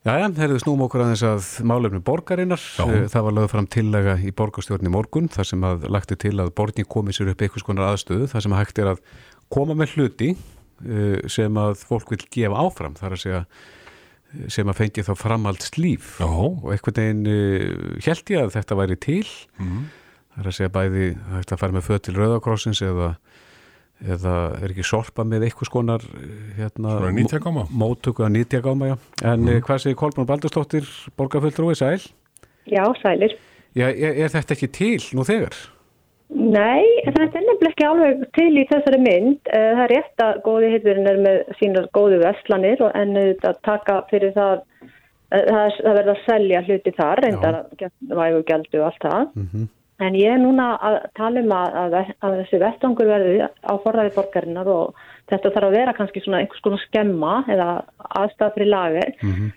Jæja, 0.06 0.34
herðu 0.41 0.58
snúm 0.65 0.82
okkur 0.88 1.06
aðeins 1.06 1.21
að 1.21 1.45
málefni 1.69 2.02
borgarinnar. 2.02 2.65
Já. 2.82 2.89
Eh, 2.89 3.06
Það 3.13 3.24
var 3.30 3.38
lögð 3.38 3.54
fram 3.54 3.67
tillega 3.67 4.17
í 4.26 4.34
borgarstjórn 4.34 4.89
í 4.89 4.89
morgun, 4.89 5.30
þar 5.30 5.45
sem 5.45 5.62
að 5.62 5.86
lagti 5.93 6.17
til 6.17 6.34
að 6.41 6.50
borgin 6.58 6.89
komi 6.89 7.13
sér 7.13 7.30
upp 7.30 7.45
einhvers 7.45 7.63
konar 7.63 7.93
aðstöðu, 7.93 8.26
þar 8.34 8.41
sem 8.41 8.54
að 8.58 8.62
hægt 8.65 8.80
er 8.80 8.91
að 8.95 9.00
koma 9.54 9.78
með 9.78 9.93
hluti 9.93 10.34
eh, 10.34 10.55
sem 11.32 11.58
að 11.62 11.80
fólk 11.88 12.12
vil 12.12 12.22
gefa 12.32 12.62
áfram, 12.66 12.96
þar 13.00 13.16
að 13.16 13.22
segja 13.24 13.42
eh, 13.46 14.48
sem 14.52 14.68
að 14.68 14.80
fengi 14.82 15.06
þá 15.08 15.14
framhalds 15.20 15.76
líf 15.80 16.18
Já. 16.20 16.28
og 16.28 16.72
einhvern 16.74 17.00
veginn 17.00 18.02
held 18.04 18.34
ég 18.34 18.42
að 18.44 18.56
þetta 18.58 18.80
væri 18.82 19.00
til 19.00 19.24
Mm. 19.60 19.86
það 20.36 20.42
er 20.44 20.50
að 20.52 20.58
segja 20.58 20.74
bæði 20.76 21.06
hægt 21.32 21.54
að 21.56 21.62
fara 21.64 21.78
með 21.78 21.88
föt 21.88 22.04
til 22.04 22.16
Rauðakrossins 22.18 22.82
eða, 22.84 23.16
eða 24.04 24.36
er 24.60 24.74
ekki 24.74 24.84
sorpa 24.84 25.24
með 25.24 25.48
einhvers 25.48 25.72
konar 25.72 26.04
eh, 26.04 26.60
hérna, 26.60 27.00
móttöku 27.72 28.26
að 28.28 28.34
nýtjagáma, 28.36 28.92
já. 28.92 28.98
En 29.24 29.48
mm. 29.48 29.62
hvað 29.64 29.86
segir 29.86 30.00
Kolbrún 30.02 30.28
Baldurstóttir, 30.28 30.90
borgarfulltrúi, 31.16 31.76
sæl? 31.80 32.04
Já, 32.68 32.84
sælir. 33.00 33.38
Já, 33.76 33.88
er, 33.92 34.20
er 34.26 34.30
þetta 34.32 34.56
ekki 34.56 34.68
til 34.72 35.00
nú 35.16 35.24
þegar? 35.28 35.56
Nei, 36.34 36.84
þetta 37.06 37.38
er 37.38 37.46
nefnilega 37.46 37.72
ekki 37.72 37.86
alveg 37.86 38.24
til 38.36 38.52
í 38.58 38.66
þessari 38.72 39.00
mynd. 39.02 39.40
Eh, 39.54 39.72
Það 39.78 39.84
er 39.84 39.92
rétt 39.94 40.24
að 40.26 40.42
góði 40.48 40.72
hitturinn 40.74 41.10
er 41.12 41.20
með 41.22 41.42
sínar 41.60 41.90
góðu 41.94 42.20
vestlanir 42.24 42.82
og 42.82 42.96
en 42.98 43.14
auðvitað 43.14 43.62
taka 43.68 44.00
fyrir 44.10 44.34
það, 44.34 44.64
eh, 45.32 45.46
það, 45.46 45.78
það 45.84 45.98
verða 46.00 46.16
að 46.16 46.26
selja 46.26 46.64
hluti 46.66 46.96
þar, 46.98 47.24
reyndar 47.26 47.60
vægu 48.22 48.44
gældu 48.50 48.82
og 48.82 48.88
allt 48.90 49.06
það. 49.06 49.34
Mm 49.36 49.68
En 50.04 50.16
ég 50.20 50.28
er 50.28 50.40
núna 50.42 50.74
að 50.84 50.96
tala 51.16 51.40
um 51.40 51.52
að, 51.56 51.76
að, 51.80 51.94
að 52.20 52.34
þessi 52.42 52.58
vettvangur 52.60 53.08
verði 53.08 53.36
á 53.48 53.74
forræði 53.80 54.12
borgarinnar 54.18 54.68
og 54.68 54.98
þetta 55.32 55.52
þarf 55.56 55.68
að 55.70 55.76
vera 55.78 55.94
kannski 55.96 56.24
svona 56.24 56.42
einhvers 56.44 56.64
konar 56.66 56.82
skemma 56.84 57.36
eða 57.54 57.68
aðstæða 58.20 58.50
fyrir 58.58 58.70
lagir. 58.74 59.14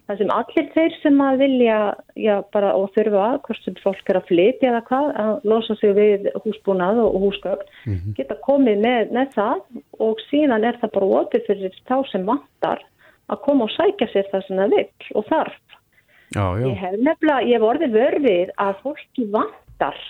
Það 0.06 0.20
sem 0.20 0.30
allir 0.36 0.68
þeir 0.76 0.94
sem 1.02 1.22
að 1.26 1.40
vilja 1.42 1.78
já, 2.14 2.34
bara, 2.54 2.70
og 2.78 2.92
þurfa, 2.94 3.24
hvort 3.48 3.64
sem 3.64 3.78
fólk 3.82 4.12
er 4.12 4.20
að 4.20 4.28
flytja 4.30 4.70
eða 4.70 4.82
hvað, 4.86 5.08
að 5.24 5.48
losa 5.52 5.76
sig 5.80 5.96
við 5.98 6.28
húsbúnað 6.44 7.02
og 7.02 7.18
húsgögn, 7.24 7.74
geta 8.16 8.38
komið 8.46 8.78
með, 8.86 9.10
með 9.18 9.34
það 9.34 9.82
og 10.06 10.22
síðan 10.28 10.68
er 10.70 10.78
það 10.78 10.94
bara 11.00 11.10
opið 11.24 11.50
fyrir 11.50 11.82
þá 11.90 11.96
sem 12.12 12.30
vantar 12.30 12.86
að 13.28 13.42
koma 13.44 13.66
og 13.66 13.74
sækja 13.74 14.08
sér 14.12 14.30
það 14.30 14.46
sem 14.46 14.62
það 14.62 14.76
vill 14.76 15.18
og 15.18 15.28
þarf. 15.28 15.58
Já, 16.36 16.44
já. 16.60 16.64
Ég 16.68 16.78
hef 16.78 16.96
nefnilega, 17.02 17.44
ég 17.48 17.56
hef 17.56 17.68
orðið 17.72 17.94
vörfið 17.98 18.56
að 18.60 18.80
fólki 18.84 19.28
vantar 19.32 20.00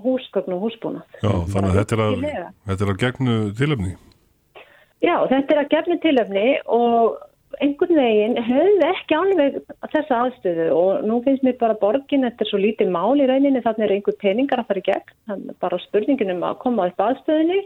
húsgögn 0.00 0.56
og 0.56 0.66
húsbúnað. 0.66 1.20
Já, 1.22 1.32
þannig 1.52 1.70
að 1.70 1.78
þetta 1.80 1.96
er 1.96 2.02
að, 2.04 2.26
þetta 2.70 2.84
er 2.86 2.92
að 2.94 3.00
gegnu 3.04 3.36
tilöfni. 3.60 3.94
Já, 5.04 5.16
þetta 5.28 5.54
er 5.54 5.60
að 5.60 5.70
gefni 5.74 6.00
tilöfni 6.00 6.48
og 6.72 7.22
einhvern 7.62 7.98
veginn 7.98 8.38
við 8.48 8.84
ekki 8.88 9.16
alveg 9.16 9.58
þessa 9.92 10.20
aðstöðu 10.24 10.68
og 10.74 11.04
nú 11.06 11.20
finnst 11.24 11.44
mér 11.46 11.58
bara 11.60 11.76
borgin, 11.78 12.26
er 12.26 12.48
svo 12.48 12.58
lítið 12.58 12.90
mál 12.94 13.20
í 13.20 13.28
rauninni, 13.28 13.62
þannig 13.64 13.84
er 13.86 13.94
einhver 13.96 14.16
peningar 14.22 14.62
að 14.62 14.70
fara 14.70 14.82
í 14.82 14.86
gegn, 14.88 15.12
þannig 15.30 15.60
bara 15.62 15.82
spurningin 15.84 16.34
um 16.34 16.42
að 16.48 16.58
koma 16.64 16.88
upp 16.90 17.04
aðstöðunni 17.06 17.60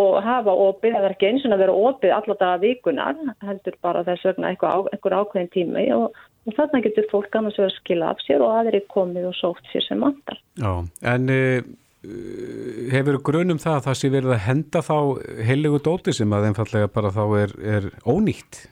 og 0.00 0.16
hafa 0.24 0.54
opið, 0.68 0.96
það 0.96 1.08
er 1.08 1.16
ekki 1.16 1.30
eins 1.30 1.44
og 1.44 1.56
að 1.56 1.64
vera 1.64 1.76
opið 1.90 2.16
alla 2.16 2.38
daga 2.40 2.62
vikunar, 2.64 3.20
heldur 3.50 3.78
bara 3.84 4.06
þess 4.06 4.30
vegna 4.30 4.54
einhver 4.54 5.18
ákveðin 5.20 5.52
tími 5.52 5.86
og, 5.96 6.16
og 6.46 6.54
þarna 6.56 6.82
getur 6.84 7.08
fólk 7.10 7.34
annars 7.38 7.58
verið 7.58 7.72
að 7.72 7.80
skila 7.80 8.12
af 8.12 8.22
sér 8.26 8.44
og 8.44 8.54
aðri 8.60 8.84
komið 8.92 9.28
og 9.30 9.34
sótt 9.38 9.72
sér 9.72 9.84
sem 9.86 10.06
vantar. 10.06 10.38
Já, 10.62 10.72
en 11.14 11.34
uh, 11.34 11.58
hefur 12.92 13.20
grunum 13.26 13.60
það 13.62 13.80
að 13.80 13.84
það 13.88 13.98
sé 14.00 14.12
verið 14.14 14.36
að 14.36 14.46
henda 14.46 14.86
þá 14.86 14.96
heilegu 15.48 15.82
dóti 15.82 16.14
sem 16.14 16.32
að 16.36 16.48
einfallega 16.50 16.94
bara 16.94 17.12
þá 17.14 17.22
er, 17.42 17.54
er 17.76 17.92
ónýtt? 18.06 18.66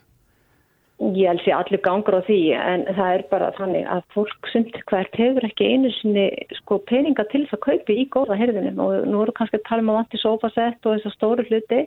Ég 1.03 1.27
held 1.27 1.43
sér 1.43 1.59
allir 1.59 1.83
gangur 1.83 2.15
á 2.15 2.23
því 2.23 2.39
en 2.55 2.85
það 2.95 3.17
er 3.17 3.25
bara 3.33 3.49
þannig 3.57 3.89
að 3.91 4.05
fólk 4.15 4.49
sumt 4.53 4.77
hvert 4.89 5.19
hefur 5.19 5.47
ekki 5.49 5.67
einu 5.73 5.91
sinni 5.97 6.29
sko, 6.61 6.79
peninga 6.87 7.27
til 7.33 7.43
þess 7.43 7.57
að 7.57 7.65
kaupi 7.67 7.97
í 7.99 8.05
góða 8.15 8.39
herðinum 8.39 8.79
og 8.85 9.09
nú 9.11 9.25
eru 9.25 9.35
kannski 9.35 9.59
að 9.59 9.67
tala 9.67 9.83
um 9.83 9.91
að 9.91 9.99
vanti 9.99 10.21
sofasett 10.23 10.87
og 10.87 10.95
þessar 10.95 11.17
stóru 11.17 11.47
hluti 11.51 11.81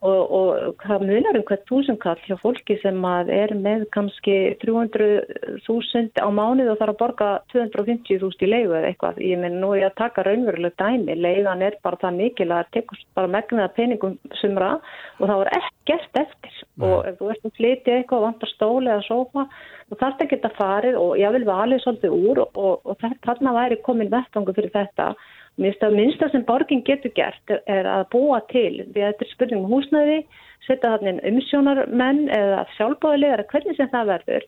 og, 0.00 0.20
og 0.32 0.76
hvað 0.80 1.02
munar 1.04 1.36
um 1.36 1.44
hvert 1.48 1.64
túsunkall 1.68 2.20
hjá 2.24 2.36
fólki 2.40 2.76
sem 2.80 3.02
að 3.04 3.32
er 3.34 3.52
með 3.56 3.84
kannski 3.92 4.36
300.000 4.62 6.22
á 6.24 6.28
mánuð 6.32 6.70
og 6.72 6.78
þarf 6.80 6.94
að 6.94 7.00
borga 7.02 7.28
250.000 7.52 8.46
í 8.46 8.48
leigu 8.48 8.76
eða 8.78 8.90
eitthvað. 8.90 9.20
Ég 9.24 9.42
minn 9.42 9.58
nú 9.60 9.74
ég 9.76 9.90
að 9.90 9.98
taka 10.00 10.24
raunveruleg 10.24 10.76
dæmi. 10.80 11.18
Leigan 11.20 11.64
er 11.66 11.76
bara 11.84 12.00
það 12.00 12.20
mikil 12.22 12.48
að 12.48 12.54
það 12.62 12.70
tekur 12.78 13.02
bara 13.18 13.32
megnaða 13.36 13.74
peningum 13.76 14.16
sumra 14.40 14.70
og 15.18 15.26
það 15.26 15.42
var 15.42 15.52
ekkert 15.58 16.22
eftir. 16.22 16.56
Nei. 16.80 16.86
Og 16.88 17.10
ef 17.10 17.20
þú 17.20 17.32
ert 17.34 17.50
að 17.50 17.58
flytja 17.58 17.98
eitthvað 17.98 18.22
og 18.22 18.26
vantar 18.28 18.54
stóli 18.54 18.94
eða 18.94 19.04
sófa 19.08 19.46
og 19.90 19.98
þarf 20.00 20.16
það 20.22 20.32
geta 20.32 20.52
farið 20.56 20.96
og 21.02 21.12
ég 21.20 21.36
vil 21.36 21.44
valið 21.48 21.84
svolítið 21.84 22.16
úr 22.30 22.42
og, 22.46 22.56
og, 22.56 22.88
og 22.88 23.06
þarna 23.26 23.54
væri 23.58 23.80
komin 23.84 24.12
vettangu 24.12 24.56
fyrir 24.56 24.72
þetta 24.72 25.12
Minnsta 25.58 26.28
sem 26.30 26.44
borgin 26.46 26.84
getur 26.86 27.12
gert 27.16 27.52
er 27.66 27.88
að 27.88 28.06
búa 28.14 28.40
til, 28.52 28.84
við 28.94 29.02
þetta 29.08 29.26
er 29.26 29.30
spurning 29.32 29.64
um 29.64 29.72
húsnæði, 29.74 30.18
setja 30.66 30.96
þannig 30.96 31.24
umsjónarmenn 31.30 32.28
eða 32.32 32.64
sjálfbáðilegar, 32.76 33.46
hvernig 33.50 33.76
sem 33.76 33.90
það 33.92 34.12
verður 34.14 34.46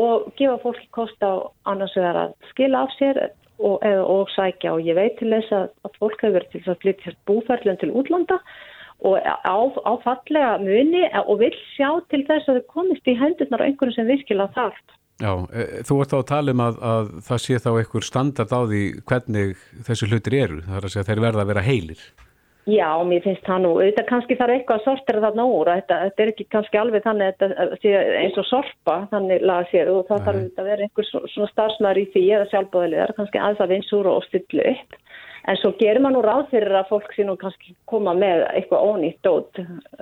og 0.00 0.26
gefa 0.38 0.58
fólki 0.62 0.88
kost 0.94 1.22
á 1.22 1.50
annars 1.70 1.94
vegar 1.96 2.18
að 2.24 2.34
skila 2.50 2.84
af 2.86 2.92
sér 2.98 3.22
og, 3.58 3.78
eða, 3.84 4.04
og 4.04 4.30
sækja 4.34 4.74
og 4.76 4.84
ég 4.86 4.98
veit 4.98 5.16
til 5.18 5.30
þess 5.32 5.54
að, 5.54 5.66
að 5.86 5.96
fólk 5.98 6.22
hefur 6.22 6.36
verið 6.38 6.52
til 6.52 6.62
að 6.72 6.80
flytja 6.84 7.14
búferðlun 7.28 7.80
til 7.80 7.90
útlanda 7.90 8.38
og 9.00 9.16
á, 9.24 9.56
á 9.56 9.92
fallega 10.04 10.56
muni 10.62 11.06
og 11.24 11.40
vil 11.40 11.52
sjá 11.74 11.88
til 12.12 12.22
þess 12.28 12.48
að 12.48 12.60
þau 12.60 12.72
komist 12.76 13.08
í 13.08 13.16
hendurnar 13.16 13.64
á 13.64 13.66
einhverju 13.68 13.96
sem 13.96 14.08
virkilega 14.08 14.52
þarf. 14.56 14.80
Já, 15.20 15.32
e, 15.52 15.66
þú 15.84 16.00
ert 16.02 16.16
á 16.16 16.18
að 16.18 16.28
tala 16.30 16.54
um 16.54 16.64
að, 16.64 16.80
að 16.90 17.12
það 17.26 17.44
sé 17.44 17.60
þá 17.60 17.70
einhver 17.74 18.06
standard 18.06 18.56
á 18.56 18.60
því 18.64 18.82
hvernig 19.10 19.62
þessu 19.86 20.08
hlutir 20.08 20.36
eru, 20.38 20.60
það 20.64 20.78
er 20.78 20.88
að 20.88 20.94
segja 20.94 21.08
þeir 21.10 21.24
verða 21.26 21.44
að 21.44 21.50
vera 21.52 21.64
heilir. 21.66 22.04
Já, 22.68 22.88
mér 23.08 23.22
finnst 23.24 23.46
það 23.46 23.62
nú, 23.64 23.70
þetta 23.80 24.02
kannski 24.08 24.36
þarf 24.36 24.54
eitthvað 24.54 24.78
að 24.80 24.84
sortera 24.84 25.22
þarna 25.24 25.44
úr, 25.48 25.70
þetta, 25.74 25.96
þetta 26.04 26.22
er 26.22 26.32
ekki 26.32 26.46
kannski 26.54 26.78
alveg 26.80 27.04
þannig 27.06 27.30
að 27.30 27.54
þetta 27.54 27.78
sé 27.80 27.92
eins 28.20 28.36
og 28.40 28.46
sorpa 28.50 28.96
þannig 29.12 29.46
laga 29.48 29.68
sér 29.70 29.90
og 29.90 30.02
það 30.10 30.20
Nei. 30.20 30.26
þarf 30.26 30.60
að 30.60 30.68
vera 30.70 30.86
einhver 30.86 31.08
svona 31.10 31.48
starfsmæður 31.54 32.02
í 32.02 32.04
því 32.12 32.24
eða 32.36 32.50
sjálfbóðilegar, 32.52 33.14
kannski 33.16 33.40
aðeins 33.40 33.64
að 33.64 33.72
vinsúra 33.74 34.12
og 34.12 34.26
styllu 34.28 34.66
upp. 34.74 34.98
En 35.48 35.56
svo 35.56 35.72
gerir 35.78 36.02
maður 36.02 36.16
nú 36.18 36.22
ráð 36.26 36.42
fyrir 36.50 36.76
að 36.76 36.90
fólk 36.90 37.14
sé 37.16 37.24
nú 37.24 37.36
kannski 37.40 37.74
koma 37.88 38.12
með 38.16 38.44
eitthvað 38.50 38.86
ónýtt 38.90 39.20
dót. 39.24 39.60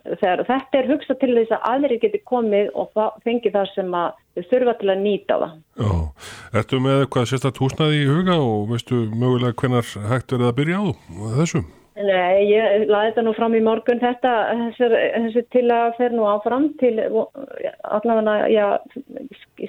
Þegar 0.08 0.44
þetta 0.48 0.80
er 0.80 0.90
hugsað 0.90 1.20
til 1.22 1.30
þess 1.36 1.54
að 1.54 1.66
aðri 1.72 2.00
geti 2.02 2.22
komið 2.26 2.70
og 2.74 3.00
fengi 3.26 3.54
það 3.54 3.72
sem 3.76 3.96
að 4.00 4.18
þau 4.34 4.44
þurfa 4.52 4.76
til 4.80 4.92
að 4.92 5.02
nýta 5.06 5.40
það. 5.42 5.56
Já, 5.78 5.90
ertu 6.60 6.82
með 6.82 7.02
eitthvað 7.04 7.32
sérstaklega 7.32 7.66
húsnaði 7.66 8.02
í 8.02 8.06
huga 8.10 8.38
og 8.42 8.70
veistu 8.72 9.02
mögulega 9.14 9.58
hvernar 9.62 9.92
hægt 10.12 10.34
verið 10.34 10.50
að 10.50 10.56
byrja 10.60 10.82
á 10.82 10.86
þessum? 11.40 11.68
Nei, 11.98 12.46
ég 12.46 12.84
laði 12.86 13.08
þetta 13.08 13.22
nú 13.26 13.32
fram 13.34 13.54
í 13.58 13.60
morgun 13.64 13.98
þetta, 13.98 14.32
þessi 14.78 15.42
til 15.50 15.64
að 15.74 15.96
fer 15.96 16.12
nú 16.14 16.28
áfram 16.30 16.68
til 16.78 16.92
allavega, 17.02 18.36
já, 18.52 18.66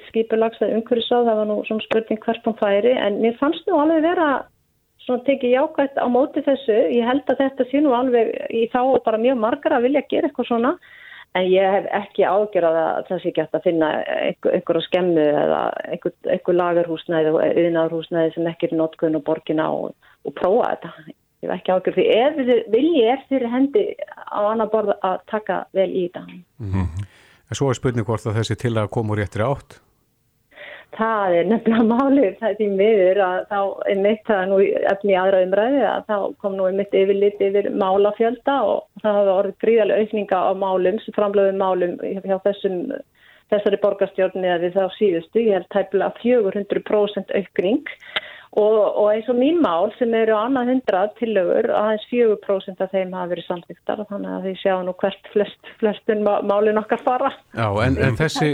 skipulagsa 0.06 0.68
umhverfisað, 0.76 1.26
það 1.26 1.40
var 1.40 1.48
nú 1.50 1.56
svona 1.66 1.86
spurning 1.88 2.22
hvert 2.22 2.46
hún 2.46 2.58
færi, 2.60 2.94
en 2.94 3.18
mér 3.24 3.34
fannst 3.40 3.66
nú 3.66 3.80
alveg 3.82 4.06
vera 4.06 4.28
svona 5.10 5.26
tekið 5.26 5.54
jákvæmt 5.56 5.98
á 5.98 6.06
móti 6.06 6.42
þessu. 6.46 6.78
Ég 6.94 7.06
held 7.08 7.28
að 7.28 7.42
þetta 7.42 7.68
sé 7.68 7.82
nú 7.82 7.92
alveg 7.96 8.32
í 8.54 8.66
þá 8.70 8.80
bara 9.04 9.20
mjög 9.20 9.38
margar 9.42 9.74
að 9.76 9.88
vilja 9.88 10.06
gera 10.08 10.30
eitthvað 10.30 10.50
svona 10.52 10.74
en 11.38 11.46
ég 11.46 11.76
hef 11.76 11.86
ekki 11.94 12.26
ágjörað 12.26 12.76
að 12.80 13.12
sé 13.22 13.32
gett 13.34 13.54
að 13.54 13.66
finna 13.68 13.90
einhver, 14.02 14.56
einhverja 14.56 14.86
skemmu 14.88 15.26
eða 15.30 15.60
einhver, 15.94 16.14
einhver 16.34 16.58
lagarhúsnæði 16.58 17.34
og 17.34 17.42
yðnaðarhúsnæði 17.62 18.34
sem 18.34 18.48
ekki 18.50 18.70
er 18.70 18.76
notkunn 18.80 19.18
og 19.18 19.26
borgin 19.26 19.62
á 19.62 19.70
og, 19.70 19.92
og 20.26 20.36
prófa 20.38 20.72
þetta. 20.72 20.92
Ég 21.40 21.46
hef 21.48 21.54
ekki 21.56 21.74
ágjörð 21.76 22.00
því 22.00 22.06
ef 22.16 22.40
þið 22.40 22.64
viljið 22.74 23.12
er 23.12 23.22
fyrir 23.28 23.54
hendi 23.54 23.84
á 24.26 24.40
annar 24.42 24.72
borð 24.72 24.96
að 24.96 25.22
taka 25.30 25.60
vel 25.76 25.90
í 25.90 26.08
þetta. 26.08 26.26
Mm 26.58 26.72
-hmm. 26.72 27.06
En 27.50 27.58
svo 27.58 27.70
er 27.70 27.78
spurning 27.78 28.06
hvort 28.06 28.26
að 28.26 28.42
þessi 28.42 28.58
til 28.58 28.74
að 28.78 28.90
koma 28.90 29.14
úr 29.14 29.22
réttri 29.22 29.46
átt? 29.46 29.80
Það 30.96 31.36
er 31.38 31.48
nefnilega 31.50 31.86
málið, 31.94 32.32
það 32.40 32.56
því 32.58 32.68
miður 32.80 33.20
að 33.26 33.38
þá 33.50 33.60
er 33.92 34.00
mitt 34.06 34.24
það 34.28 34.42
nú 34.50 34.58
efni 34.92 35.16
aðra 35.18 35.42
umræði 35.46 35.84
að 35.90 36.08
þá 36.10 36.16
kom 36.42 36.56
nú 36.58 36.68
mitt 36.78 36.96
yfir 37.02 37.18
lit 37.18 37.44
yfir 37.46 37.70
málafjölda 37.82 38.56
og 38.72 39.04
það 39.04 39.18
hafa 39.20 39.36
orðið 39.42 39.60
gríðarlega 39.64 40.06
aukninga 40.06 40.40
á 40.40 40.52
málum, 40.64 41.00
sem 41.04 41.16
framlöfum 41.16 41.62
málum 41.62 41.94
hjá 42.02 42.36
þessum, 42.46 42.80
þessari 43.52 43.80
borgarstjórni 43.84 44.50
að 44.50 44.66
við 44.66 44.80
þá 44.80 44.98
síðustu, 44.98 45.46
ég 45.46 45.58
held 45.58 45.70
tæplega 45.74 46.10
400% 46.22 47.38
aukning 47.38 47.94
Og, 48.58 48.78
og 48.98 49.12
eins 49.12 49.28
og 49.30 49.36
mín 49.38 49.60
mál 49.62 49.92
sem 49.94 50.10
eru 50.18 50.34
annað 50.34 50.72
hundrað 50.72 51.12
tillögur 51.20 51.68
aðeins 51.70 52.06
4% 52.10 52.80
af 52.82 52.90
þeim 52.90 53.12
hafa 53.14 53.30
verið 53.30 53.46
samþýttar 53.46 54.00
þannig 54.08 54.32
að 54.34 54.48
því 54.48 54.54
sjáum 54.58 54.88
nú 54.88 54.94
hvert 54.98 55.30
flest, 55.30 55.70
flestun 55.78 56.24
málin 56.26 56.80
okkar 56.80 57.04
fara. 57.06 57.30
Já, 57.54 57.68
en, 57.84 57.98
en, 58.02 58.18
þessi, 58.18 58.48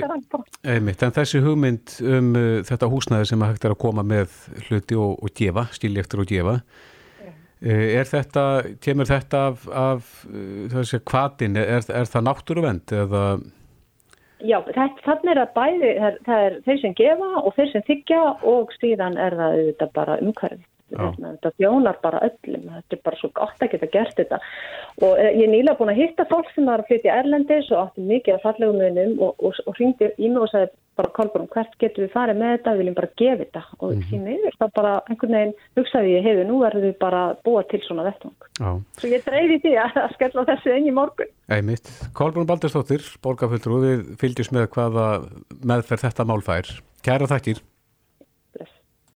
einmitt, 0.69 1.01
en 1.01 1.17
þessi 1.17 1.41
hugmynd 1.41 1.97
um 2.13 2.29
uh, 2.37 2.59
þetta 2.69 2.91
húsnæði 2.93 3.31
sem 3.33 3.47
hægt 3.49 3.65
er 3.65 3.73
að 3.73 3.81
koma 3.87 4.05
með 4.05 4.37
hluti 4.67 5.01
og, 5.01 5.17
og 5.17 5.33
gefa, 5.41 5.65
stíli 5.73 6.05
eftir 6.05 6.21
og 6.21 6.29
gefa 6.29 6.59
uh, 6.61 7.87
er 7.87 8.13
þetta, 8.13 8.47
kemur 8.85 9.09
þetta 9.09 9.45
af, 9.55 9.65
af 9.73 10.15
uh, 10.29 10.67
þessi 10.77 11.01
kvatin, 11.09 11.57
er, 11.57 11.89
er 11.89 12.13
það 12.13 12.29
náttúruvend 12.29 12.99
eða 13.01 13.25
Já, 14.45 14.59
þannig 14.69 15.31
er 15.33 15.39
að 15.41 15.53
bæði, 15.57 15.91
það 16.27 16.47
er, 16.47 16.57
þeir 16.67 16.81
sem 16.83 16.95
gefa 16.99 17.29
og 17.41 17.55
þeir 17.57 17.71
sem 17.73 17.85
þykja 17.87 18.23
og 18.53 18.73
síðan 18.77 19.17
er 19.17 19.37
það 19.39 19.55
auðvitað 19.61 19.95
bara 19.97 20.19
umhverfið. 20.21 20.67
Þetta 20.87 21.51
þjónar 21.59 21.97
bara 22.03 22.23
öllum, 22.29 22.67
þetta 22.71 22.95
er 22.95 23.03
bara 23.03 23.19
svo 23.19 23.31
gott 23.35 23.63
að 23.65 23.73
geta 23.73 23.89
gert 23.91 24.19
þetta 24.21 24.39
og 25.03 25.19
eh, 25.19 25.33
ég 25.35 25.49
er 25.49 25.51
nýlega 25.51 25.79
búin 25.81 25.91
að 25.91 26.03
hitta 26.03 26.27
fólk 26.31 26.53
sem 26.55 26.69
var 26.69 26.83
að 26.83 26.93
flytja 26.93 27.17
Erlendis 27.21 27.71
og 27.73 27.81
átti 27.83 28.05
mikið 28.07 28.37
af 28.37 28.45
fallegum 28.47 28.79
munum 28.79 29.17
og, 29.27 29.35
og, 29.43 29.59
og 29.67 29.81
ringdi 29.81 30.13
í 30.15 30.31
mig 30.31 30.45
og 30.45 30.53
sagði 30.53 30.71
bara 30.97 31.13
Kolbjörn 31.17 31.51
hvert 31.53 31.75
getur 31.83 32.07
við 32.07 32.15
farið 32.15 32.39
með 32.41 32.53
þetta, 32.55 32.73
við 32.73 32.81
viljum 32.83 32.97
bara 32.97 33.11
gefa 33.21 33.39
þetta 33.43 33.63
og 33.77 33.91
mm 33.91 33.99
-hmm. 33.99 34.07
því 34.09 34.21
miður 34.25 34.57
það 34.63 34.73
bara 34.79 34.93
einhvern 35.11 35.37
veginn 35.37 35.55
hugsaði 35.77 36.15
ég 36.15 36.27
hefur 36.31 36.49
nú 36.49 36.63
verður 36.63 36.87
við 36.87 36.97
bara 37.03 37.23
búa 37.45 37.63
til 37.71 37.83
svona 37.85 38.07
vettung. 38.07 38.49
Svo 38.97 39.13
ég 39.13 39.27
dreyði 39.27 39.61
því 39.67 39.77
að, 39.85 40.01
að 40.07 40.15
skella 40.17 40.49
þessu 40.51 40.75
enn 40.77 40.89
í 40.89 40.97
morgun. 40.97 41.33
Einmitt. 41.53 41.93
Kolbjörn 42.17 42.49
Baldurstóttir, 42.49 43.05
borgarfulltrú, 43.23 43.81
við 43.85 44.05
fylgjum 44.21 44.57
með 44.57 44.69
hvaða 44.73 45.07
meðferð 45.61 46.07
þetta 46.09 46.25
mál 46.25 46.41
fær. 46.41 46.71
Kæra 47.05 47.29
þakkir. 47.29 47.61